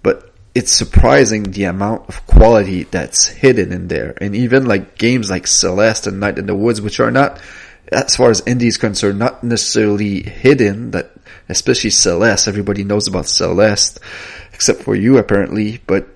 but 0.01 0.31
it's 0.55 0.71
surprising 0.71 1.43
the 1.43 1.65
amount 1.65 2.07
of 2.09 2.25
quality 2.25 2.83
that's 2.83 3.27
hidden 3.27 3.71
in 3.71 3.87
there. 3.87 4.15
And 4.21 4.35
even 4.35 4.65
like 4.65 4.97
games 4.97 5.29
like 5.29 5.47
Celeste 5.47 6.07
and 6.07 6.19
Night 6.19 6.37
in 6.37 6.47
the 6.47 6.55
Woods, 6.55 6.81
which 6.81 6.99
are 6.99 7.11
not, 7.11 7.39
as 7.91 8.15
far 8.15 8.29
as 8.29 8.41
indie 8.41 8.63
is 8.63 8.77
concerned, 8.77 9.19
not 9.19 9.43
necessarily 9.43 10.23
hidden. 10.23 10.91
That 10.91 11.11
especially 11.49 11.89
Celeste, 11.89 12.47
everybody 12.47 12.83
knows 12.83 13.07
about 13.07 13.27
Celeste, 13.27 13.99
except 14.53 14.83
for 14.83 14.95
you 14.95 15.17
apparently. 15.17 15.81
But 15.85 16.07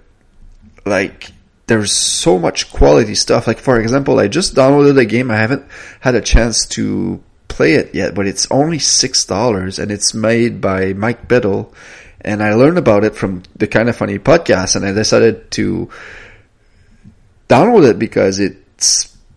like 0.85 1.31
there's 1.73 1.91
so 1.91 2.37
much 2.37 2.71
quality 2.71 3.15
stuff. 3.15 3.47
Like 3.47 3.57
for 3.57 3.79
example, 3.79 4.19
I 4.19 4.27
just 4.27 4.53
downloaded 4.53 4.99
a 4.99 5.05
game. 5.05 5.31
I 5.31 5.37
haven't 5.37 5.65
had 6.01 6.13
a 6.13 6.21
chance 6.21 6.67
to 6.77 7.23
play 7.47 7.73
it 7.73 7.95
yet, 7.95 8.13
but 8.13 8.27
it's 8.27 8.47
only 8.51 8.77
six 8.77 9.25
dollars 9.25 9.79
and 9.79 9.89
it's 9.89 10.13
made 10.13 10.61
by 10.61 10.93
Mike 10.93 11.27
Bithell. 11.27 11.73
And 12.21 12.43
I 12.43 12.53
learned 12.53 12.77
about 12.77 13.03
it 13.03 13.15
from 13.15 13.41
the 13.55 13.65
Kinda 13.65 13.91
Funny 13.91 14.19
podcast 14.19 14.75
and 14.75 14.85
I 14.85 14.91
decided 14.91 15.49
to 15.51 15.89
download 17.49 17.89
it 17.89 17.97
because 17.97 18.39
it 18.39 18.55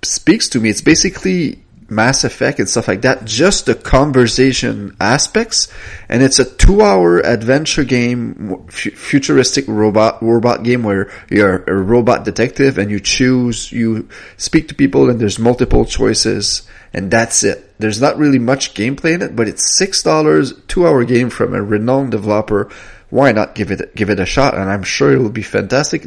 speaks 0.02 0.50
to 0.50 0.60
me. 0.60 0.68
It's 0.68 0.82
basically 0.82 1.64
Mass 1.88 2.24
Effect 2.24 2.58
and 2.58 2.68
stuff 2.68 2.88
like 2.88 3.02
that, 3.02 3.24
just 3.24 3.66
the 3.66 3.74
conversation 3.74 4.96
aspects. 5.00 5.72
And 6.08 6.22
it's 6.22 6.38
a 6.38 6.44
two 6.44 6.82
hour 6.82 7.18
adventure 7.20 7.84
game, 7.84 8.64
f- 8.68 8.94
futuristic 8.94 9.66
robot, 9.68 10.22
robot 10.22 10.64
game 10.64 10.82
where 10.82 11.10
you're 11.30 11.62
a 11.64 11.74
robot 11.74 12.24
detective 12.24 12.78
and 12.78 12.90
you 12.90 12.98
choose, 12.98 13.70
you 13.70 14.08
speak 14.36 14.68
to 14.68 14.74
people 14.74 15.08
and 15.08 15.20
there's 15.20 15.38
multiple 15.38 15.84
choices 15.84 16.66
and 16.92 17.10
that's 17.10 17.44
it. 17.44 17.78
There's 17.78 18.00
not 18.00 18.16
really 18.16 18.38
much 18.38 18.74
gameplay 18.74 19.14
in 19.14 19.22
it, 19.22 19.36
but 19.36 19.48
it's 19.48 19.80
$6, 19.80 20.66
two 20.66 20.86
hour 20.86 21.04
game 21.04 21.30
from 21.30 21.54
a 21.54 21.62
renowned 21.62 22.10
developer 22.10 22.70
why 23.16 23.32
not 23.32 23.54
give 23.54 23.70
it 23.70 23.94
give 23.94 24.10
it 24.10 24.20
a 24.20 24.26
shot? 24.26 24.54
And 24.54 24.68
I'm 24.68 24.82
sure 24.82 25.10
it 25.10 25.18
will 25.18 25.30
be 25.30 25.42
fantastic. 25.42 26.04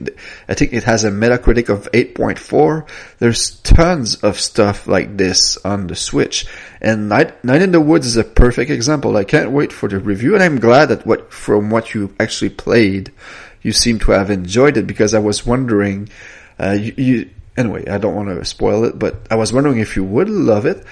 I 0.48 0.54
think 0.54 0.74
it 0.74 0.84
has 0.84 1.04
a 1.04 1.10
Metacritic 1.10 1.68
of 1.68 1.92
8.4. 1.92 2.88
There's 3.18 3.60
tons 3.62 4.18
of 4.18 4.40
stuff 4.40 4.88
like 4.88 5.18
this 5.18 5.58
on 5.66 5.88
the 5.88 5.96
Switch, 5.96 6.46
and 6.80 7.10
Night 7.10 7.44
Night 7.44 7.64
in 7.64 7.72
the 7.72 7.82
Woods 7.82 8.06
is 8.06 8.16
a 8.16 8.24
perfect 8.24 8.70
example. 8.70 9.18
I 9.18 9.24
can't 9.24 9.50
wait 9.50 9.74
for 9.74 9.90
the 9.90 9.98
review, 9.98 10.36
and 10.36 10.44
I'm 10.44 10.60
glad 10.60 10.90
that 10.90 11.08
what 11.08 11.34
from 11.34 11.72
what 11.72 11.96
you 11.96 12.14
actually 12.20 12.52
played, 12.52 13.12
you 13.64 13.74
seem 13.74 13.98
to 14.06 14.12
have 14.12 14.30
enjoyed 14.30 14.78
it 14.78 14.86
because 14.86 15.16
I 15.16 15.20
was 15.20 15.44
wondering, 15.44 16.10
uh, 16.60 16.78
you, 16.80 16.94
you 16.96 17.30
anyway, 17.58 17.88
I 17.88 17.98
don't 17.98 18.14
want 18.14 18.30
to 18.30 18.46
spoil 18.46 18.84
it, 18.86 19.00
but 19.00 19.26
I 19.32 19.36
was 19.36 19.52
wondering 19.52 19.80
if 19.80 19.96
you 19.96 20.04
would 20.04 20.30
love 20.30 20.68
it. 20.68 20.86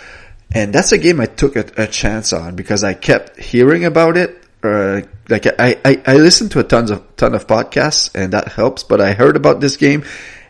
And 0.51 0.73
that's 0.73 0.93
a 0.93 0.97
game 0.97 1.19
I 1.19 1.27
took 1.27 1.55
a, 1.55 1.65
a 1.77 1.85
chance 1.85 2.33
on 2.33 2.55
because 2.55 2.83
I 2.83 2.95
kept 2.95 3.37
hearing 3.37 3.85
about 3.85 4.17
it 4.17 4.46
uh, 4.63 5.01
like 5.29 5.45
I, 5.59 5.77
I, 5.85 6.01
I 6.05 6.15
listen 6.15 6.49
to 6.49 6.59
a 6.59 6.63
tons 6.63 6.91
of 6.91 7.15
ton 7.15 7.35
of 7.35 7.47
podcasts 7.47 8.13
and 8.15 8.33
that 8.33 8.49
helps, 8.49 8.83
but 8.83 9.01
I 9.01 9.13
heard 9.13 9.35
about 9.35 9.59
this 9.59 9.77
game 9.77 10.03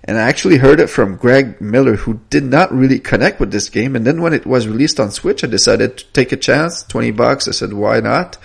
and 0.04 0.18
I 0.18 0.22
actually 0.22 0.58
heard 0.58 0.80
it 0.80 0.90
from 0.90 1.18
Greg 1.18 1.60
Miller 1.60 1.96
who 1.96 2.22
did 2.30 2.44
not 2.44 2.72
really 2.72 3.00
connect 3.00 3.40
with 3.40 3.52
this 3.52 3.70
game. 3.70 3.96
And 3.96 4.06
then 4.06 4.22
when 4.22 4.34
it 4.34 4.46
was 4.46 4.68
released 4.68 5.00
on 5.00 5.12
Switch, 5.12 5.44
I 5.44 5.48
decided 5.48 5.98
to 5.98 6.06
take 6.14 6.32
a 6.32 6.38
chance, 6.38 6.84
20 6.84 7.12
bucks. 7.12 7.48
I 7.48 7.52
said, 7.52 7.74
why 7.74 8.00
not? 8.00 8.38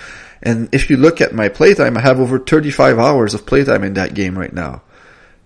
And 0.42 0.68
if 0.74 0.90
you 0.90 0.96
look 0.96 1.20
at 1.20 1.32
my 1.32 1.48
playtime, 1.48 1.96
I 1.96 2.00
have 2.00 2.18
over 2.18 2.38
35 2.38 2.98
hours 2.98 3.34
of 3.34 3.46
playtime 3.46 3.84
in 3.84 3.94
that 3.94 4.14
game 4.14 4.36
right 4.36 4.52
now 4.52 4.82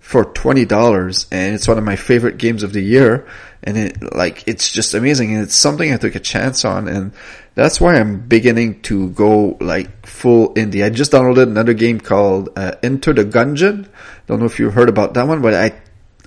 for 0.07 0.25
$20 0.25 1.27
and 1.33 1.57
it's 1.57 1.67
one 1.67 1.79
of 1.79 1.83
my 1.83 1.97
favorite 1.97 2.39
games 2.39 2.63
of 2.63 2.73
the 2.73 2.81
year 2.81 3.27
and 3.65 3.77
it 3.77 4.15
like 4.15 4.47
it's 4.47 4.71
just 4.71 4.95
amazing 4.95 5.35
and 5.35 5.43
it's 5.43 5.57
something 5.57 5.93
I 5.93 5.97
took 5.97 6.15
a 6.15 6.21
chance 6.21 6.65
on 6.65 6.87
and 6.87 7.13
that's 7.57 7.81
why 7.81 7.97
I'm 7.97 8.21
beginning 8.21 8.83
to 8.83 9.11
go 9.11 9.59
like 9.61 10.07
full 10.07 10.55
indie. 10.55 10.85
I 10.85 10.91
just 10.91 11.11
downloaded 11.11 11.49
another 11.49 11.75
game 11.75 11.99
called 11.99 12.51
uh, 12.55 12.77
Enter 12.85 13.15
the 13.15 13.25
Gungeon. 13.25 13.89
Don't 14.29 14.39
know 14.39 14.47
if 14.47 14.61
you 14.61 14.71
heard 14.71 14.89
about 14.89 15.15
that 15.15 15.27
one, 15.27 15.43
but 15.43 15.55
I 15.55 15.75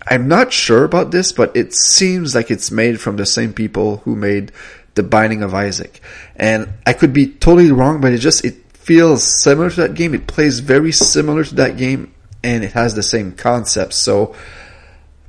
I'm 0.06 0.28
not 0.28 0.52
sure 0.52 0.84
about 0.84 1.12
this, 1.12 1.32
but 1.32 1.56
it 1.56 1.74
seems 1.74 2.36
like 2.36 2.52
it's 2.52 2.72
made 2.72 3.00
from 3.00 3.16
the 3.16 3.26
same 3.26 3.54
people 3.54 3.98
who 4.04 4.14
made 4.14 4.52
The 4.96 5.04
Binding 5.04 5.42
of 5.42 5.54
Isaac. 5.54 6.02
And 6.36 6.68
I 6.86 6.92
could 6.92 7.14
be 7.14 7.28
totally 7.28 7.72
wrong, 7.72 8.02
but 8.02 8.12
it 8.12 8.18
just 8.18 8.44
it 8.44 8.56
feels 8.74 9.24
similar 9.24 9.70
to 9.70 9.88
that 9.88 9.94
game. 9.94 10.14
It 10.14 10.28
plays 10.28 10.60
very 10.60 10.92
similar 10.92 11.46
to 11.46 11.56
that 11.56 11.78
game 11.78 12.14
and 12.44 12.64
it 12.64 12.72
has 12.74 12.96
the 12.96 13.04
same 13.04 13.34
concepts. 13.34 13.96
So 13.96 14.36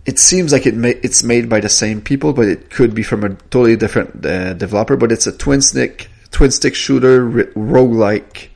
it 0.07 0.18
seems 0.18 0.53
like 0.53 0.66
it 0.66 0.77
ma- 0.77 0.88
it's 1.03 1.23
made 1.23 1.49
by 1.49 1.61
the 1.61 1.68
same 1.68 2.01
people, 2.01 2.33
but 2.33 2.49
it 2.49 2.70
could 2.70 2.94
be 2.94 3.03
from 3.03 3.25
a 3.25 3.31
totally 3.31 3.77
different 3.77 4.25
uh, 4.25 4.55
developer. 4.55 4.96
But 4.96 5.12
it's 5.12 5.27
a 5.27 5.33
twin 5.37 5.62
stick 5.62 6.09
twin 6.31 6.51
stick 6.51 6.75
shooter 6.75 7.29
roguelike 7.29 8.49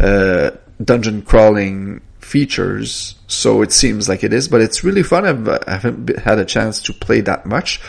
uh, 0.00 0.52
dungeon 0.82 1.22
crawling 1.22 2.00
features. 2.20 3.16
So 3.26 3.62
it 3.62 3.72
seems 3.72 4.08
like 4.08 4.22
it 4.24 4.32
is, 4.32 4.48
but 4.48 4.60
it's 4.60 4.84
really 4.84 5.02
fun. 5.02 5.26
I've, 5.26 5.48
I 5.48 5.72
haven't 5.72 6.18
had 6.18 6.38
a 6.38 6.44
chance 6.44 6.82
to 6.82 6.92
play 6.92 7.20
that 7.22 7.46
much. 7.46 7.80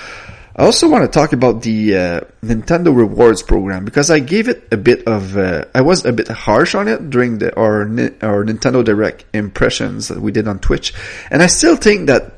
I 0.60 0.64
also 0.64 0.90
want 0.90 1.06
to 1.06 1.08
talk 1.08 1.32
about 1.32 1.62
the 1.62 1.96
uh, 1.96 2.22
Nintendo 2.44 2.94
Rewards 2.94 3.42
program 3.42 3.86
because 3.86 4.12
I 4.12 4.20
gave 4.20 4.50
it 4.50 4.68
a 4.74 4.76
bit 4.76 5.08
of 5.08 5.38
uh, 5.38 5.64
I 5.74 5.80
was 5.80 6.04
a 6.04 6.12
bit 6.12 6.28
harsh 6.28 6.76
on 6.76 6.90
it 6.90 7.10
during 7.10 7.38
the 7.38 7.56
our 7.56 7.84
our 8.22 8.44
Nintendo 8.44 8.84
Direct 8.84 9.24
impressions 9.32 10.10
that 10.10 10.20
we 10.20 10.34
did 10.34 10.50
on 10.50 10.60
Twitch, 10.60 10.94
and 11.32 11.42
I 11.42 11.48
still 11.48 11.78
think 11.78 12.08
that 12.08 12.34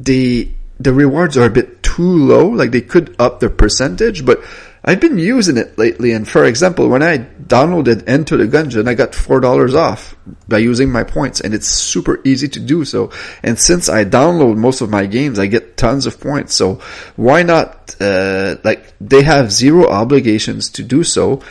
the 0.00 0.50
the 0.80 0.92
rewards 0.92 1.36
are 1.36 1.46
a 1.46 1.50
bit 1.50 1.84
too 1.84 2.02
low. 2.02 2.48
Like 2.48 2.72
they 2.72 2.80
could 2.80 3.14
up 3.20 3.38
the 3.38 3.48
percentage, 3.48 4.26
but 4.26 4.42
I've 4.88 5.00
been 5.00 5.18
using 5.18 5.56
it 5.56 5.76
lately. 5.76 6.12
And 6.12 6.28
for 6.28 6.44
example, 6.44 6.88
when 6.88 7.02
I 7.02 7.18
downloaded 7.18 8.08
Enter 8.08 8.36
the 8.36 8.44
Gungeon, 8.46 8.88
I 8.88 8.94
got 8.94 9.14
four 9.14 9.40
dollars 9.40 9.74
off 9.74 10.14
by 10.46 10.58
using 10.58 10.90
my 10.92 11.02
points, 11.02 11.40
and 11.40 11.52
it's 11.54 11.66
super 11.66 12.20
easy 12.24 12.48
to 12.48 12.60
do 12.60 12.84
so. 12.84 13.10
And 13.42 13.58
since 13.58 13.88
I 13.88 14.04
download 14.04 14.56
most 14.56 14.80
of 14.80 14.88
my 14.88 15.06
games, 15.06 15.40
I 15.40 15.46
get 15.46 15.76
tons 15.76 16.06
of 16.06 16.20
points. 16.20 16.54
So 16.54 16.80
why 17.16 17.42
not? 17.42 17.96
Uh, 18.00 18.56
like 18.62 18.94
they 19.00 19.22
have 19.22 19.50
zero 19.50 19.88
obligations 19.88 20.70
to 20.70 20.84
do 20.84 21.02
so. 21.02 21.42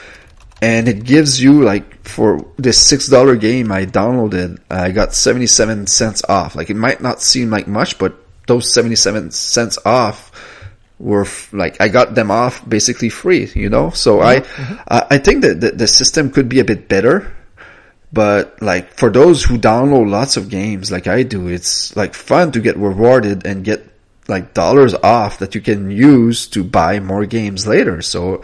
And 0.62 0.88
it 0.88 1.04
gives 1.04 1.44
you 1.44 1.62
like 1.62 2.08
for 2.08 2.40
this 2.56 2.82
six 2.82 3.08
dollar 3.08 3.36
game 3.36 3.72
I 3.72 3.86
downloaded, 3.86 4.60
I 4.72 4.92
got 4.92 5.14
seventy 5.14 5.48
seven 5.48 5.88
cents 5.88 6.24
off. 6.30 6.56
Like 6.56 6.70
it 6.70 6.78
might 6.78 7.02
not 7.02 7.22
seem 7.22 7.50
like 7.50 7.68
much, 7.68 8.00
but 8.00 8.16
those 8.48 8.72
77 8.74 9.32
cents 9.32 9.78
off 9.86 10.32
were 11.06 11.22
f- 11.22 11.54
like 11.54 11.80
I 11.80 11.88
got 11.88 12.16
them 12.16 12.32
off 12.32 12.68
basically 12.68 13.10
free, 13.10 13.46
you 13.54 13.70
know. 13.70 13.92
So 13.92 14.18
mm-hmm. 14.18 14.82
I. 14.88 15.06
I 15.12 15.18
think 15.20 15.44
that 15.44 15.62
the, 15.62 15.72
the 15.72 15.88
system 15.88 16.32
could 16.32 16.50
be 16.50 16.60
a 16.60 16.66
bit 16.66 16.90
better, 16.90 17.32
but 18.12 18.60
like 18.62 18.98
for 18.98 19.10
those 19.10 19.44
who 19.44 19.58
download 19.58 20.10
lots 20.10 20.36
of 20.36 20.50
games 20.50 20.92
like 20.92 21.06
I 21.06 21.22
do, 21.22 21.48
it's 21.48 21.96
like 21.96 22.16
fun 22.16 22.52
to 22.54 22.60
get 22.60 22.76
rewarded 22.78 23.46
and 23.46 23.64
get 23.64 23.86
like 24.28 24.56
dollars 24.56 24.96
off 24.96 25.40
that 25.40 25.54
you 25.54 25.62
can 25.62 25.92
use 25.92 26.48
to 26.48 26.64
buy 26.64 27.00
more 27.00 27.26
games 27.28 27.68
later. 27.68 28.02
So 28.02 28.42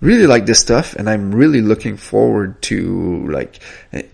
really 0.00 0.28
like 0.28 0.46
this 0.46 0.60
stuff 0.60 0.94
and 0.94 1.10
I'm 1.10 1.34
really 1.34 1.60
looking 1.60 1.96
forward 1.96 2.62
to 2.70 3.26
like 3.26 3.58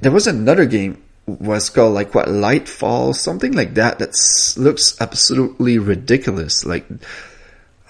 there 0.00 0.10
was 0.10 0.26
another 0.26 0.64
game 0.64 1.04
was 1.26 1.70
called 1.70 1.94
like 1.94 2.14
what 2.14 2.28
Lightfall, 2.28 3.14
something 3.14 3.52
like 3.52 3.74
that. 3.74 3.98
That 3.98 4.14
looks 4.56 4.96
absolutely 5.00 5.78
ridiculous. 5.78 6.64
Like, 6.64 6.86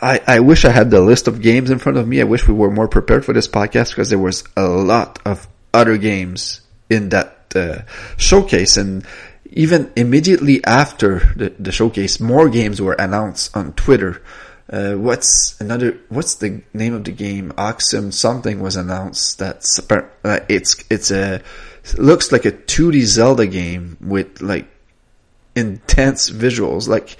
I 0.04 0.20
I 0.26 0.40
wish 0.40 0.66
I 0.66 0.70
had 0.70 0.90
the 0.90 1.00
list 1.00 1.28
of 1.28 1.40
games 1.40 1.70
in 1.70 1.78
front 1.78 1.96
of 1.96 2.06
me. 2.06 2.20
I 2.20 2.24
wish 2.24 2.46
we 2.46 2.52
were 2.52 2.70
more 2.70 2.88
prepared 2.88 3.24
for 3.24 3.32
this 3.32 3.48
podcast 3.48 3.90
because 3.90 4.10
there 4.10 4.18
was 4.18 4.44
a 4.54 4.68
lot 4.68 5.18
of 5.24 5.48
other 5.72 5.96
games 5.96 6.60
in 6.90 7.08
that 7.08 7.56
uh, 7.56 7.82
showcase, 8.18 8.76
and 8.76 9.06
even 9.46 9.90
immediately 9.96 10.62
after 10.64 11.20
the, 11.36 11.54
the 11.58 11.72
showcase, 11.72 12.20
more 12.20 12.50
games 12.50 12.82
were 12.82 12.92
announced 12.98 13.56
on 13.56 13.72
Twitter. 13.72 14.20
Uh, 14.68 14.92
what's 14.92 15.58
another? 15.58 15.98
What's 16.10 16.34
the 16.34 16.62
name 16.74 16.92
of 16.92 17.04
the 17.04 17.12
game? 17.12 17.52
Oxum 17.56 18.12
something 18.12 18.60
was 18.60 18.76
announced. 18.76 19.38
That's 19.38 19.80
uh, 19.90 20.40
it's 20.50 20.84
it's 20.90 21.10
a 21.10 21.40
looks 21.96 22.30
like 22.30 22.44
a 22.44 22.52
2D 22.52 23.02
Zelda 23.04 23.46
game 23.46 23.96
with 24.02 24.42
like 24.42 24.66
intense 25.56 26.28
visuals. 26.30 26.88
Like 26.88 27.16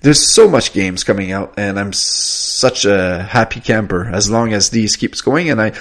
there's 0.00 0.32
so 0.32 0.48
much 0.48 0.72
games 0.72 1.04
coming 1.04 1.32
out 1.32 1.54
and 1.56 1.78
I'm 1.78 1.92
such 1.92 2.84
a 2.84 3.22
happy 3.22 3.60
camper 3.60 4.08
as 4.08 4.30
long 4.30 4.52
as 4.52 4.70
these 4.70 4.96
keeps 4.96 5.20
going. 5.20 5.50
And 5.50 5.60
I, 5.60 5.72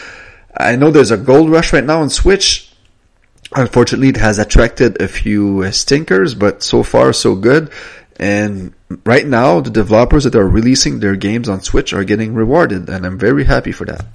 I 0.55 0.75
know 0.75 0.91
there's 0.91 1.11
a 1.11 1.17
gold 1.17 1.49
rush 1.49 1.73
right 1.73 1.83
now 1.83 2.01
on 2.01 2.09
Switch. 2.09 2.71
unfortunately, 3.55 4.09
it 4.09 4.17
has 4.17 4.39
attracted 4.39 5.01
a 5.01 5.07
few 5.07 5.71
stinkers, 5.71 6.35
but 6.35 6.63
so 6.63 6.83
far 6.83 7.13
so 7.13 7.35
good. 7.35 7.71
And 8.19 8.73
right 9.05 9.25
now, 9.25 9.61
the 9.61 9.69
developers 9.69 10.23
that 10.23 10.35
are 10.35 10.47
releasing 10.47 10.99
their 10.99 11.15
games 11.15 11.47
on 11.47 11.61
Switch 11.61 11.93
are 11.93 12.03
getting 12.03 12.33
rewarded, 12.33 12.89
and 12.89 13.05
I'm 13.05 13.19
very 13.19 13.43
happy 13.43 13.71
for 13.71 13.85
that. 13.85 14.05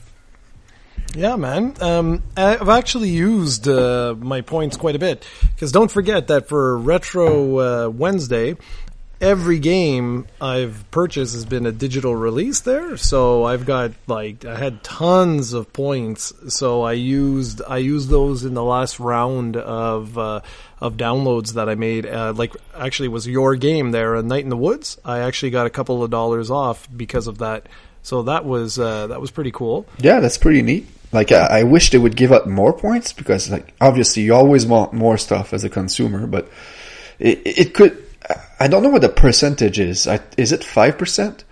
Yeah, 1.15 1.37
man. 1.37 1.75
Um, 1.81 2.23
I've 2.37 2.71
actually 2.71 3.11
used 3.11 3.69
uh, 3.69 4.15
my 4.19 4.41
points 4.41 4.79
quite 4.79 4.97
a 4.97 4.99
bit 4.99 5.27
because 5.55 5.71
don't 5.71 5.91
forget 5.91 6.29
that 6.29 6.49
for 6.49 6.79
Retro 6.79 7.59
uh, 7.59 7.89
Wednesday, 7.91 8.57
every 9.23 9.61
game 9.61 10.27
I've 10.41 10.85
purchased 10.91 11.33
has 11.35 11.47
been 11.47 11.65
a 11.65 11.73
digital 11.73 12.15
release 12.15 12.61
there. 12.61 12.97
So 12.97 13.45
I've 13.45 13.65
got 13.65 13.93
like 14.07 14.45
I 14.45 14.59
had 14.59 14.83
tons 14.83 15.53
of 15.53 15.73
points. 15.73 16.33
So 16.49 16.83
I 16.83 16.93
used 16.93 17.63
I 17.67 17.79
used 17.79 18.11
those 18.11 18.45
in 18.45 18.55
the 18.55 18.65
last 18.65 19.01
round 19.01 19.57
of 19.57 20.19
uh, 20.19 20.41
of 20.81 20.97
downloads 20.97 21.55
that 21.55 21.69
I 21.69 21.77
made. 21.77 22.05
Uh, 22.05 22.35
like 22.37 22.55
actually, 22.77 23.09
was 23.09 23.27
your 23.27 23.55
game 23.55 23.93
there, 23.93 24.17
A 24.17 24.23
Night 24.23 24.43
in 24.43 24.51
the 24.51 24.57
Woods. 24.57 24.99
I 25.05 25.21
actually 25.21 25.51
got 25.51 25.67
a 25.67 25.71
couple 25.71 26.03
of 26.03 26.11
dollars 26.11 26.51
off 26.51 26.89
because 26.95 27.29
of 27.29 27.39
that. 27.39 27.69
So 28.03 28.25
that 28.25 28.45
was 28.45 28.79
uh, 28.79 29.07
that 29.07 29.21
was 29.21 29.31
pretty 29.31 29.53
cool. 29.53 29.87
Yeah, 29.99 30.21
that's 30.21 30.37
pretty 30.37 30.61
neat. 30.61 30.89
Like 31.13 31.31
I, 31.31 31.61
I 31.61 31.63
wish 31.63 31.91
they 31.91 31.99
would 31.99 32.17
give 32.17 32.33
out 32.33 32.49
more 32.49 32.73
points 32.73 33.13
because 33.13 33.51
like 33.51 33.73
obviously 33.81 34.25
you 34.25 34.35
always 34.35 34.67
want 34.67 34.93
more 34.93 35.17
stuff 35.17 35.53
as 35.53 35.63
a 35.63 35.71
consumer, 35.71 36.27
but 36.27 36.51
it, 37.21 37.41
it 37.45 37.75
could. 37.75 37.97
I 38.61 38.69
don't 38.69 38.83
know 38.83 38.91
what 38.91 39.03
the 39.03 39.09
percentage 39.09 39.79
is. 39.79 40.07
I, 40.07 40.21
is 40.37 40.53
it 40.53 40.65
five 40.65 40.99
percent? 40.99 41.45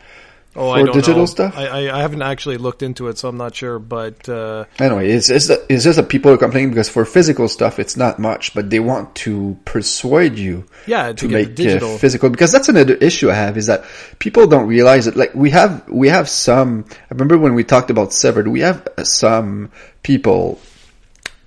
Oh, 0.57 0.73
for 0.73 0.79
I 0.79 0.83
don't 0.83 0.95
digital 0.95 1.23
know. 1.23 1.27
stuff? 1.27 1.57
I, 1.57 1.89
I, 1.91 2.01
haven't 2.01 2.23
actually 2.23 2.57
looked 2.57 2.83
into 2.83 3.07
it, 3.07 3.18
so 3.18 3.29
I'm 3.29 3.37
not 3.37 3.55
sure. 3.55 3.79
But 3.79 4.29
uh, 4.29 4.64
Anyway, 4.81 5.09
it's, 5.09 5.31
it's, 5.31 5.49
it's 5.49 5.85
just 5.85 5.97
that 5.97 6.09
people 6.09 6.33
are 6.33 6.37
complaining 6.37 6.71
because 6.71 6.89
for 6.89 7.05
physical 7.05 7.47
stuff, 7.47 7.79
it's 7.79 7.97
not 7.97 8.18
much, 8.18 8.53
but 8.53 8.68
they 8.68 8.81
want 8.81 9.14
to 9.16 9.57
persuade 9.64 10.39
you 10.39 10.66
yeah, 10.89 11.09
to, 11.09 11.14
to 11.14 11.29
make 11.29 11.55
digital. 11.55 11.97
physical 11.99 12.31
because 12.31 12.51
that's 12.51 12.68
another 12.68 12.95
issue 12.95 13.31
I 13.31 13.35
have 13.35 13.57
is 13.57 13.66
that 13.66 13.85
people 14.18 14.49
don't 14.49 14.66
realize 14.66 15.07
it. 15.07 15.14
Like 15.14 15.37
we 15.37 15.51
have, 15.51 15.89
we 15.89 16.09
have 16.09 16.29
some. 16.29 16.85
I 16.91 17.07
remember 17.11 17.39
when 17.39 17.55
we 17.55 17.62
talked 17.62 17.91
about 17.91 18.12
severed, 18.12 18.49
we 18.49 18.61
have 18.61 18.89
some 19.05 19.71
people 20.03 20.61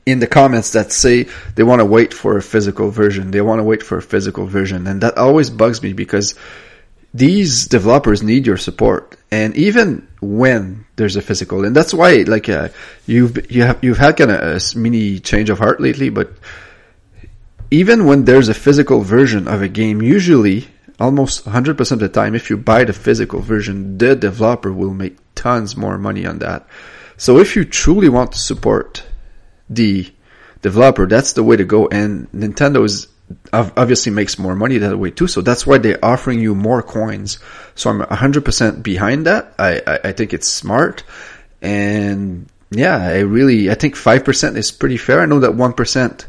in 0.05 0.19
the 0.19 0.27
comments 0.27 0.71
that 0.71 0.91
say 0.91 1.27
they 1.55 1.63
want 1.63 1.79
to 1.79 1.85
wait 1.85 2.13
for 2.13 2.37
a 2.37 2.41
physical 2.41 2.89
version. 2.89 3.31
They 3.31 3.41
want 3.41 3.59
to 3.59 3.63
wait 3.63 3.83
for 3.83 3.97
a 3.97 4.01
physical 4.01 4.45
version, 4.45 4.87
and 4.87 5.01
that 5.01 5.17
always 5.17 5.49
bugs 5.49 5.81
me 5.81 5.93
because 5.93 6.35
these 7.13 7.67
developers 7.67 8.23
need 8.23 8.47
your 8.47 8.57
support 8.57 9.15
and 9.31 9.55
even 9.55 10.07
when 10.19 10.85
there's 10.95 11.15
a 11.15 11.21
physical 11.21 11.63
and 11.63 11.75
that's 11.75 11.93
why 11.93 12.23
like 12.27 12.49
uh, 12.49 12.69
you've 13.05 13.51
you 13.51 13.61
have 13.61 13.83
you've 13.83 13.99
had 13.99 14.17
kind 14.17 14.31
of 14.31 14.39
a 14.41 14.77
mini 14.77 15.19
change 15.19 15.49
of 15.49 15.59
heart 15.59 15.79
lately 15.79 16.09
but 16.09 16.31
even 17.69 18.05
when 18.05 18.25
there's 18.25 18.49
a 18.49 18.53
physical 18.53 19.01
version 19.01 19.47
of 19.47 19.61
a 19.61 19.67
game 19.67 20.01
usually 20.01 20.67
almost 20.99 21.45
100% 21.45 21.91
of 21.91 21.99
the 21.99 22.09
time 22.09 22.33
if 22.33 22.49
you 22.49 22.57
buy 22.57 22.83
the 22.83 22.93
physical 22.93 23.41
version 23.41 23.97
the 23.99 24.15
developer 24.15 24.73
will 24.73 24.93
make 24.93 25.17
tons 25.35 25.77
more 25.77 25.99
money 25.99 26.25
on 26.25 26.39
that 26.39 26.65
so 27.15 27.37
if 27.37 27.55
you 27.55 27.63
truly 27.63 28.09
want 28.09 28.31
to 28.31 28.39
support 28.39 29.03
the 29.69 30.11
developer 30.61 31.05
that's 31.05 31.33
the 31.33 31.43
way 31.43 31.57
to 31.57 31.65
go 31.65 31.87
and 31.87 32.31
Nintendo 32.31 32.83
is 32.85 33.07
obviously 33.51 34.11
makes 34.11 34.37
more 34.37 34.55
money 34.55 34.77
that 34.79 34.97
way 34.97 35.11
too. 35.11 35.27
So 35.27 35.41
that's 35.41 35.65
why 35.65 35.77
they're 35.77 36.03
offering 36.03 36.39
you 36.39 36.55
more 36.55 36.81
coins. 36.81 37.39
So 37.75 37.89
I'm 37.89 38.01
100% 38.01 38.83
behind 38.83 39.25
that. 39.27 39.53
I, 39.57 39.81
I, 39.85 39.99
I 40.05 40.11
think 40.11 40.33
it's 40.33 40.47
smart. 40.47 41.03
And 41.61 42.47
yeah, 42.71 42.97
I 42.97 43.19
really, 43.19 43.69
I 43.69 43.75
think 43.75 43.95
5% 43.95 44.57
is 44.57 44.71
pretty 44.71 44.97
fair. 44.97 45.21
I 45.21 45.25
know 45.25 45.39
that 45.39 45.51
1% 45.51 46.25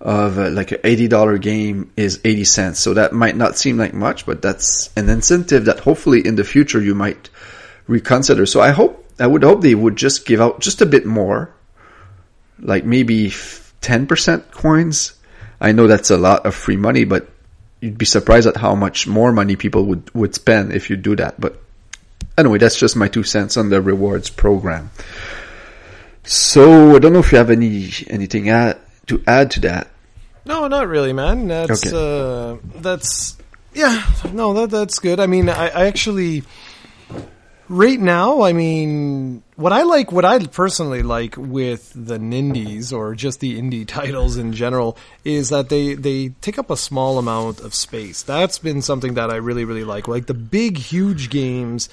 of 0.00 0.38
uh, 0.38 0.50
like 0.50 0.72
an 0.72 0.78
$80 0.78 1.40
game 1.40 1.92
is 1.96 2.20
80 2.24 2.44
cents. 2.44 2.80
So 2.80 2.94
that 2.94 3.12
might 3.12 3.36
not 3.36 3.56
seem 3.56 3.76
like 3.78 3.94
much, 3.94 4.26
but 4.26 4.42
that's 4.42 4.90
an 4.96 5.08
incentive 5.08 5.64
that 5.64 5.80
hopefully 5.80 6.26
in 6.26 6.36
the 6.36 6.44
future 6.44 6.80
you 6.80 6.94
might 6.94 7.30
reconsider. 7.86 8.46
So 8.46 8.60
I 8.60 8.70
hope, 8.70 9.04
I 9.18 9.26
would 9.26 9.42
hope 9.42 9.62
they 9.62 9.74
would 9.74 9.96
just 9.96 10.26
give 10.26 10.40
out 10.40 10.60
just 10.60 10.82
a 10.82 10.86
bit 10.86 11.06
more, 11.06 11.54
like 12.60 12.84
maybe 12.84 13.28
10% 13.30 14.50
coins. 14.50 15.12
I 15.60 15.72
know 15.72 15.86
that's 15.86 16.10
a 16.10 16.16
lot 16.16 16.46
of 16.46 16.54
free 16.54 16.76
money, 16.76 17.04
but 17.04 17.28
you'd 17.80 17.98
be 17.98 18.04
surprised 18.06 18.46
at 18.46 18.56
how 18.56 18.74
much 18.74 19.06
more 19.06 19.32
money 19.32 19.56
people 19.56 19.84
would, 19.86 20.12
would 20.14 20.34
spend 20.34 20.72
if 20.72 20.90
you 20.90 20.96
do 20.96 21.16
that. 21.16 21.40
But 21.40 21.60
anyway, 22.36 22.58
that's 22.58 22.78
just 22.78 22.96
my 22.96 23.08
two 23.08 23.22
cents 23.22 23.56
on 23.56 23.68
the 23.70 23.80
rewards 23.80 24.30
program. 24.30 24.90
So 26.24 26.96
I 26.96 26.98
don't 26.98 27.12
know 27.12 27.20
if 27.20 27.30
you 27.32 27.38
have 27.38 27.50
any 27.50 27.90
anything 28.08 28.48
add, 28.48 28.78
to 29.06 29.22
add 29.26 29.52
to 29.52 29.60
that. 29.60 29.88
No, 30.44 30.66
not 30.68 30.88
really, 30.88 31.12
man. 31.12 31.48
That's 31.48 31.86
Okay. 31.86 31.94
uh, 31.96 32.56
that's 32.80 33.36
yeah. 33.74 34.02
No, 34.32 34.52
that 34.54 34.70
that's 34.70 34.98
good. 34.98 35.20
I 35.20 35.26
mean, 35.26 35.48
I, 35.48 35.68
I 35.68 35.86
actually 35.86 36.42
right 37.68 37.98
now, 37.98 38.42
I 38.42 38.52
mean, 38.52 39.42
what 39.56 39.72
I 39.72 39.82
like, 39.82 40.12
what 40.12 40.24
I 40.24 40.38
personally 40.46 41.02
like 41.02 41.36
with 41.36 41.92
the 41.94 42.18
Nindies 42.18 42.92
or 42.92 43.14
just 43.14 43.40
the 43.40 43.60
indie 43.60 43.86
titles 43.98 44.36
in 44.36 44.52
general 44.52 44.96
is 45.24 45.48
that 45.50 45.68
they 45.68 45.94
they 45.94 46.30
take 46.40 46.58
up 46.58 46.70
a 46.70 46.76
small 46.76 47.18
amount 47.18 47.60
of 47.60 47.74
space. 47.74 48.22
That's 48.22 48.58
been 48.58 48.82
something 48.82 49.14
that 49.14 49.30
I 49.30 49.36
really 49.36 49.64
really 49.64 49.84
like. 49.84 50.08
Like 50.08 50.26
the 50.26 50.34
big 50.34 50.78
huge 50.78 51.30
games 51.30 51.88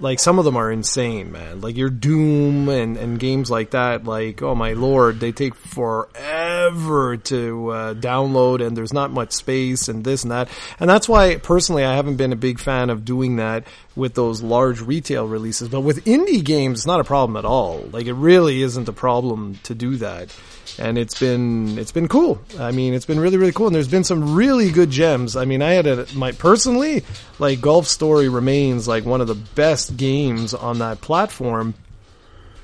like 0.00 0.18
some 0.18 0.38
of 0.38 0.44
them 0.44 0.56
are 0.56 0.70
insane, 0.70 1.30
man. 1.30 1.60
Like 1.60 1.76
your 1.76 1.90
Doom 1.90 2.68
and, 2.68 2.96
and 2.96 3.18
games 3.18 3.50
like 3.50 3.70
that, 3.70 4.04
like 4.04 4.42
oh 4.42 4.54
my 4.54 4.72
lord, 4.72 5.20
they 5.20 5.32
take 5.32 5.54
forever 5.54 7.16
to 7.16 7.70
uh, 7.70 7.94
download, 7.94 8.66
and 8.66 8.76
there's 8.76 8.92
not 8.92 9.10
much 9.10 9.32
space 9.32 9.88
and 9.88 10.04
this 10.04 10.22
and 10.22 10.32
that, 10.32 10.48
and 10.78 10.88
that's 10.88 11.08
why 11.08 11.36
personally 11.36 11.84
I 11.84 11.94
haven't 11.94 12.16
been 12.16 12.32
a 12.32 12.36
big 12.36 12.58
fan 12.58 12.90
of 12.90 13.04
doing 13.04 13.36
that 13.36 13.64
with 13.96 14.14
those 14.14 14.42
large 14.42 14.80
retail 14.80 15.26
releases. 15.26 15.68
But 15.68 15.80
with 15.80 16.04
indie 16.04 16.44
games, 16.44 16.80
it's 16.80 16.86
not 16.86 17.00
a 17.00 17.04
problem 17.04 17.36
at 17.36 17.44
all. 17.44 17.80
Like 17.92 18.06
it 18.06 18.14
really 18.14 18.62
isn't 18.62 18.88
a 18.88 18.92
problem 18.92 19.58
to 19.64 19.74
do 19.74 19.96
that. 19.96 20.34
And 20.78 20.98
it's 20.98 21.18
been 21.18 21.78
it's 21.78 21.92
been 21.92 22.08
cool. 22.08 22.40
I 22.58 22.70
mean, 22.72 22.94
it's 22.94 23.06
been 23.06 23.20
really 23.20 23.36
really 23.36 23.52
cool, 23.52 23.66
and 23.66 23.74
there's 23.74 23.88
been 23.88 24.04
some 24.04 24.34
really 24.34 24.70
good 24.70 24.90
gems. 24.90 25.36
I 25.36 25.44
mean, 25.44 25.62
I 25.62 25.72
had 25.72 25.86
a 25.86 26.06
my 26.14 26.32
personally 26.32 27.04
like 27.38 27.60
Golf 27.60 27.86
Story 27.86 28.28
remains 28.28 28.86
like 28.88 29.04
one 29.04 29.20
of 29.20 29.26
the 29.26 29.34
best 29.34 29.96
games 29.96 30.54
on 30.54 30.78
that 30.78 31.00
platform. 31.00 31.74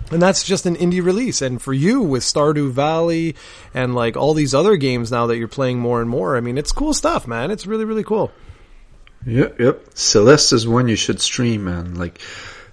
And 0.09 0.22
that's 0.22 0.44
just 0.44 0.66
an 0.66 0.76
indie 0.76 1.04
release. 1.04 1.42
And 1.42 1.61
for 1.61 1.72
you 1.72 2.00
with 2.00 2.22
Stardew 2.22 2.70
Valley 2.70 3.34
and 3.74 3.92
like 3.92 4.16
all 4.16 4.34
these 4.34 4.54
other 4.54 4.76
games 4.76 5.11
now 5.11 5.26
that 5.26 5.36
you're 5.36 5.48
playing 5.48 5.80
more 5.80 6.00
and 6.00 6.09
more, 6.09 6.36
I 6.36 6.40
mean, 6.40 6.59
it's 6.59 6.70
cool 6.70 6.94
stuff, 6.94 7.26
man. 7.26 7.50
It's 7.50 7.66
really, 7.66 7.84
really 7.84 8.04
cool. 8.04 8.30
Yep, 9.26 9.59
yep. 9.59 9.84
Celeste 9.94 10.52
is 10.52 10.68
one 10.68 10.86
you 10.86 10.94
should 10.94 11.20
stream, 11.20 11.64
man. 11.64 11.96
Like 11.96 12.20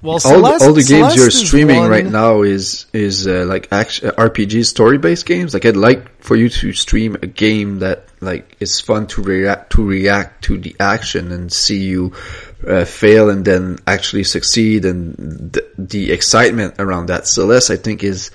Well, 0.04 0.20
all, 0.26 0.41
the, 0.41 0.66
all 0.66 0.74
the 0.74 0.84
games 0.84 1.14
Celeste 1.14 1.18
you're 1.18 1.32
streaming 1.32 1.78
one- 1.78 1.89
right 1.89 2.06
now 2.06 2.41
is 2.41 2.88
is 2.91 3.26
uh, 3.26 3.45
like 3.47 3.70
action, 3.72 4.10
RPG 4.10 4.66
story 4.66 4.97
based 4.97 5.26
games. 5.26 5.54
Like 5.54 5.66
I'd 5.66 5.78
like 5.78 6.22
for 6.22 6.36
you 6.36 6.49
to 6.49 6.74
stream 6.74 7.16
a 7.22 7.28
game 7.28 7.80
that 7.80 8.06
like 8.20 8.58
is 8.60 8.82
fun 8.82 9.08
to 9.08 9.24
react 9.24 9.72
to 9.74 9.86
react 9.86 10.43
to 10.45 10.58
the 10.58 10.76
action 10.78 11.32
and 11.32 11.51
see 11.51 11.84
you 11.84 12.12
uh, 12.68 12.84
fail 12.84 13.30
and 13.30 13.45
then 13.45 13.80
actually 13.88 14.26
succeed 14.26 14.84
and 14.84 15.54
the, 15.54 15.66
the 15.78 16.12
excitement 16.12 16.76
around 16.80 17.06
that. 17.06 17.26
Celeste, 17.26 17.72
I 17.72 17.78
think, 17.78 18.04
is 18.04 18.30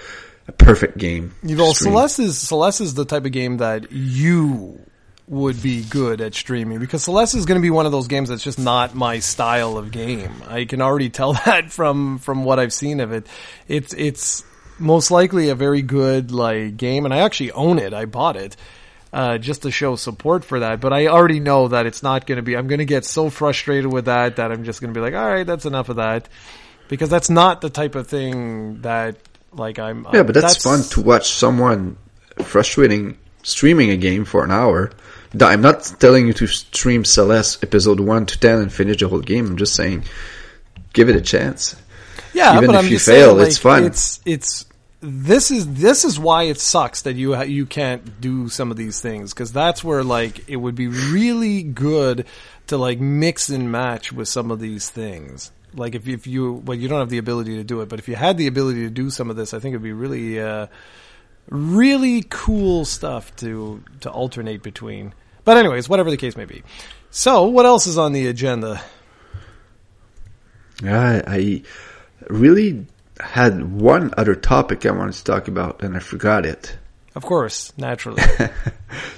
a 0.47 0.53
perfect 0.53 0.97
game. 0.97 1.35
You 1.43 1.57
know. 1.57 1.75
Celeste 1.75 2.21
is 2.21 2.39
Celeste 2.39 2.81
is 2.81 2.95
the 2.95 3.05
type 3.05 3.27
of 3.27 3.33
game 3.33 3.59
that 3.59 3.93
you 3.93 4.81
would 5.29 5.63
be 5.63 5.83
good 5.85 6.21
at 6.21 6.35
streaming 6.35 6.79
because 6.79 7.05
Celeste 7.05 7.35
is 7.35 7.45
going 7.45 7.61
to 7.61 7.63
be 7.63 7.71
one 7.71 7.87
of 7.87 7.93
those 7.93 8.09
games 8.09 8.31
that's 8.31 8.43
just 8.43 8.59
not 8.59 8.95
my 8.95 9.19
style 9.19 9.77
of 9.77 9.91
game. 9.91 10.43
I 10.49 10.65
can 10.65 10.81
already 10.81 11.11
tell 11.11 11.35
that 11.35 11.71
from 11.71 12.19
from 12.19 12.45
what 12.45 12.59
I've 12.59 12.73
seen 12.73 13.01
of 13.01 13.13
it. 13.13 13.27
It's 13.67 13.93
it's 13.95 14.45
most 14.79 15.11
likely 15.11 15.49
a 15.49 15.55
very 15.55 15.83
good 15.83 16.31
like 16.31 16.77
game, 16.77 17.05
and 17.05 17.13
I 17.13 17.19
actually 17.19 17.53
own 17.53 17.79
it. 17.79 17.93
I 17.93 18.05
bought 18.05 18.37
it. 18.37 18.57
Uh, 19.11 19.39
just 19.39 19.63
to 19.63 19.71
show 19.71 19.97
support 19.97 20.45
for 20.45 20.61
that, 20.61 20.83
but 20.83 20.93
I 20.93 21.07
already 21.07 21.41
know 21.41 21.69
that 21.69 21.87
it's 21.87 22.03
not 22.03 22.27
going 22.27 22.37
to 22.37 22.43
be. 22.43 22.55
I'm 22.55 22.67
going 22.67 22.81
to 22.81 22.85
get 22.85 23.07
so 23.07 23.31
frustrated 23.31 23.91
with 23.91 24.05
that 24.05 24.37
that 24.37 24.53
I'm 24.53 24.65
just 24.65 24.83
going 24.83 24.93
to 24.93 24.99
be 24.99 25.03
like, 25.03 25.15
all 25.15 25.27
right, 25.27 25.47
that's 25.47 25.65
enough 25.65 25.89
of 25.89 25.97
that, 25.97 26.29
because 26.89 27.09
that's 27.09 27.31
not 27.31 27.63
the 27.63 27.71
type 27.71 27.95
of 27.95 28.07
thing 28.07 28.83
that 28.83 29.17
like 29.51 29.79
I'm. 29.79 30.07
Yeah, 30.13 30.25
but 30.25 30.35
that's, 30.35 30.63
fun 30.63 30.83
to 30.91 31.01
watch 31.01 31.31
someone 31.31 31.97
frustrating 32.45 33.17
streaming 33.43 33.89
a 33.89 33.97
game 33.97 34.27
for 34.27 34.45
an 34.45 34.51
hour. 34.51 34.91
I'm 35.41 35.61
not 35.61 35.95
telling 35.99 36.27
you 36.27 36.33
to 36.35 36.47
stream 36.47 37.05
Celeste 37.05 37.63
episode 37.63 38.01
1 38.01 38.27
to 38.27 38.39
10 38.41 38.59
and 38.59 38.73
finish 38.73 38.99
the 38.99 39.09
whole 39.09 39.21
game. 39.21 39.47
I'm 39.47 39.57
just 39.57 39.75
saying 39.75 40.05
give 40.93 41.09
it 41.09 41.17
a 41.17 41.21
chance. 41.21 41.77
Yeah, 42.33 42.57
Even 42.57 42.69
but 42.69 42.77
if 42.77 42.85
I'm 42.85 42.91
you 42.91 42.99
fail, 42.99 43.37
saying, 43.37 43.47
it's 43.47 43.57
like, 43.57 43.63
fun. 43.63 43.85
It's 43.85 44.21
it's 44.25 44.67
this 45.01 45.51
is 45.51 45.75
this 45.75 46.05
is 46.05 46.19
why 46.19 46.45
it 46.45 46.59
sucks 46.59 47.03
that 47.03 47.15
you 47.15 47.41
you 47.45 47.67
can't 47.67 48.21
do 48.21 48.49
some 48.49 48.71
of 48.71 48.77
these 48.77 49.01
things 49.01 49.33
because 49.33 49.53
that's 49.53 49.85
where 49.85 50.03
like 50.03 50.49
it 50.49 50.57
would 50.57 50.75
be 50.75 50.89
really 50.89 51.63
good 51.63 52.27
to 52.67 52.77
like 52.77 52.99
mix 53.01 53.49
and 53.49 53.71
match 53.71 54.13
with 54.13 54.29
some 54.29 54.51
of 54.51 54.61
these 54.61 54.91
things. 54.91 55.53
Like 55.75 55.95
if 55.95 56.09
if 56.09 56.27
you 56.27 56.55
well 56.55 56.77
you 56.77 56.89
don't 56.89 57.01
have 57.01 57.11
the 57.11 57.19
ability 57.19 57.57
to 57.57 57.65
do 57.65 57.81
it, 57.81 57.89
but 57.89 57.99
if 57.99 58.09
you 58.09 58.17
had 58.17 58.39
the 58.39 58.47
ability 58.47 58.83
to 58.85 58.91
do 58.91 59.11
some 59.11 59.31
of 59.31 59.37
this, 59.37 59.55
I 59.55 59.59
think 59.61 59.73
it'd 59.73 59.83
be 59.83 59.93
really 59.93 60.41
uh, 60.41 60.67
really 61.49 62.25
cool 62.29 62.85
stuff 62.85 63.35
to 63.37 63.83
to 64.01 64.11
alternate 64.11 64.63
between. 64.63 65.15
But 65.45 65.57
anyways, 65.57 65.89
whatever 65.89 66.11
the 66.11 66.17
case 66.17 66.37
may 66.37 66.45
be. 66.45 66.63
So, 67.11 67.45
what 67.45 67.65
else 67.65 67.87
is 67.87 67.97
on 67.97 68.13
the 68.13 68.27
agenda? 68.27 68.83
Yeah, 70.83 71.23
I, 71.27 71.35
I 71.35 71.63
really 72.29 72.87
had 73.19 73.73
one 73.73 74.13
other 74.17 74.35
topic 74.35 74.85
I 74.87 74.91
wanted 74.91 75.15
to 75.15 75.25
talk 75.25 75.49
about, 75.49 75.83
and 75.83 75.97
I 75.97 76.01
forgot 76.01 76.45
it. 76.45 76.77
Of 77.15 77.25
course, 77.25 77.73
naturally. 77.77 78.23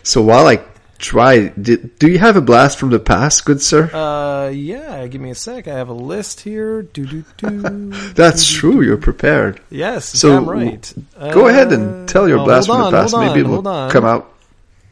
So 0.02 0.22
while 0.22 0.46
I 0.46 0.56
try, 1.00 1.48
did, 1.48 1.98
do 1.98 2.08
you 2.08 2.18
have 2.18 2.36
a 2.36 2.40
blast 2.40 2.78
from 2.78 2.90
the 2.90 2.98
past, 3.00 3.44
good 3.44 3.60
sir? 3.60 3.90
uh, 3.92 4.48
yeah, 4.50 5.06
give 5.08 5.20
me 5.20 5.30
a 5.30 5.34
sec. 5.34 5.66
I 5.66 5.74
have 5.74 5.88
a 5.88 5.92
list 5.94 6.40
here. 6.40 6.82
Do 6.82 7.04
do 7.06 7.24
do. 7.36 7.90
That's 8.14 8.46
true. 8.50 8.82
You're 8.82 8.96
prepared. 8.98 9.60
Yes, 9.70 10.04
So, 10.06 10.30
damn 10.40 10.48
right. 10.48 10.94
Go 11.32 11.48
ahead 11.48 11.72
Uh, 11.72 11.74
and 11.76 12.08
tell 12.08 12.28
your 12.28 12.38
oh, 12.40 12.44
blast 12.44 12.66
hold 12.68 12.78
from 12.78 12.86
on, 12.86 12.92
the 12.92 12.98
past. 13.00 13.14
on, 13.14 13.26
Maybe 13.26 13.40
it'll 13.40 13.66
on. 13.66 13.90
come 13.90 14.04
out. 14.04 14.32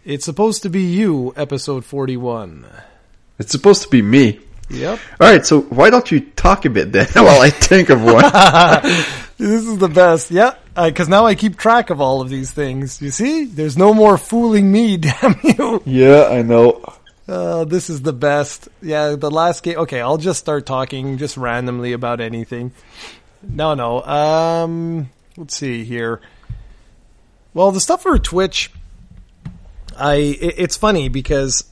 It's 0.04 0.24
supposed 0.24 0.62
to 0.62 0.70
be 0.70 0.82
you, 0.82 1.32
episode 1.36 1.84
forty-one. 1.84 2.64
It's 3.38 3.52
supposed 3.52 3.82
to 3.82 3.88
be 3.88 4.02
me. 4.02 4.40
Yep. 4.70 4.98
All 5.20 5.26
right. 5.30 5.44
So 5.46 5.62
why 5.62 5.90
don't 5.90 6.10
you 6.10 6.20
talk 6.20 6.64
a 6.64 6.70
bit 6.70 6.92
then, 6.92 7.06
while 7.12 7.40
I 7.40 7.50
think 7.50 7.90
of 7.90 8.02
one? 8.02 8.24
This 9.38 9.64
is 9.66 9.78
the 9.78 9.88
best. 9.88 10.32
Yeah, 10.32 10.54
because 10.74 11.08
now 11.08 11.24
I 11.24 11.36
keep 11.36 11.56
track 11.56 11.90
of 11.90 12.00
all 12.00 12.20
of 12.20 12.28
these 12.28 12.50
things. 12.50 13.00
You 13.00 13.10
see, 13.10 13.44
there's 13.44 13.78
no 13.78 13.94
more 13.94 14.18
fooling 14.18 14.72
me. 14.72 14.96
Damn 14.96 15.36
you. 15.44 15.80
yeah, 15.86 16.26
I 16.28 16.42
know. 16.42 16.82
Uh, 17.28 17.64
this 17.64 17.88
is 17.88 18.02
the 18.02 18.12
best. 18.12 18.68
Yeah, 18.82 19.14
the 19.14 19.30
last 19.30 19.62
game. 19.62 19.78
Okay, 19.78 20.00
I'll 20.00 20.16
just 20.18 20.40
start 20.40 20.66
talking 20.66 21.18
just 21.18 21.36
randomly 21.36 21.92
about 21.92 22.20
anything. 22.20 22.72
No, 23.40 23.74
no. 23.74 24.02
Um, 24.02 25.10
let's 25.36 25.54
see 25.54 25.84
here. 25.84 26.20
Well, 27.54 27.70
the 27.70 27.80
stuff 27.80 28.02
for 28.02 28.18
Twitch, 28.18 28.72
I 29.96 30.14
it, 30.14 30.54
it's 30.58 30.76
funny 30.76 31.08
because 31.08 31.67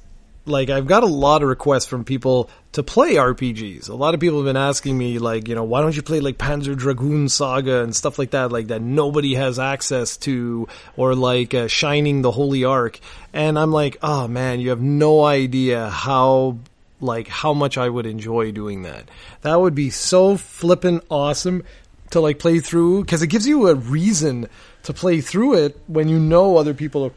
like 0.46 0.70
I've 0.70 0.86
got 0.86 1.02
a 1.02 1.06
lot 1.06 1.42
of 1.42 1.48
requests 1.48 1.86
from 1.86 2.04
people 2.04 2.48
to 2.72 2.82
play 2.82 3.14
RPGs. 3.14 3.88
A 3.88 3.94
lot 3.94 4.14
of 4.14 4.20
people 4.20 4.38
have 4.38 4.46
been 4.46 4.56
asking 4.56 4.96
me 4.96 5.18
like, 5.18 5.48
you 5.48 5.54
know, 5.54 5.64
why 5.64 5.80
don't 5.80 5.96
you 5.96 6.02
play 6.02 6.20
like 6.20 6.38
Panzer 6.38 6.76
Dragoon 6.76 7.28
Saga 7.28 7.82
and 7.82 7.94
stuff 7.94 8.18
like 8.18 8.30
that, 8.30 8.52
like 8.52 8.68
that 8.68 8.80
nobody 8.80 9.34
has 9.34 9.58
access 9.58 10.16
to, 10.18 10.68
or 10.96 11.14
like 11.14 11.52
uh, 11.52 11.68
Shining 11.68 12.22
the 12.22 12.30
Holy 12.30 12.64
Ark. 12.64 13.00
And 13.32 13.58
I'm 13.58 13.72
like, 13.72 13.98
oh 14.02 14.28
man, 14.28 14.60
you 14.60 14.70
have 14.70 14.80
no 14.80 15.24
idea 15.24 15.88
how 15.88 16.58
like 17.00 17.28
how 17.28 17.52
much 17.52 17.76
I 17.76 17.88
would 17.88 18.06
enjoy 18.06 18.52
doing 18.52 18.82
that. 18.82 19.08
That 19.42 19.60
would 19.60 19.74
be 19.74 19.90
so 19.90 20.36
flippin' 20.36 21.00
awesome 21.10 21.64
to 22.10 22.20
like 22.20 22.38
play 22.38 22.60
through 22.60 23.02
because 23.02 23.22
it 23.22 23.28
gives 23.28 23.46
you 23.46 23.68
a 23.68 23.74
reason 23.74 24.48
to 24.84 24.92
play 24.92 25.20
through 25.20 25.54
it 25.54 25.80
when 25.88 26.08
you 26.08 26.18
know 26.18 26.56
other 26.56 26.72
people 26.72 27.12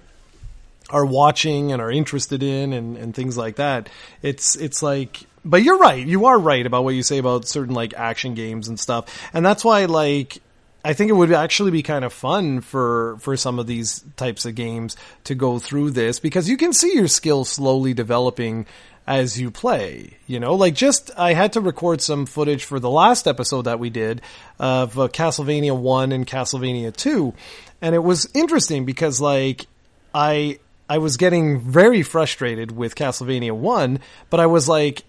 are 0.90 1.06
watching 1.06 1.72
and 1.72 1.82
are 1.82 1.92
interested 1.92 2.44
in 2.44 2.74
and, 2.74 2.98
and 2.98 3.16
things 3.16 3.38
like 3.38 3.58
that. 3.58 3.90
It's 4.22 4.56
it's 4.56 4.82
like 4.82 5.22
but 5.46 5.64
you're 5.64 5.78
right. 5.78 6.06
You 6.06 6.26
are 6.26 6.38
right 6.38 6.66
about 6.66 6.84
what 6.84 6.96
you 6.96 7.04
say 7.04 7.18
about 7.18 7.48
certain 7.48 7.74
like 7.74 7.94
action 7.94 8.34
games 8.34 8.68
and 8.68 8.80
stuff. 8.80 9.30
And 9.34 9.46
that's 9.46 9.64
why 9.64 9.86
like 9.86 10.40
I 10.84 10.94
think 10.94 11.10
it 11.10 11.14
would 11.14 11.32
actually 11.32 11.72
be 11.72 11.84
kind 11.84 12.06
of 12.06 12.14
fun 12.14 12.62
for 12.62 13.18
for 13.20 13.36
some 13.38 13.60
of 13.60 13.68
these 13.68 14.04
types 14.16 14.46
of 14.46 14.56
games 14.56 14.96
to 15.26 15.36
go 15.36 15.60
through 15.60 15.92
this 15.92 16.20
because 16.20 16.50
you 16.50 16.58
can 16.58 16.74
see 16.74 16.94
your 16.94 17.08
skill 17.08 17.46
slowly 17.46 17.94
developing 17.94 18.66
as 19.06 19.40
you 19.40 19.50
play. 19.50 20.18
You 20.28 20.40
know, 20.40 20.56
like 20.56 20.76
just 20.76 21.12
I 21.18 21.34
had 21.34 21.54
to 21.54 21.62
record 21.62 22.02
some 22.02 22.26
footage 22.26 22.64
for 22.64 22.80
the 22.80 22.90
last 22.90 23.28
episode 23.28 23.64
that 23.64 23.80
we 23.80 23.90
did 23.90 24.22
of 24.60 25.00
uh, 25.00 25.08
Castlevania 25.08 25.78
1 25.78 26.12
and 26.12 26.28
Castlevania 26.28 26.96
2 26.96 27.34
and 27.82 27.96
it 27.96 28.04
was 28.04 28.30
interesting 28.34 28.86
because 28.86 29.22
like 29.22 29.68
I 30.14 30.60
I 30.90 30.98
was 30.98 31.18
getting 31.18 31.60
very 31.60 32.02
frustrated 32.02 32.72
with 32.76 32.96
Castlevania 32.96 33.52
1, 33.52 34.00
but 34.32 34.40
I 34.40 34.48
was 34.48 34.68
like, 34.68 35.04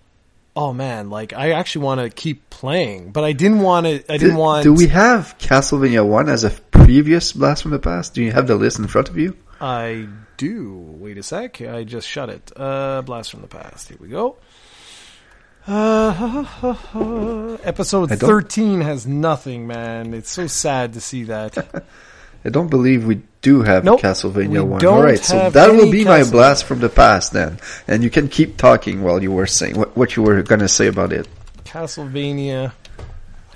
oh 0.54 0.74
man, 0.74 1.08
like 1.08 1.32
I 1.32 1.52
actually 1.52 1.86
want 1.86 2.00
to 2.02 2.10
keep 2.10 2.50
playing, 2.50 3.12
but 3.12 3.24
I 3.24 3.32
didn't 3.32 3.60
want 3.60 3.86
to, 3.86 3.94
I 4.12 4.18
didn't 4.18 4.34
Do, 4.34 4.40
want 4.40 4.62
do 4.64 4.74
we 4.74 4.88
have 4.88 5.36
Castlevania 5.38 6.06
1 6.06 6.28
as 6.28 6.44
a 6.44 6.50
previous 6.50 7.32
Blast 7.32 7.62
from 7.62 7.70
the 7.70 7.78
Past? 7.78 8.14
Do 8.14 8.22
you 8.22 8.30
have 8.30 8.46
the 8.46 8.56
list 8.56 8.78
in 8.78 8.86
front 8.88 9.08
of 9.08 9.16
you? 9.16 9.36
I 9.60 10.06
do. 10.36 10.74
Wait 10.98 11.16
a 11.18 11.22
sec. 11.22 11.60
I 11.62 11.84
just 11.84 12.06
shut 12.06 12.28
it. 12.28 12.52
Uh, 12.54 13.00
Blast 13.02 13.30
from 13.30 13.40
the 13.40 13.48
Past. 13.48 13.88
Here 13.88 13.98
we 14.00 14.08
go. 14.08 14.36
Uh, 15.66 17.56
episode 17.62 18.10
13 18.10 18.80
has 18.80 19.06
nothing, 19.06 19.66
man. 19.66 20.14
It's 20.14 20.30
so 20.30 20.46
sad 20.46 20.94
to 20.94 21.00
see 21.00 21.24
that. 21.24 21.84
I 22.44 22.48
don't 22.48 22.68
believe 22.68 23.04
we 23.04 23.22
do 23.42 23.62
have 23.62 23.84
Nope, 23.84 24.00
Castlevania 24.00 24.62
we 24.62 24.70
1. 24.70 24.80
don't 24.80 24.98
Alright, 24.98 25.24
so 25.24 25.50
that 25.50 25.72
will 25.72 25.90
be 25.90 26.04
my 26.04 26.24
blast 26.24 26.64
from 26.64 26.80
the 26.80 26.88
past 26.88 27.32
then. 27.32 27.58
And 27.86 28.02
you 28.02 28.10
can 28.10 28.28
keep 28.28 28.56
talking 28.56 29.02
while 29.02 29.22
you 29.22 29.32
were 29.32 29.46
saying 29.46 29.76
what, 29.78 29.96
what 29.96 30.16
you 30.16 30.22
were 30.22 30.42
going 30.42 30.60
to 30.60 30.68
say 30.68 30.86
about 30.86 31.12
it. 31.12 31.28
Castlevania. 31.64 32.72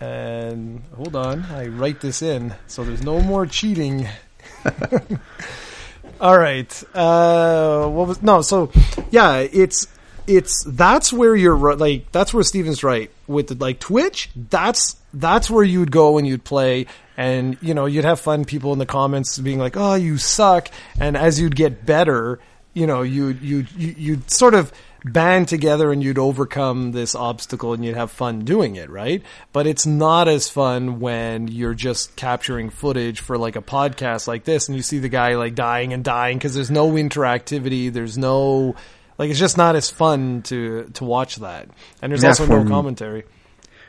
And 0.00 0.82
hold 0.96 1.16
on, 1.16 1.42
I 1.44 1.68
write 1.68 2.00
this 2.00 2.20
in 2.20 2.54
so 2.66 2.84
there's 2.84 3.02
no 3.02 3.20
more 3.20 3.46
cheating. 3.46 4.08
All 6.20 6.38
right. 6.38 6.84
Uh, 6.94 7.88
what 7.88 8.08
was 8.08 8.22
no? 8.22 8.42
So 8.42 8.70
yeah, 9.10 9.38
it's 9.38 9.86
it's 10.26 10.64
that's 10.64 11.12
where 11.12 11.36
you're 11.36 11.76
like 11.76 12.10
that's 12.12 12.32
where 12.32 12.42
Steven's 12.42 12.82
right 12.82 13.10
with 13.26 13.48
the, 13.48 13.54
like 13.54 13.78
Twitch. 13.78 14.30
That's 14.34 14.96
that's 15.12 15.50
where 15.50 15.64
you'd 15.64 15.90
go 15.90 16.18
and 16.18 16.26
you'd 16.26 16.44
play, 16.44 16.86
and 17.16 17.56
you 17.60 17.74
know 17.74 17.86
you'd 17.86 18.04
have 18.04 18.20
fun. 18.20 18.44
People 18.44 18.72
in 18.72 18.78
the 18.78 18.86
comments 18.86 19.38
being 19.38 19.58
like, 19.58 19.76
"Oh, 19.76 19.94
you 19.94 20.18
suck," 20.18 20.68
and 20.98 21.16
as 21.16 21.40
you'd 21.40 21.56
get 21.56 21.84
better, 21.86 22.40
you 22.72 22.86
know 22.86 23.02
you 23.02 23.28
you 23.28 23.66
you'd 23.76 24.30
sort 24.30 24.54
of 24.54 24.72
band 25.04 25.48
together 25.48 25.92
and 25.92 26.02
you'd 26.02 26.18
overcome 26.18 26.92
this 26.92 27.14
obstacle 27.14 27.74
and 27.74 27.84
you'd 27.84 27.96
have 27.96 28.10
fun 28.10 28.40
doing 28.40 28.76
it, 28.76 28.88
right? 28.88 29.22
But 29.52 29.66
it's 29.66 29.84
not 29.84 30.28
as 30.28 30.48
fun 30.48 30.98
when 30.98 31.48
you're 31.48 31.74
just 31.74 32.16
capturing 32.16 32.70
footage 32.70 33.20
for 33.20 33.36
like 33.36 33.54
a 33.54 33.62
podcast 33.62 34.26
like 34.26 34.44
this 34.44 34.68
and 34.68 34.76
you 34.76 34.82
see 34.82 34.98
the 34.98 35.10
guy 35.10 35.34
like 35.34 35.54
dying 35.54 35.92
and 35.92 36.02
dying 36.02 36.38
because 36.38 36.54
there's 36.54 36.70
no 36.70 36.92
interactivity, 36.92 37.92
there's 37.92 38.16
no 38.16 38.76
like 39.18 39.30
it's 39.30 39.38
just 39.38 39.56
not 39.56 39.76
as 39.76 39.90
fun 39.90 40.42
to 40.42 40.84
to 40.94 41.04
watch 41.04 41.36
that. 41.36 41.68
And 42.02 42.12
there's 42.12 42.22
Yeah, 42.22 42.30
also 42.30 42.46
no 42.46 42.64
me- 42.64 42.70
commentary. 42.70 43.24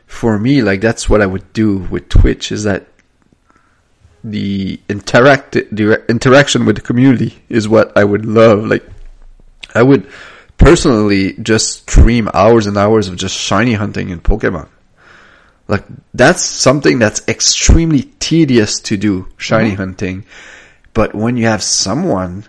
For 0.07 0.37
me, 0.37 0.61
like 0.61 0.81
that's 0.81 1.09
what 1.09 1.21
I 1.21 1.25
would 1.25 1.51
do 1.53 1.77
with 1.77 2.09
Twitch 2.09 2.51
is 2.51 2.63
that 2.63 2.87
the 4.23 4.79
interact 4.89 5.53
the 5.53 6.03
interaction 6.09 6.65
with 6.65 6.75
the 6.75 6.81
community 6.81 7.41
is 7.49 7.67
what 7.67 7.95
I 7.97 8.03
would 8.03 8.25
love. 8.25 8.65
Like 8.65 8.83
I 9.73 9.83
would 9.83 10.07
personally 10.57 11.33
just 11.33 11.81
stream 11.81 12.29
hours 12.33 12.65
and 12.67 12.77
hours 12.77 13.07
of 13.07 13.17
just 13.17 13.35
shiny 13.35 13.73
hunting 13.73 14.09
in 14.09 14.19
Pokemon. 14.21 14.69
Like 15.67 15.83
that's 16.13 16.43
something 16.43 16.99
that's 16.99 17.27
extremely 17.27 18.03
tedious 18.19 18.79
to 18.81 18.97
do, 18.97 19.27
shiny 19.37 19.69
mm-hmm. 19.69 19.77
hunting. 19.77 20.25
But 20.93 21.13
when 21.15 21.35
you 21.37 21.45
have 21.45 21.63
someone 21.63 22.45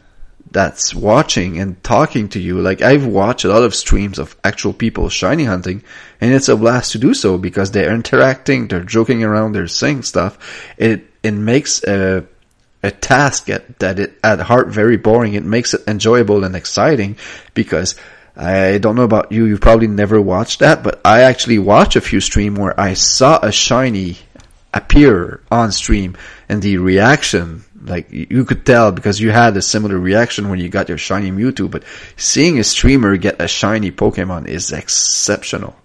that's 0.51 0.95
watching 0.95 1.59
and 1.59 1.83
talking 1.83 2.29
to 2.31 2.41
you, 2.41 2.61
like 2.61 2.83
I've 2.83 3.07
watched 3.07 3.45
a 3.45 3.49
lot 3.49 3.63
of 3.63 3.75
streams 3.75 4.19
of 4.19 4.37
actual 4.45 4.73
people 4.73 5.09
shiny 5.09 5.45
hunting 5.45 5.83
and 6.21 6.33
it's 6.33 6.49
a 6.49 6.57
blast 6.57 6.93
to 6.93 6.99
do 6.99 7.15
so 7.15 7.37
because 7.37 7.71
they're 7.71 7.95
interacting, 7.95 8.69
they're 8.69 8.85
joking 8.85 9.23
around, 9.25 9.53
they're 9.53 9.69
saying 9.69 10.03
stuff. 10.03 10.39
It, 10.79 11.05
it 11.23 11.33
makes 11.33 11.83
a, 11.85 12.27
a 12.83 12.91
task 12.91 13.49
at, 13.51 13.79
that 13.81 13.99
it, 13.99 14.19
at 14.23 14.41
heart 14.41 14.69
very 14.69 14.97
boring. 14.97 15.35
It 15.35 15.45
makes 15.45 15.75
it 15.75 15.83
enjoyable 15.87 16.45
and 16.45 16.55
exciting 16.57 17.17
because 17.55 17.97
I 18.37 18.79
don't 18.79 18.97
know 18.97 19.03
about 19.03 19.33
you, 19.33 19.47
you've 19.47 19.61
probably 19.61 19.89
never 19.89 20.21
watched 20.21 20.61
that, 20.61 20.83
but 20.83 21.01
I 21.05 21.23
actually 21.23 21.59
watched 21.59 21.97
a 21.97 22.01
few 22.01 22.21
stream 22.21 22.55
where 22.55 22.79
I 22.79 22.95
saw 22.95 23.39
a 23.43 23.51
shiny 23.51 24.19
appear 24.75 25.41
on 25.51 25.73
stream 25.73 26.17
and 26.49 26.61
the 26.61 26.77
reaction, 26.77 27.65
like 27.87 28.11
you 28.11 28.45
could 28.45 28.67
tell 28.67 28.93
because 28.93 29.21
you 29.21 29.31
had 29.31 29.57
a 29.57 29.63
similar 29.63 29.99
reaction 29.99 30.49
when 30.49 30.59
you 30.59 30.69
got 30.69 30.89
your 30.89 30.99
shiny 30.99 31.31
Mewtwo, 31.31 31.71
but 31.71 31.85
seeing 32.17 32.59
a 32.59 32.65
streamer 32.65 33.17
get 33.17 33.41
a 33.41 33.49
shiny 33.49 33.91
Pokemon 33.91 34.49
is 34.49 34.73
exceptional. 34.73 35.77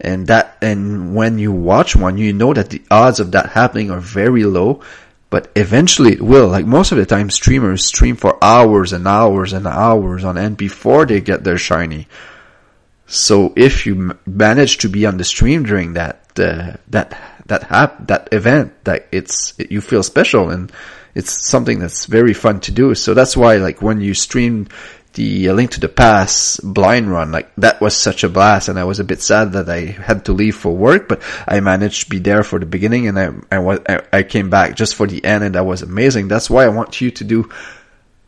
And 0.00 0.28
that, 0.28 0.56
and 0.62 1.14
when 1.14 1.38
you 1.38 1.52
watch 1.52 1.94
one, 1.94 2.16
you 2.16 2.32
know 2.32 2.54
that 2.54 2.70
the 2.70 2.82
odds 2.90 3.20
of 3.20 3.32
that 3.32 3.50
happening 3.50 3.90
are 3.90 4.00
very 4.00 4.44
low, 4.44 4.80
but 5.28 5.50
eventually 5.56 6.12
it 6.12 6.22
will. 6.22 6.48
Like 6.48 6.64
most 6.64 6.92
of 6.92 6.98
the 6.98 7.04
time, 7.04 7.28
streamers 7.28 7.84
stream 7.84 8.16
for 8.16 8.42
hours 8.42 8.92
and 8.92 9.06
hours 9.06 9.52
and 9.52 9.66
hours 9.66 10.24
on 10.24 10.38
end 10.38 10.56
before 10.56 11.04
they 11.04 11.20
get 11.20 11.44
their 11.44 11.58
shiny. 11.58 12.08
So 13.06 13.52
if 13.56 13.86
you 13.86 14.16
manage 14.24 14.78
to 14.78 14.88
be 14.88 15.04
on 15.04 15.16
the 15.16 15.24
stream 15.24 15.64
during 15.64 15.94
that 15.94 16.22
uh, 16.38 16.76
that 16.88 17.18
that 17.46 17.64
hap- 17.64 18.06
that 18.06 18.28
event, 18.32 18.84
that 18.84 19.08
it's 19.12 19.52
it, 19.58 19.72
you 19.72 19.80
feel 19.80 20.02
special 20.02 20.48
and 20.48 20.72
it's 21.14 21.48
something 21.48 21.78
that's 21.78 22.06
very 22.06 22.34
fun 22.34 22.60
to 22.60 22.72
do. 22.72 22.94
So 22.94 23.14
that's 23.14 23.36
why 23.36 23.56
like 23.56 23.82
when 23.82 24.00
you 24.00 24.14
stream 24.14 24.68
the 25.14 25.50
Link 25.50 25.72
to 25.72 25.80
the 25.80 25.88
Past 25.88 26.60
blind 26.62 27.10
run. 27.10 27.32
Like 27.32 27.54
that 27.56 27.80
was 27.80 27.96
such 27.96 28.24
a 28.24 28.28
blast, 28.28 28.68
and 28.68 28.78
I 28.78 28.84
was 28.84 29.00
a 29.00 29.04
bit 29.04 29.20
sad 29.20 29.52
that 29.52 29.68
I 29.68 29.86
had 29.86 30.24
to 30.26 30.32
leave 30.32 30.56
for 30.56 30.74
work, 30.74 31.08
but 31.08 31.22
I 31.46 31.60
managed 31.60 32.04
to 32.04 32.10
be 32.10 32.18
there 32.18 32.42
for 32.42 32.58
the 32.58 32.66
beginning, 32.66 33.08
and 33.08 33.18
I 33.18 33.32
I, 33.50 33.58
was, 33.58 33.80
I, 33.88 34.02
I 34.12 34.22
came 34.22 34.50
back 34.50 34.76
just 34.76 34.94
for 34.94 35.06
the 35.06 35.24
end, 35.24 35.44
and 35.44 35.54
that 35.54 35.66
was 35.66 35.82
amazing. 35.82 36.28
That's 36.28 36.48
why 36.48 36.64
I 36.64 36.68
want 36.68 37.00
you 37.00 37.10
to 37.10 37.24
do 37.24 37.48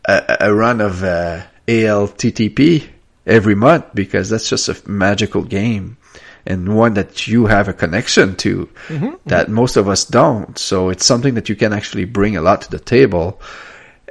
a, 0.04 0.36
a 0.40 0.54
run 0.54 0.80
of 0.80 1.04
uh, 1.04 1.42
ALTTP 1.68 2.88
every 3.24 3.54
month 3.54 3.86
because 3.94 4.28
that's 4.30 4.48
just 4.48 4.68
a 4.68 4.90
magical 4.90 5.42
game 5.42 5.96
and 6.46 6.74
one 6.74 6.94
that 6.94 7.26
you 7.26 7.46
have 7.46 7.68
a 7.68 7.72
connection 7.72 8.36
to 8.36 8.68
mm-hmm. 8.88 9.14
that 9.26 9.48
most 9.48 9.76
of 9.76 9.88
us 9.88 10.04
don't. 10.04 10.58
So 10.58 10.90
it's 10.90 11.06
something 11.06 11.34
that 11.34 11.48
you 11.48 11.56
can 11.56 11.72
actually 11.72 12.04
bring 12.04 12.36
a 12.36 12.42
lot 12.42 12.62
to 12.62 12.70
the 12.70 12.80
table. 12.80 13.40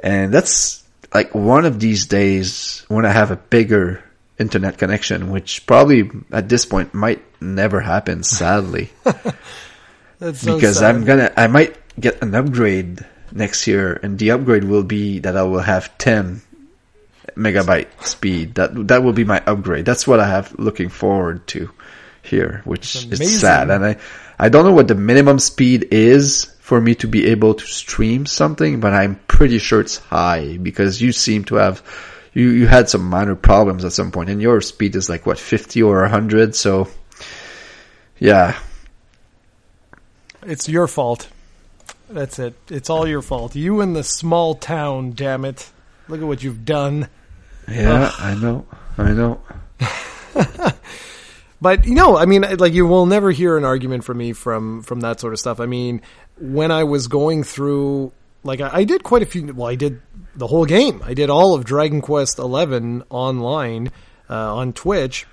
And 0.02 0.32
that's 0.32 0.82
like 1.12 1.34
one 1.34 1.66
of 1.66 1.78
these 1.78 2.06
days 2.06 2.84
when 2.88 3.04
I 3.04 3.10
have 3.10 3.30
a 3.30 3.36
bigger 3.36 4.02
internet 4.38 4.78
connection, 4.78 5.30
which 5.30 5.66
probably 5.66 6.10
at 6.30 6.48
this 6.48 6.64
point 6.64 6.94
might 6.94 7.22
never 7.40 7.80
happen, 7.80 8.22
sadly. 8.22 8.90
so 9.04 10.32
because 10.56 10.78
sad. 10.78 10.94
I'm 10.94 11.04
gonna, 11.04 11.32
I 11.36 11.46
might 11.48 11.76
get 12.00 12.22
an 12.22 12.34
upgrade 12.34 13.04
next 13.30 13.66
year 13.66 14.00
and 14.02 14.18
the 14.18 14.30
upgrade 14.30 14.64
will 14.64 14.84
be 14.84 15.18
that 15.20 15.36
I 15.36 15.42
will 15.42 15.60
have 15.60 15.96
10 15.98 16.40
megabyte 17.36 17.88
speed. 18.04 18.54
That, 18.54 18.88
that 18.88 19.02
will 19.02 19.12
be 19.12 19.24
my 19.24 19.42
upgrade. 19.46 19.84
That's 19.84 20.06
what 20.06 20.18
I 20.18 20.28
have 20.28 20.58
looking 20.58 20.88
forward 20.88 21.46
to 21.48 21.70
here, 22.22 22.62
which 22.64 23.06
is 23.06 23.40
sad. 23.40 23.70
And 23.70 23.84
I, 23.84 23.96
I 24.38 24.48
don't 24.48 24.64
know 24.64 24.72
what 24.72 24.88
the 24.88 24.94
minimum 24.94 25.38
speed 25.38 25.88
is 25.90 26.44
for 26.60 26.80
me 26.80 26.94
to 26.96 27.06
be 27.06 27.26
able 27.28 27.54
to 27.54 27.66
stream 27.66 28.26
something, 28.26 28.80
but 28.80 28.92
I'm 28.92 29.16
pretty 29.26 29.58
sure 29.58 29.80
it's 29.80 29.98
high 29.98 30.56
because 30.58 31.02
you 31.02 31.12
seem 31.12 31.44
to 31.46 31.56
have, 31.56 31.82
you, 32.32 32.48
you 32.50 32.66
had 32.66 32.88
some 32.88 33.04
minor 33.04 33.34
problems 33.34 33.84
at 33.84 33.92
some 33.92 34.12
point 34.12 34.30
and 34.30 34.40
your 34.40 34.60
speed 34.60 34.96
is 34.96 35.08
like 35.08 35.26
what, 35.26 35.38
50 35.38 35.82
or 35.82 36.00
100. 36.02 36.54
So 36.54 36.88
yeah. 38.18 38.56
It's 40.44 40.68
your 40.68 40.86
fault. 40.86 41.28
That's 42.08 42.38
it. 42.38 42.54
It's 42.68 42.90
all 42.90 43.06
your 43.08 43.22
fault. 43.22 43.56
You 43.56 43.80
and 43.80 43.96
the 43.96 44.04
small 44.04 44.54
town, 44.54 45.12
damn 45.12 45.44
it. 45.44 45.70
Look 46.08 46.20
at 46.20 46.26
what 46.26 46.42
you've 46.42 46.64
done. 46.64 47.08
Yeah, 47.68 48.04
Ugh. 48.04 48.14
I 48.18 48.34
know. 48.34 48.66
I 48.98 49.12
know. 49.12 49.40
But 51.62 51.86
you 51.86 51.94
know, 51.94 52.18
I 52.18 52.26
mean, 52.26 52.42
like 52.58 52.72
you 52.72 52.88
will 52.88 53.06
never 53.06 53.30
hear 53.30 53.56
an 53.56 53.64
argument 53.64 54.02
from 54.02 54.18
me 54.18 54.32
from 54.32 54.82
from 54.82 54.98
that 55.00 55.20
sort 55.20 55.32
of 55.32 55.38
stuff. 55.38 55.60
I 55.60 55.66
mean, 55.66 56.02
when 56.36 56.72
I 56.72 56.82
was 56.82 57.06
going 57.06 57.44
through, 57.44 58.10
like 58.42 58.60
I, 58.60 58.78
I 58.78 58.84
did 58.84 59.04
quite 59.04 59.22
a 59.22 59.26
few. 59.26 59.54
Well, 59.54 59.68
I 59.68 59.76
did 59.76 60.02
the 60.34 60.48
whole 60.48 60.66
game. 60.66 61.00
I 61.04 61.14
did 61.14 61.30
all 61.30 61.54
of 61.54 61.64
Dragon 61.64 62.00
Quest 62.00 62.40
Eleven 62.40 63.04
online 63.10 63.92
uh, 64.28 64.56
on 64.56 64.72
Twitch, 64.72 65.24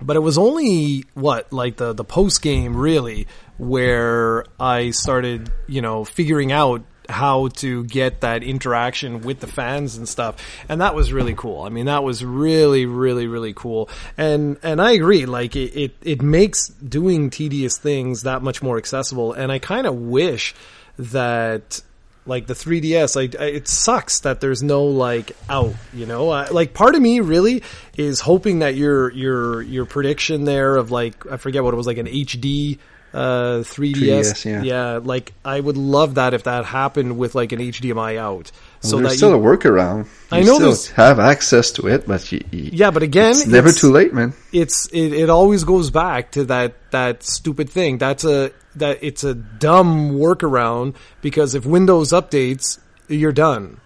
but 0.00 0.14
it 0.14 0.20
was 0.20 0.38
only 0.38 1.04
what 1.14 1.52
like 1.52 1.78
the 1.78 1.94
the 1.94 2.04
post 2.04 2.42
game 2.42 2.76
really 2.76 3.26
where 3.58 4.44
I 4.60 4.92
started, 4.92 5.50
you 5.66 5.82
know, 5.82 6.04
figuring 6.04 6.52
out 6.52 6.84
how 7.10 7.48
to 7.48 7.84
get 7.84 8.20
that 8.20 8.42
interaction 8.42 9.20
with 9.22 9.40
the 9.40 9.46
fans 9.46 9.96
and 9.96 10.08
stuff. 10.08 10.36
And 10.68 10.80
that 10.80 10.94
was 10.94 11.12
really 11.12 11.34
cool. 11.34 11.62
I 11.62 11.68
mean, 11.68 11.86
that 11.86 12.02
was 12.02 12.24
really, 12.24 12.86
really, 12.86 13.26
really 13.26 13.52
cool. 13.52 13.88
And, 14.16 14.58
and 14.62 14.80
I 14.80 14.92
agree, 14.92 15.26
like 15.26 15.56
it, 15.56 15.76
it, 15.76 15.96
it 16.02 16.22
makes 16.22 16.68
doing 16.68 17.30
tedious 17.30 17.78
things 17.78 18.22
that 18.22 18.42
much 18.42 18.62
more 18.62 18.78
accessible. 18.78 19.32
And 19.32 19.50
I 19.52 19.58
kind 19.58 19.86
of 19.86 19.94
wish 19.94 20.54
that 20.98 21.82
like 22.26 22.46
the 22.46 22.54
3ds 22.54 23.16
I, 23.16 23.42
I, 23.42 23.48
it 23.48 23.68
sucks 23.68 24.20
that 24.20 24.40
there's 24.40 24.62
no 24.62 24.84
like 24.84 25.36
out 25.48 25.74
you 25.92 26.06
know 26.06 26.30
I, 26.30 26.48
like 26.48 26.74
part 26.74 26.94
of 26.94 27.02
me 27.02 27.20
really 27.20 27.62
is 27.96 28.20
hoping 28.20 28.58
that 28.60 28.74
your 28.74 29.10
your 29.12 29.62
your 29.62 29.86
prediction 29.86 30.44
there 30.44 30.76
of 30.76 30.90
like 30.90 31.26
i 31.26 31.38
forget 31.38 31.64
what 31.64 31.72
it 31.72 31.78
was 31.78 31.86
like 31.86 31.98
an 31.98 32.06
hd 32.06 32.78
uh 33.12 33.62
3DS, 33.64 33.94
3DS 33.94 34.44
yeah. 34.44 34.62
yeah. 34.62 35.00
like 35.02 35.32
I 35.44 35.58
would 35.58 35.76
love 35.76 36.14
that 36.14 36.34
if 36.34 36.44
that 36.44 36.64
happened 36.64 37.18
with 37.18 37.34
like 37.34 37.52
an 37.52 37.58
HDMI 37.58 38.16
out. 38.18 38.52
So 38.80 38.98
there's 38.98 39.16
still 39.16 39.30
you, 39.30 39.36
a 39.36 39.38
workaround. 39.38 40.04
You 40.04 40.38
I 40.38 40.42
know 40.42 40.72
still 40.72 40.94
have 40.96 41.18
access 41.18 41.72
to 41.72 41.88
it, 41.88 42.06
but 42.06 42.30
you, 42.32 42.40
yeah, 42.50 42.90
but 42.90 43.02
again, 43.02 43.32
it's 43.32 43.46
never 43.46 43.68
it's, 43.68 43.80
too 43.80 43.90
late, 43.90 44.14
man. 44.14 44.32
It's 44.52 44.86
it, 44.88 45.12
it 45.12 45.30
always 45.30 45.64
goes 45.64 45.90
back 45.90 46.32
to 46.32 46.44
that 46.44 46.74
that 46.92 47.22
stupid 47.22 47.68
thing. 47.68 47.98
That's 47.98 48.24
a 48.24 48.52
that 48.76 48.98
it's 49.02 49.24
a 49.24 49.34
dumb 49.34 50.12
workaround 50.12 50.94
because 51.20 51.54
if 51.54 51.66
Windows 51.66 52.10
updates, 52.10 52.78
you're 53.08 53.32
done. 53.32 53.80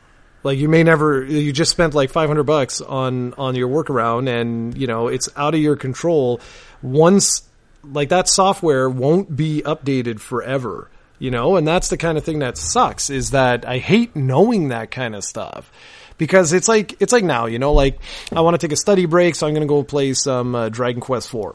Like 0.45 0.59
you 0.59 0.69
may 0.69 0.83
never, 0.83 1.25
you 1.25 1.53
just 1.53 1.71
spent 1.71 1.95
like 1.95 2.11
500 2.11 2.45
bucks 2.45 2.83
on 2.83 3.33
on 3.35 3.55
your 3.55 3.69
workaround, 3.69 4.29
and 4.29 4.77
you 4.77 4.87
know 4.87 5.09
it's 5.09 5.29
out 5.37 5.55
of 5.55 5.61
your 5.61 5.75
control. 5.75 6.41
Once 6.83 7.49
like 7.93 8.09
that 8.11 8.29
software 8.29 8.89
won't 8.89 9.35
be 9.35 9.63
updated 9.63 10.21
forever, 10.21 10.91
you 11.19 11.31
know, 11.31 11.57
and 11.57 11.67
that's 11.67 11.89
the 11.89 11.97
kind 11.97 12.19
of 12.19 12.25
thing 12.25 12.41
that 12.41 12.57
sucks 12.59 13.11
is 13.11 13.31
that 13.31 13.67
I 13.67 13.79
hate 13.79 14.15
knowing 14.17 14.69
that 14.69 14.91
kind 14.91 15.15
of 15.15 15.25
stuff 15.25 15.71
because 16.19 16.53
it's 16.53 16.69
like, 16.69 17.01
it's 17.01 17.13
like 17.13 17.25
now, 17.25 17.47
you 17.47 17.59
know, 17.59 17.73
like 17.73 17.99
I 18.33 18.41
want 18.41 18.59
to 18.59 18.67
take 18.67 18.73
a 18.73 18.77
study 18.77 19.07
break, 19.07 19.35
so 19.35 19.47
I'm 19.47 19.55
going 19.55 19.67
to 19.67 19.69
go 19.69 19.83
play 19.83 20.15
some 20.15 20.55
uh, 20.55 20.69
Dragon 20.69 21.01
Quest 21.01 21.31
4. 21.31 21.55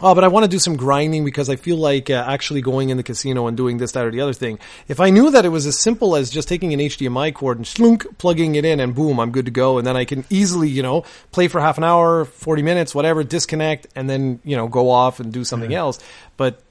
Oh, 0.00 0.14
but 0.14 0.24
I 0.24 0.28
want 0.28 0.44
to 0.44 0.48
do 0.48 0.58
some 0.58 0.76
grinding 0.76 1.24
because 1.24 1.48
I 1.48 1.56
feel 1.56 1.76
like 1.76 2.10
uh, 2.10 2.24
actually 2.26 2.60
going 2.60 2.90
in 2.90 2.96
the 2.96 3.02
casino 3.02 3.46
and 3.46 3.56
doing 3.56 3.78
this, 3.78 3.92
that, 3.92 4.04
or 4.04 4.10
the 4.10 4.20
other 4.20 4.34
thing. 4.34 4.58
If 4.88 5.00
I 5.00 5.10
knew 5.10 5.30
that 5.30 5.44
it 5.44 5.48
was 5.48 5.66
as 5.66 5.80
simple 5.80 6.16
as 6.16 6.28
just 6.28 6.48
taking 6.48 6.74
an 6.74 6.80
HDMI 6.80 7.32
cord 7.32 7.56
and 7.56 7.66
slunk, 7.66 8.18
plugging 8.18 8.56
it 8.56 8.64
in, 8.64 8.78
and 8.78 8.94
boom, 8.94 9.18
I'm 9.18 9.30
good 9.30 9.46
to 9.46 9.50
go, 9.50 9.78
and 9.78 9.86
then 9.86 9.96
I 9.96 10.04
can 10.04 10.24
easily, 10.28 10.68
you 10.68 10.82
know, 10.82 11.04
play 11.32 11.48
for 11.48 11.60
half 11.60 11.78
an 11.78 11.84
hour, 11.84 12.24
40 12.26 12.62
minutes, 12.62 12.94
whatever, 12.94 13.24
disconnect, 13.24 13.86
and 13.94 14.08
then, 14.08 14.40
you 14.44 14.56
know, 14.56 14.68
go 14.68 14.90
off 14.90 15.18
and 15.20 15.32
do 15.32 15.44
something 15.44 15.70
mm-hmm. 15.70 15.78
else. 15.78 15.98
But 16.36 16.62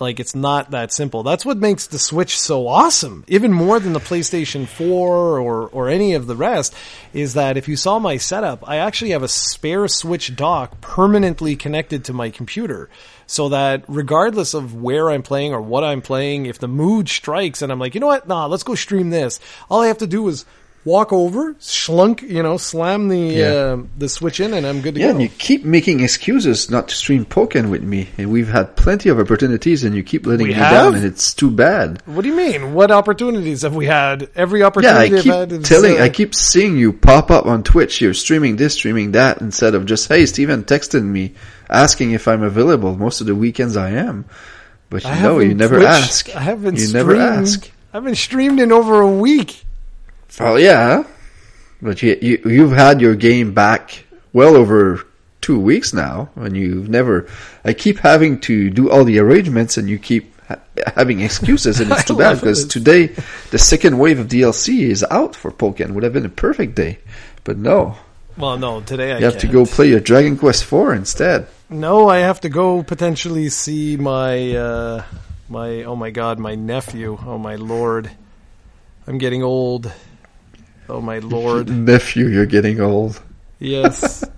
like 0.00 0.20
it's 0.20 0.34
not 0.34 0.70
that 0.70 0.92
simple. 0.92 1.22
That's 1.22 1.44
what 1.44 1.58
makes 1.58 1.86
the 1.86 1.98
Switch 1.98 2.38
so 2.38 2.68
awesome, 2.68 3.24
even 3.28 3.52
more 3.52 3.80
than 3.80 3.92
the 3.92 4.00
PlayStation 4.00 4.66
4 4.66 5.38
or 5.38 5.68
or 5.68 5.88
any 5.88 6.14
of 6.14 6.26
the 6.26 6.36
rest. 6.36 6.74
Is 7.12 7.34
that 7.34 7.56
if 7.56 7.68
you 7.68 7.76
saw 7.76 7.98
my 7.98 8.16
setup, 8.16 8.68
I 8.68 8.76
actually 8.76 9.10
have 9.10 9.22
a 9.22 9.28
spare 9.28 9.88
Switch 9.88 10.34
dock 10.36 10.80
permanently 10.80 11.56
connected 11.56 12.04
to 12.04 12.12
my 12.12 12.30
computer, 12.30 12.88
so 13.26 13.48
that 13.48 13.84
regardless 13.88 14.54
of 14.54 14.74
where 14.74 15.10
I'm 15.10 15.22
playing 15.22 15.52
or 15.52 15.60
what 15.60 15.84
I'm 15.84 16.02
playing, 16.02 16.46
if 16.46 16.58
the 16.58 16.68
mood 16.68 17.08
strikes 17.08 17.62
and 17.62 17.72
I'm 17.72 17.78
like, 17.78 17.94
you 17.94 18.00
know 18.00 18.06
what, 18.06 18.28
nah, 18.28 18.46
let's 18.46 18.62
go 18.62 18.74
stream 18.74 19.10
this. 19.10 19.40
All 19.70 19.82
I 19.82 19.88
have 19.88 19.98
to 19.98 20.06
do 20.06 20.28
is 20.28 20.44
walk 20.86 21.12
over, 21.12 21.56
slunk, 21.58 22.22
you 22.22 22.42
know, 22.42 22.56
slam 22.56 23.08
the 23.08 23.18
yeah. 23.18 23.44
uh, 23.44 23.82
the 23.98 24.08
switch 24.08 24.38
in, 24.38 24.54
and 24.54 24.64
I'm 24.64 24.80
good 24.80 24.94
to 24.94 25.00
yeah, 25.00 25.08
go. 25.08 25.08
Yeah, 25.08 25.14
and 25.14 25.22
you 25.22 25.28
keep 25.36 25.64
making 25.64 26.00
excuses 26.00 26.70
not 26.70 26.88
to 26.88 26.94
stream 26.94 27.26
Pokken 27.26 27.70
with 27.70 27.82
me, 27.82 28.08
and 28.16 28.30
we've 28.30 28.48
had 28.48 28.76
plenty 28.76 29.10
of 29.10 29.18
opportunities, 29.18 29.84
and 29.84 29.94
you 29.94 30.02
keep 30.02 30.24
letting 30.24 30.46
we 30.46 30.54
me 30.54 30.58
have? 30.58 30.70
down, 30.70 30.94
and 30.94 31.04
it's 31.04 31.34
too 31.34 31.50
bad. 31.50 32.00
What 32.06 32.22
do 32.22 32.28
you 32.28 32.36
mean? 32.36 32.72
What 32.72 32.90
opportunities 32.90 33.62
have 33.62 33.74
we 33.74 33.86
had? 33.86 34.30
Every 34.34 34.62
opportunity 34.62 35.10
yeah, 35.10 35.18
I 35.18 35.22
keep 35.22 35.32
I've 35.32 35.50
had 35.50 35.64
telling, 35.64 36.00
uh, 36.00 36.04
I 36.04 36.08
keep 36.08 36.34
seeing 36.34 36.78
you 36.78 36.92
pop 36.92 37.30
up 37.30 37.46
on 37.46 37.64
Twitch. 37.64 38.00
You're 38.00 38.14
streaming 38.14 38.56
this, 38.56 38.74
streaming 38.74 39.12
that, 39.12 39.40
instead 39.40 39.74
of 39.74 39.84
just 39.84 40.08
hey, 40.08 40.24
Steven 40.24 40.64
texted 40.64 41.02
me 41.02 41.34
asking 41.68 42.12
if 42.12 42.28
I'm 42.28 42.44
available. 42.44 42.96
Most 42.96 43.20
of 43.20 43.26
the 43.26 43.34
weekends 43.34 43.76
I 43.76 43.90
am, 43.90 44.24
but 44.88 45.02
you 45.02 45.10
I 45.10 45.20
know, 45.20 45.40
you 45.40 45.54
never 45.54 45.76
Twitched. 45.76 45.90
ask. 45.90 46.36
I 46.36 46.40
haven't. 46.40 46.76
You 46.76 46.86
streamed. 46.86 47.08
never 47.08 47.20
ask. 47.20 47.70
I 47.92 47.96
haven't 47.96 48.16
streamed 48.16 48.60
in 48.60 48.70
over 48.70 49.00
a 49.00 49.10
week. 49.10 49.65
Oh 50.40 50.56
yeah, 50.56 51.04
but 51.80 52.02
you, 52.02 52.18
you 52.20 52.38
you've 52.44 52.72
had 52.72 53.00
your 53.00 53.14
game 53.14 53.54
back 53.54 54.04
well 54.32 54.56
over 54.56 55.06
two 55.40 55.58
weeks 55.58 55.92
now, 55.94 56.28
and 56.36 56.56
you've 56.56 56.88
never. 56.88 57.28
I 57.64 57.72
keep 57.72 57.98
having 57.98 58.40
to 58.42 58.70
do 58.70 58.90
all 58.90 59.04
the 59.04 59.18
arrangements, 59.18 59.76
and 59.78 59.88
you 59.88 59.98
keep 59.98 60.38
ha- 60.46 60.60
having 60.94 61.20
excuses, 61.20 61.80
and 61.80 61.90
it's 61.92 62.04
too 62.04 62.16
bad 62.16 62.40
because 62.40 62.66
today 62.66 63.06
the 63.50 63.58
second 63.58 63.98
wave 63.98 64.18
of 64.18 64.28
DLC 64.28 64.80
is 64.80 65.04
out 65.10 65.34
for 65.36 65.50
Pokken. 65.50 65.92
Would 65.92 66.02
have 66.04 66.12
been 66.12 66.26
a 66.26 66.30
perfect 66.30 66.74
day, 66.74 66.98
but 67.44 67.56
no. 67.56 67.96
Well, 68.36 68.58
no, 68.58 68.82
today 68.82 69.12
I 69.12 69.18
you 69.18 69.24
have 69.24 69.34
can't. 69.34 69.40
to 69.42 69.46
go 69.48 69.64
play 69.64 69.88
your 69.88 70.00
Dragon 70.00 70.36
Quest 70.36 70.64
Four 70.64 70.92
instead. 70.94 71.46
No, 71.70 72.08
I 72.08 72.18
have 72.18 72.40
to 72.42 72.48
go 72.50 72.82
potentially 72.82 73.48
see 73.48 73.96
my 73.96 74.54
uh, 74.54 75.04
my 75.48 75.84
oh 75.84 75.96
my 75.96 76.10
god, 76.10 76.38
my 76.38 76.54
nephew. 76.54 77.16
Oh 77.24 77.38
my 77.38 77.56
lord, 77.56 78.10
I'm 79.06 79.16
getting 79.18 79.42
old. 79.42 79.90
Oh 80.88 81.00
my 81.00 81.18
lord. 81.18 81.68
Nephew, 81.70 82.28
you're 82.28 82.46
getting 82.46 82.80
old. 82.80 83.20
Yes. 83.58 84.24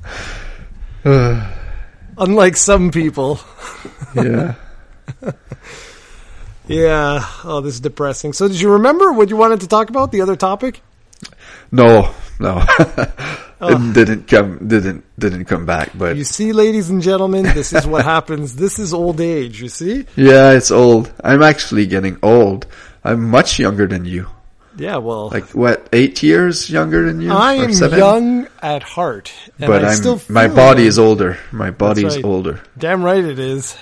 Unlike 1.05 2.57
some 2.57 2.91
people. 2.91 3.41
yeah. 4.15 4.55
yeah. 6.67 7.25
Oh, 7.45 7.61
this 7.61 7.75
is 7.75 7.81
depressing. 7.81 8.33
So, 8.33 8.49
did 8.49 8.61
you 8.61 8.73
remember 8.73 9.13
what 9.13 9.31
you 9.31 9.37
wanted 9.37 9.61
to 9.61 9.69
talk 9.69 9.91
about? 9.91 10.11
The 10.11 10.21
other 10.21 10.37
topic? 10.37 10.83
No, 11.71 12.13
no. 12.41 12.65
oh. 13.61 13.91
It 13.91 13.95
didn't 13.95 14.27
come. 14.27 14.67
Didn't 14.67 15.05
didn't 15.19 15.45
come 15.45 15.67
back. 15.67 15.91
But 15.95 16.17
you 16.17 16.25
see, 16.25 16.53
ladies 16.53 16.91
and 16.91 17.01
gentlemen, 17.03 17.45
this 17.45 17.73
is 17.73 17.87
what 17.87 18.05
happens. 18.05 18.57
This 18.57 18.79
is 18.79 18.93
old 18.93 19.21
age. 19.21 19.63
You 19.63 19.69
see? 19.69 20.07
Yeah, 20.17 20.53
it's 20.53 20.71
old. 20.71 21.13
I'm 21.23 21.43
actually 21.43 21.87
getting 21.87 22.19
old. 22.23 22.67
I'm 23.05 23.29
much 23.29 23.59
younger 23.59 23.87
than 23.87 24.05
you. 24.05 24.27
Yeah, 24.79 24.99
well, 24.99 25.29
Like 25.31 25.51
what? 25.51 25.89
Eight 25.93 26.22
years 26.22 26.70
younger 26.70 27.05
than 27.05 27.20
you? 27.20 27.33
I 27.33 27.55
am 27.55 27.72
seven? 27.72 27.99
young 27.99 28.49
at 28.62 28.85
heart, 28.85 29.33
and 29.59 29.66
but 29.66 29.85
I 29.85 29.89
I'm 29.89 29.97
still 29.97 30.20
my 30.29 30.47
body 30.47 30.87
is 30.87 30.99
older. 30.99 31.39
My 31.51 31.70
body 31.70 32.05
is 32.05 32.16
right. 32.16 32.24
older. 32.24 32.61
damn 32.79 33.03
right 33.03 33.24
it 33.24 33.39
is. 33.41 33.76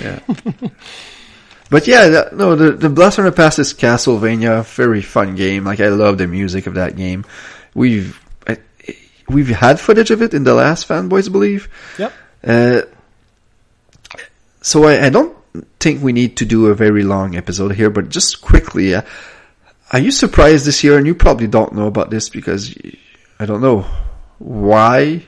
Yeah. 0.00 0.20
but 1.70 1.86
yeah, 1.86 2.08
that, 2.08 2.36
no, 2.36 2.54
the 2.54 2.72
the 2.72 2.90
Blast 2.90 3.16
from 3.16 3.24
the 3.24 3.32
Past 3.32 3.58
is 3.58 3.72
Castlevania, 3.72 4.64
very 4.66 5.00
fun 5.00 5.36
game. 5.36 5.64
Like 5.64 5.80
I 5.80 5.88
love 5.88 6.18
the 6.18 6.26
music 6.26 6.66
of 6.66 6.74
that 6.74 6.96
game. 6.96 7.24
We've 7.74 8.20
I, 8.46 8.58
we've 9.28 9.48
had 9.48 9.80
footage 9.80 10.10
of 10.10 10.20
it 10.20 10.34
in 10.34 10.44
the 10.44 10.54
last 10.54 10.86
fanboys 10.86 11.32
believe. 11.32 11.68
Yep. 11.98 12.12
Uh, 12.44 12.82
so 14.60 14.84
I, 14.84 15.06
I 15.06 15.08
don't 15.08 15.36
think 15.78 16.02
we 16.02 16.12
need 16.12 16.36
to 16.38 16.44
do 16.44 16.66
a 16.66 16.74
very 16.74 17.02
long 17.02 17.36
episode 17.36 17.74
here, 17.74 17.90
but 17.90 18.08
just 18.08 18.40
quickly, 18.40 18.94
uh, 18.94 19.02
are 19.92 19.98
you 19.98 20.10
surprised 20.10 20.66
this 20.66 20.84
year? 20.84 20.96
And 20.96 21.06
you 21.06 21.14
probably 21.14 21.46
don't 21.46 21.72
know 21.72 21.86
about 21.86 22.10
this 22.10 22.28
because 22.28 22.74
I 23.38 23.46
don't 23.46 23.60
know 23.60 23.84
why 24.38 25.22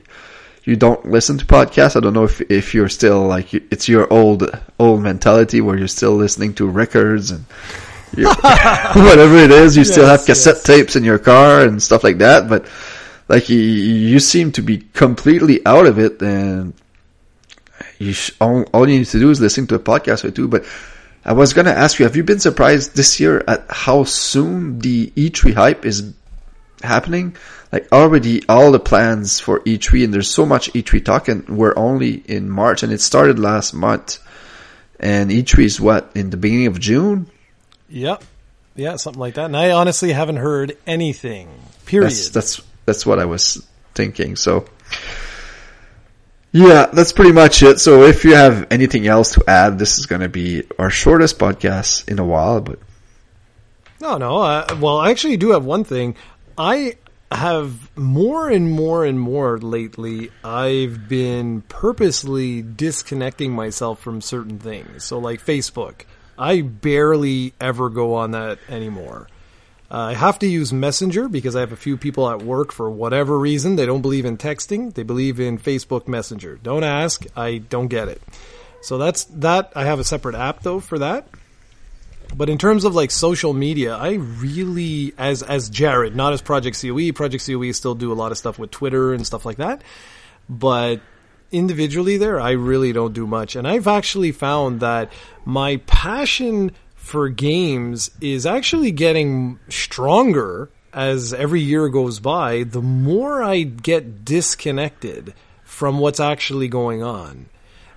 you 0.64 0.76
don't 0.76 1.04
listen 1.06 1.38
to 1.38 1.46
podcasts. 1.46 1.96
I 1.96 2.00
don't 2.00 2.14
know 2.14 2.24
if 2.24 2.40
if 2.50 2.74
you're 2.74 2.88
still 2.88 3.26
like 3.26 3.52
it's 3.52 3.88
your 3.88 4.12
old 4.12 4.48
old 4.78 5.02
mentality 5.02 5.60
where 5.60 5.76
you're 5.76 5.88
still 5.88 6.14
listening 6.14 6.54
to 6.54 6.68
records 6.68 7.32
and 7.32 7.44
whatever 8.14 9.36
it 9.36 9.50
is. 9.50 9.76
You 9.76 9.84
still 9.84 10.06
have 10.06 10.24
cassette 10.24 10.56
yes. 10.56 10.62
tapes 10.62 10.96
in 10.96 11.02
your 11.02 11.18
car 11.18 11.62
and 11.62 11.82
stuff 11.82 12.04
like 12.04 12.18
that, 12.18 12.48
but. 12.48 12.66
Like 13.28 13.48
you, 13.48 13.56
you 13.56 14.18
seem 14.18 14.52
to 14.52 14.62
be 14.62 14.78
completely 14.92 15.64
out 15.64 15.86
of 15.86 15.98
it, 15.98 16.20
and 16.20 16.74
you 18.02 18.12
sh- 18.12 18.32
all, 18.40 18.62
all 18.72 18.88
you 18.88 18.98
need 18.98 19.06
to 19.06 19.18
do 19.18 19.30
is 19.30 19.40
listen 19.40 19.66
to 19.68 19.74
a 19.74 19.78
podcast 19.78 20.24
or 20.24 20.30
two. 20.30 20.48
But 20.48 20.64
I 21.24 21.32
was 21.32 21.52
gonna 21.52 21.70
ask 21.70 21.98
you, 21.98 22.04
have 22.04 22.16
you 22.16 22.24
been 22.24 22.40
surprised 22.40 22.96
this 22.96 23.20
year 23.20 23.44
at 23.46 23.66
how 23.70 24.04
soon 24.04 24.78
the 24.80 25.12
E3 25.16 25.54
hype 25.54 25.84
is 25.84 26.12
happening? 26.82 27.36
Like 27.70 27.90
already 27.92 28.42
all 28.48 28.72
the 28.72 28.80
plans 28.80 29.40
for 29.40 29.60
E3 29.60 30.04
and 30.04 30.14
there's 30.14 30.30
so 30.30 30.44
much 30.44 30.72
E3 30.72 31.04
talk 31.04 31.28
and 31.28 31.48
we're 31.48 31.74
only 31.76 32.14
in 32.14 32.50
March 32.50 32.82
and 32.82 32.92
it 32.92 33.00
started 33.00 33.38
last 33.38 33.72
month. 33.72 34.18
And 35.00 35.30
E3 35.30 35.64
is 35.64 35.80
what, 35.80 36.10
in 36.14 36.30
the 36.30 36.36
beginning 36.36 36.66
of 36.66 36.78
June? 36.78 37.28
Yep. 37.88 38.22
Yeah, 38.76 38.96
something 38.96 39.20
like 39.20 39.34
that. 39.34 39.46
And 39.46 39.56
I 39.56 39.72
honestly 39.72 40.12
haven't 40.12 40.36
heard 40.36 40.76
anything. 40.86 41.48
Period. 41.86 42.10
That's, 42.10 42.28
that's, 42.30 42.62
that's 42.84 43.06
what 43.06 43.18
I 43.18 43.24
was 43.24 43.66
thinking. 43.94 44.36
So, 44.36 44.66
yeah, 46.52 46.86
that's 46.92 47.12
pretty 47.12 47.32
much 47.32 47.62
it. 47.62 47.80
So 47.80 48.02
if 48.02 48.24
you 48.24 48.34
have 48.34 48.66
anything 48.70 49.06
else 49.06 49.32
to 49.34 49.44
add, 49.48 49.78
this 49.78 49.98
is 49.98 50.06
going 50.06 50.20
to 50.20 50.28
be 50.28 50.64
our 50.78 50.90
shortest 50.90 51.38
podcast 51.38 52.08
in 52.08 52.18
a 52.18 52.24
while, 52.24 52.60
but 52.60 52.78
No, 54.00 54.18
no. 54.18 54.38
Uh, 54.38 54.76
well, 54.80 54.98
I 54.98 55.10
actually 55.10 55.38
do 55.38 55.50
have 55.50 55.64
one 55.64 55.84
thing. 55.84 56.14
I 56.58 56.96
have 57.30 57.96
more 57.96 58.50
and 58.50 58.70
more 58.70 59.04
and 59.04 59.18
more 59.18 59.58
lately. 59.58 60.30
I've 60.44 61.08
been 61.08 61.62
purposely 61.62 62.60
disconnecting 62.60 63.52
myself 63.52 64.00
from 64.00 64.20
certain 64.20 64.58
things. 64.58 65.04
So, 65.04 65.18
like 65.18 65.44
Facebook, 65.44 66.02
I 66.38 66.60
barely 66.60 67.54
ever 67.60 67.88
go 67.88 68.14
on 68.14 68.32
that 68.32 68.58
anymore. 68.68 69.28
Uh, 69.92 70.06
I 70.06 70.14
have 70.14 70.38
to 70.38 70.46
use 70.46 70.72
Messenger 70.72 71.28
because 71.28 71.54
I 71.54 71.60
have 71.60 71.72
a 71.72 71.76
few 71.76 71.98
people 71.98 72.30
at 72.30 72.40
work 72.40 72.72
for 72.72 72.90
whatever 72.90 73.38
reason. 73.38 73.76
They 73.76 73.84
don't 73.84 74.00
believe 74.00 74.24
in 74.24 74.38
texting. 74.38 74.94
They 74.94 75.02
believe 75.02 75.38
in 75.38 75.58
Facebook 75.58 76.08
Messenger. 76.08 76.58
Don't 76.62 76.82
ask. 76.82 77.26
I 77.36 77.58
don't 77.58 77.88
get 77.88 78.08
it. 78.08 78.22
So 78.80 78.96
that's 78.96 79.24
that. 79.24 79.70
I 79.76 79.84
have 79.84 80.00
a 80.00 80.04
separate 80.04 80.34
app 80.34 80.62
though 80.62 80.80
for 80.80 80.98
that. 81.00 81.28
But 82.34 82.48
in 82.48 82.56
terms 82.56 82.84
of 82.84 82.94
like 82.94 83.10
social 83.10 83.52
media, 83.52 83.94
I 83.94 84.14
really, 84.14 85.12
as 85.18 85.42
as 85.42 85.68
Jared, 85.68 86.16
not 86.16 86.32
as 86.32 86.40
Project 86.40 86.80
COE. 86.80 87.12
Project 87.12 87.46
COE 87.46 87.72
still 87.72 87.94
do 87.94 88.10
a 88.12 88.14
lot 88.14 88.32
of 88.32 88.38
stuff 88.38 88.58
with 88.58 88.70
Twitter 88.70 89.12
and 89.12 89.26
stuff 89.26 89.44
like 89.44 89.58
that. 89.58 89.82
But 90.48 91.02
individually, 91.50 92.16
there, 92.16 92.40
I 92.40 92.52
really 92.52 92.94
don't 92.94 93.12
do 93.12 93.26
much. 93.26 93.56
And 93.56 93.68
I've 93.68 93.86
actually 93.86 94.32
found 94.32 94.80
that 94.80 95.12
my 95.44 95.76
passion 95.86 96.72
for 97.02 97.28
games 97.28 98.12
is 98.20 98.46
actually 98.46 98.92
getting 98.92 99.58
stronger 99.68 100.70
as 100.92 101.34
every 101.34 101.60
year 101.60 101.88
goes 101.88 102.20
by. 102.20 102.62
The 102.62 102.80
more 102.80 103.42
I 103.42 103.64
get 103.64 104.24
disconnected 104.24 105.34
from 105.64 105.98
what's 105.98 106.20
actually 106.20 106.68
going 106.68 107.02
on. 107.02 107.46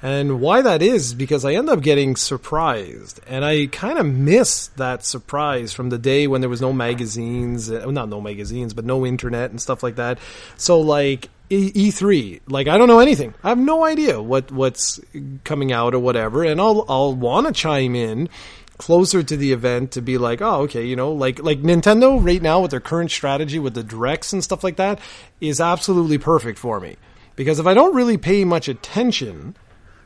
And 0.01 0.41
why 0.41 0.61
that 0.63 0.81
is 0.81 1.13
because 1.13 1.45
I 1.45 1.53
end 1.53 1.69
up 1.69 1.81
getting 1.81 2.15
surprised, 2.15 3.19
and 3.27 3.45
I 3.45 3.67
kind 3.67 3.97
of 3.97 4.05
miss 4.05 4.67
that 4.75 5.05
surprise 5.05 5.71
from 5.71 5.89
the 5.89 5.97
day 5.97 6.27
when 6.27 6.41
there 6.41 6.49
was 6.49 6.61
no 6.61 6.73
magazines, 6.73 7.71
uh, 7.71 7.89
not 7.89 8.09
no 8.09 8.21
magazines, 8.21 8.73
but 8.73 8.85
no 8.85 9.05
internet 9.05 9.51
and 9.51 9.61
stuff 9.61 9.81
like 9.81 9.95
that. 9.95 10.19
So 10.57 10.81
like 10.81 11.29
E- 11.49 11.89
E3, 11.89 12.41
like 12.47 12.67
I 12.67 12.77
don't 12.77 12.87
know 12.87 12.99
anything. 12.99 13.33
I 13.43 13.49
have 13.49 13.57
no 13.57 13.85
idea 13.85 14.21
what 14.21 14.51
what's 14.51 14.99
coming 15.43 15.71
out 15.71 15.93
or 15.93 15.99
whatever, 15.99 16.43
and 16.43 16.59
I'll 16.59 16.85
I'll 16.89 17.13
want 17.13 17.47
to 17.47 17.53
chime 17.53 17.95
in 17.95 18.29
closer 18.77 19.23
to 19.23 19.37
the 19.37 19.51
event 19.51 19.91
to 19.91 20.01
be 20.01 20.17
like, 20.17 20.41
oh, 20.41 20.61
okay, 20.61 20.85
you 20.85 20.95
know, 20.95 21.11
like 21.11 21.41
like 21.41 21.61
Nintendo 21.61 22.23
right 22.23 22.41
now 22.41 22.61
with 22.61 22.71
their 22.71 22.79
current 22.79 23.11
strategy 23.11 23.59
with 23.59 23.73
the 23.73 23.83
directs 23.83 24.33
and 24.33 24.43
stuff 24.43 24.63
like 24.63 24.77
that 24.77 24.99
is 25.39 25.61
absolutely 25.61 26.17
perfect 26.17 26.59
for 26.59 26.79
me 26.79 26.97
because 27.35 27.59
if 27.59 27.67
I 27.67 27.73
don't 27.73 27.95
really 27.95 28.17
pay 28.17 28.43
much 28.43 28.67
attention 28.67 29.55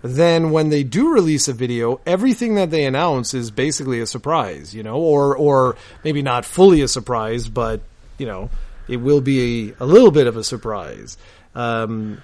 then 0.02 0.52
when 0.52 0.70
they 0.70 0.84
do 0.84 1.14
release 1.14 1.48
a 1.48 1.54
video, 1.54 2.00
everything 2.06 2.56
that 2.56 2.72
they 2.72 2.86
announce 2.86 3.34
is 3.34 3.52
basically 3.52 4.00
a 4.00 4.08
surprise, 4.08 4.74
you 4.74 4.84
know, 4.84 4.98
or 4.98 5.36
or 5.36 5.76
maybe 6.04 6.22
not 6.22 6.46
fully 6.46 6.82
a 6.82 6.88
surprise, 6.88 7.50
but 7.50 7.82
you 8.18 8.26
know, 8.26 8.50
it 8.88 8.98
will 8.98 9.22
be 9.22 9.72
a, 9.72 9.84
a 9.84 9.86
little 9.86 10.12
bit 10.12 10.28
of 10.28 10.38
a 10.38 10.44
surprise. 10.44 11.18
Um, 11.56 12.22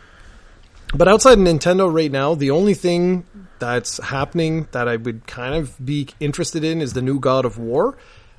but 0.93 1.07
outside 1.07 1.37
Nintendo 1.37 1.91
right 1.91 2.11
now, 2.11 2.35
the 2.35 2.51
only 2.51 2.73
thing 2.73 3.25
that's 3.59 3.97
happening 3.97 4.67
that 4.71 4.87
I 4.87 4.95
would 4.97 5.25
kind 5.27 5.55
of 5.55 5.83
be 5.83 6.09
interested 6.19 6.63
in 6.63 6.81
is 6.81 6.93
the 6.93 7.01
new 7.01 7.19
God 7.19 7.45
of 7.45 7.57
War. 7.57 7.97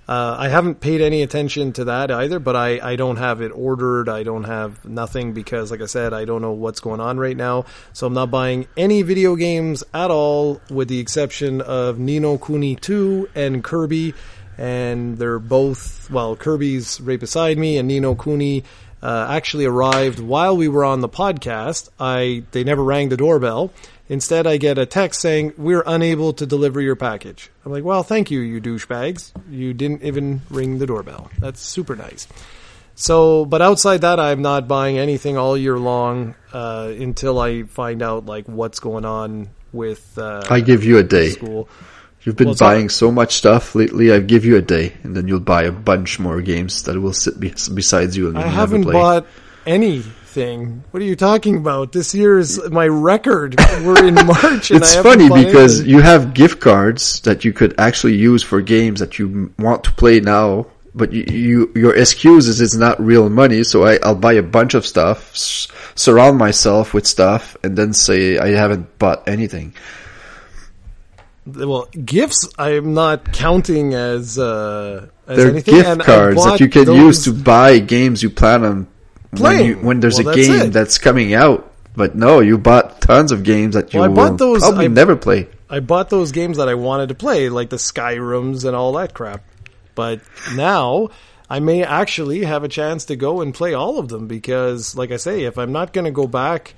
Uh, 0.09 0.37
I 0.39 0.49
haven't 0.49 0.79
paid 0.81 1.01
any 1.01 1.23
attention 1.23 1.73
to 1.75 1.85
that 1.87 2.13
either, 2.13 2.39
but 2.39 2.55
I, 2.55 2.79
I 2.81 2.95
don't 2.95 3.17
have 3.17 3.41
it 3.41 3.49
ordered. 3.49 4.09
I 4.09 4.23
don't 4.23 4.45
have 4.45 4.85
nothing 4.85 5.33
because, 5.33 5.73
like 5.73 5.83
I 5.83 5.87
said, 5.87 6.15
I 6.15 6.25
don't 6.25 6.43
know 6.43 6.53
what's 6.53 6.79
going 6.79 7.01
on 7.01 7.19
right 7.19 7.37
now. 7.37 7.65
So 7.93 8.07
I'm 8.07 8.15
not 8.15 8.31
buying 8.31 8.69
any 8.77 9.03
video 9.03 9.35
games 9.35 9.83
at 9.93 10.13
all, 10.13 10.61
with 10.71 10.87
the 10.87 11.01
exception 11.01 11.61
of 11.61 11.99
Ni 11.99 12.21
no 12.21 12.39
Kuni 12.39 12.77
2 12.77 13.31
and 13.35 13.65
Kirby. 13.65 14.15
And 14.59 15.19
they're 15.19 15.41
both, 15.41 16.09
well, 16.09 16.37
Kirby's 16.37 17.01
right 17.01 17.21
beside 17.21 17.59
me, 17.59 17.77
and 17.77 17.89
Ni 17.89 17.99
no 17.99 18.15
Kuni 18.15 18.63
uh, 19.03 19.27
actually 19.31 19.65
arrived 19.65 20.19
while 20.19 20.57
we 20.57 20.69
were 20.69 20.85
on 20.85 21.01
the 21.01 21.09
podcast. 21.09 21.89
I 21.99 22.45
they 22.53 22.65
never 22.65 22.83
rang 22.83 23.09
the 23.09 23.17
doorbell. 23.17 23.73
Instead, 24.09 24.47
I 24.47 24.57
get 24.57 24.79
a 24.79 24.87
text 24.87 25.21
saying 25.21 25.55
we're 25.59 25.83
unable 25.85 26.33
to 26.35 26.47
deliver 26.47 26.81
your 26.81 26.95
package. 26.95 27.51
I'm 27.65 27.73
like, 27.73 27.83
well, 27.83 28.05
thank 28.05 28.31
you, 28.31 28.41
you 28.41 28.61
douchebags. 28.61 29.33
You 29.51 29.75
didn't 29.75 30.05
even 30.05 30.43
ring 30.49 30.79
the 30.79 30.87
doorbell. 30.87 31.29
That's 31.41 31.61
super 31.61 31.97
nice. 31.97 32.29
So, 32.95 33.45
but 33.45 33.61
outside 33.61 34.03
that, 34.03 34.19
I'm 34.21 34.43
not 34.43 34.69
buying 34.69 34.97
anything 34.97 35.37
all 35.37 35.57
year 35.57 35.77
long 35.77 36.35
uh, 36.53 36.93
until 36.97 37.39
I 37.39 37.65
find 37.65 38.01
out 38.01 38.27
like 38.27 38.47
what's 38.47 38.79
going 38.81 39.05
on 39.05 39.51
with. 39.73 40.17
Uh, 40.17 40.45
I 40.49 40.61
give 40.61 40.85
you 40.85 40.99
a 40.99 41.03
day. 41.03 41.31
school. 41.31 41.69
You've 42.27 42.35
been 42.37 42.49
Well, 42.49 42.57
buying 42.59 42.89
so 42.89 43.13
much 43.13 43.37
stuff 43.37 43.77
lately. 43.77 44.11
I 44.13 44.19
give 44.19 44.45
you 44.45 44.57
a 44.57 44.61
day, 44.61 44.93
and 45.05 45.17
then 45.17 45.29
you'll 45.29 45.39
buy 45.39 45.63
a 45.63 45.71
bunch 45.73 46.19
more 46.19 46.43
games 46.43 46.83
that 46.83 47.01
will 47.01 47.13
sit 47.15 47.39
be- 47.39 47.55
besides 47.73 48.17
you. 48.17 48.27
And 48.29 48.37
I 48.37 48.49
haven't 48.49 48.83
play. 48.83 48.93
bought 48.95 49.27
anything. 49.65 50.83
What 50.91 51.03
are 51.03 51.07
you 51.07 51.17
talking 51.17 51.57
about? 51.57 51.93
This 51.93 52.15
year's 52.15 52.59
my 52.71 52.87
record. 52.89 53.55
We're 53.85 54.05
in 54.05 54.15
March, 54.27 54.71
and 54.71 54.83
It's 54.83 54.95
funny 54.97 55.29
because 55.29 55.81
anything. 55.81 55.95
you 55.95 56.01
have 56.03 56.35
gift 56.35 56.61
cards 56.61 57.21
that 57.21 57.45
you 57.45 57.53
could 57.53 57.75
actually 57.79 58.17
use 58.17 58.43
for 58.43 58.61
games 58.61 59.01
that 59.01 59.19
you 59.19 59.53
want 59.59 59.85
to 59.85 59.93
play 59.93 60.21
now, 60.21 60.67
but 60.95 61.13
you, 61.13 61.25
you 61.31 61.73
your 61.75 61.95
excuse 61.95 62.49
is 62.49 62.61
it's 62.61 62.75
not 62.75 63.01
real 63.01 63.31
money. 63.31 63.63
So 63.65 63.85
I, 63.87 63.99
I'll 64.03 64.15
buy 64.17 64.33
a 64.35 64.43
bunch 64.43 64.75
of 64.75 64.85
stuff, 64.85 65.31
s- 65.33 65.69
surround 65.95 66.39
myself 66.39 66.93
with 66.93 67.07
stuff, 67.07 67.57
and 67.63 67.77
then 67.79 67.93
say 67.93 68.37
I 68.39 68.49
haven't 68.49 68.99
bought 68.99 69.29
anything. 69.29 69.75
Well, 71.47 71.87
gifts 72.05 72.49
I'm 72.59 72.95
not 72.95 73.33
counting 73.33 73.95
as 73.95 74.39
uh, 74.39 75.09
as 75.27 75.37
They're 75.37 75.51
anything. 75.51 75.75
gift 75.75 75.89
and 75.89 76.03
cards 76.03 76.45
that 76.45 76.61
you 76.61 76.69
can 76.69 76.93
use 76.93 77.25
to 77.25 77.33
buy 77.33 77.79
games 77.79 78.23
you 78.23 78.31
plan 78.31 78.65
on 78.65 78.87
when, 79.39 79.65
you, 79.65 79.75
when 79.77 80.01
there's 80.01 80.19
Well, 80.19 80.29
a 80.29 80.35
that's 80.37 80.49
game 80.49 80.67
it. 80.69 80.73
that's 80.73 80.99
coming 80.99 81.35
out. 81.35 81.73
But 81.95 82.15
no, 82.15 82.41
you 82.41 82.59
bought 82.59 83.01
tons 83.01 83.33
of 83.33 83.43
games 83.43 83.75
that 83.75 83.95
you 83.95 84.01
Well, 84.01 84.11
I 84.11 84.15
bought 84.15 84.39
those- 84.39 84.61
probably 84.61 84.85
I- 84.85 84.89
never 84.89 85.17
play. 85.17 85.49
I 85.69 85.81
bought 85.81 86.11
those 86.11 86.31
games 86.31 86.59
that 86.59 86.69
I 86.69 86.75
wanted 86.75 87.09
to 87.09 87.15
play, 87.17 87.49
like 87.49 87.71
the 87.71 87.77
Skyrims 87.77 88.65
and 88.65 88.77
all 88.77 88.93
that 88.93 89.15
crap. 89.15 89.43
But 89.97 90.21
now 90.55 91.09
I 91.51 91.59
may 91.61 91.83
actually 91.83 92.45
have 92.45 92.63
a 92.65 92.69
chance 92.69 93.07
to 93.07 93.17
go 93.17 93.41
and 93.41 93.53
play 93.55 93.73
all 93.75 93.99
of 93.99 94.09
them 94.09 94.27
because, 94.29 94.95
like 94.95 95.11
I 95.11 95.17
say, 95.17 95.43
if 95.45 95.59
I'm 95.59 95.73
not 95.73 95.93
going 95.93 96.05
to 96.05 96.11
go 96.13 96.27
back 96.29 96.75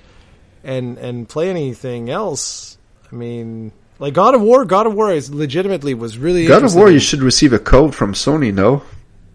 and 0.63 0.97
and 0.97 1.27
play 1.29 1.49
anything 1.49 2.09
else, 2.09 2.77
I 3.11 3.15
mean, 3.15 3.71
Like 3.99 4.13
God 4.13 4.33
of 4.33 4.41
War, 4.41 4.63
God 4.65 4.87
of 4.87 4.93
War 4.93 5.11
is 5.11 5.29
legitimately 5.29 5.93
was 5.93 6.17
really 6.17 6.47
God 6.47 6.63
of. 6.63 6.73
War, 6.73 6.89
you 6.89 6.99
should 6.99 7.21
receive 7.21 7.51
a 7.51 7.59
code 7.59 7.93
from 7.93 8.13
Sony, 8.13 8.53
no? 8.53 8.81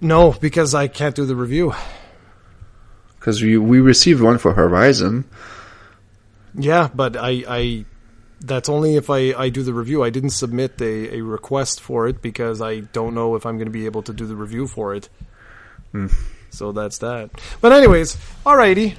No, 0.01 0.33
because 0.33 0.75
I 0.75 0.89
can't 0.89 1.15
do 1.15 1.27
the 1.27 1.37
review. 1.37 1.75
Because 3.19 3.43
we 3.43 3.59
we 3.59 3.81
received 3.81 4.23
one 4.23 4.39
for 4.39 4.55
Horizon. 4.55 5.25
Yeah, 6.55 6.89
but 6.95 7.17
I, 7.17 7.45
I 7.49 7.85
that's 8.41 8.69
only 8.69 8.97
if 8.97 9.11
I, 9.11 9.33
I 9.33 9.49
do 9.49 9.63
the 9.63 9.73
review. 9.73 10.03
I 10.03 10.11
didn't 10.11 10.31
submit 10.31 10.81
a, 10.81 11.17
a 11.17 11.21
request 11.23 11.81
for 11.81 12.07
it 12.07 12.23
because 12.23 12.61
I 12.61 12.81
don't 12.81 13.15
know 13.15 13.35
if 13.35 13.47
I'm 13.47 13.57
going 13.57 13.67
to 13.67 13.73
be 13.73 13.87
able 13.87 14.03
to 14.03 14.13
do 14.13 14.27
the 14.27 14.37
review 14.37 14.67
for 14.67 14.95
it. 14.95 15.09
Hmm. 15.93 16.09
So 16.51 16.73
that's 16.73 16.99
that. 16.99 17.31
But 17.61 17.73
anyways, 17.73 18.17
alrighty. 18.47 18.97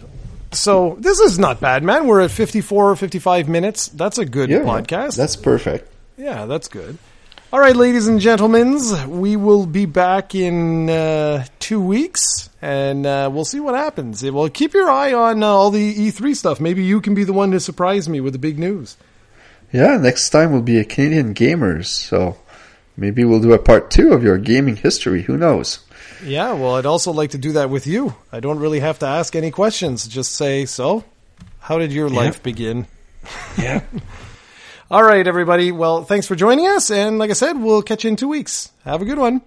So 0.56 0.98
this 1.00 1.20
is 1.20 1.38
not 1.38 1.60
bad, 1.60 1.84
man. 1.84 2.08
We're 2.08 2.22
at 2.22 2.32
54, 2.32 2.92
or 2.92 2.96
55 2.96 3.48
minutes. 3.50 3.88
That's 3.90 4.18
a 4.18 4.26
good 4.26 4.50
Yeah, 4.50 4.60
podcast. 4.60 5.16
That's 5.18 5.36
perfect. 5.36 5.92
Yeah, 6.18 6.46
that's 6.46 6.68
good. 6.68 6.98
All 7.54 7.60
right, 7.60 7.76
ladies 7.76 8.08
and 8.08 8.20
gentlemen, 8.20 8.80
we 9.08 9.38
will 9.38 9.66
be 9.66 9.86
back 9.86 10.36
in 10.36 10.90
uh, 10.90 11.46
two 11.60 11.80
weeks, 11.80 12.50
and 12.62 13.06
uh, 13.06 13.30
we'll 13.32 13.46
see 13.46 13.60
what 13.60 13.76
happens. 13.76 14.24
Well, 14.24 14.50
keep 14.50 14.74
your 14.74 14.90
eye 14.90 15.14
on 15.14 15.42
uh, 15.44 15.48
all 15.48 15.72
the 15.72 15.96
E3 16.12 16.36
stuff. 16.36 16.60
Maybe 16.60 16.84
you 16.84 17.00
can 17.00 17.14
be 17.14 17.24
the 17.24 17.34
one 17.34 17.52
to 17.52 17.60
surprise 17.60 18.10
me 18.10 18.20
with 18.20 18.34
the 18.34 18.40
big 18.40 18.60
news. 18.60 18.98
Yeah, 19.72 19.98
next 19.98 20.32
time 20.32 20.52
we'll 20.52 20.62
be 20.64 20.80
a 20.80 20.84
Canadian 20.86 21.34
Gamers, 21.34 21.86
so 21.86 22.38
maybe 22.98 23.24
we'll 23.24 23.40
do 23.42 23.54
a 23.54 23.60
part 23.60 23.90
two 23.92 24.12
of 24.12 24.24
your 24.24 24.38
gaming 24.38 24.76
history. 24.76 25.22
Who 25.24 25.38
knows? 25.38 25.80
Yeah, 26.26 26.54
well, 26.54 26.76
I'd 26.76 26.86
also 26.86 27.12
like 27.12 27.32
to 27.32 27.38
do 27.38 27.54
that 27.54 27.70
with 27.70 27.86
you. 27.86 28.16
I 28.32 28.40
don't 28.40 28.60
really 28.60 28.80
have 28.80 29.00
to 29.00 29.06
ask 29.06 29.36
any 29.36 29.52
questions. 29.52 30.08
Just 30.08 30.34
say, 30.36 30.66
so, 30.66 31.04
how 31.60 31.78
did 31.78 31.92
your 31.92 32.10
life 32.10 32.42
begin? 32.42 32.88
Yeah. 33.58 33.82
All 34.92 35.04
right, 35.04 35.26
everybody. 35.26 35.72
Well, 35.72 36.04
thanks 36.04 36.28
for 36.28 36.36
joining 36.36 36.68
us. 36.68 36.92
And 36.92 37.18
like 37.20 37.30
I 37.30 37.34
said, 37.34 37.54
we'll 37.54 37.82
catch 37.82 38.04
you 38.04 38.10
in 38.10 38.16
two 38.16 38.28
weeks. 38.28 38.72
Have 38.84 39.02
a 39.02 39.06
good 39.06 39.18
one. 39.18 39.42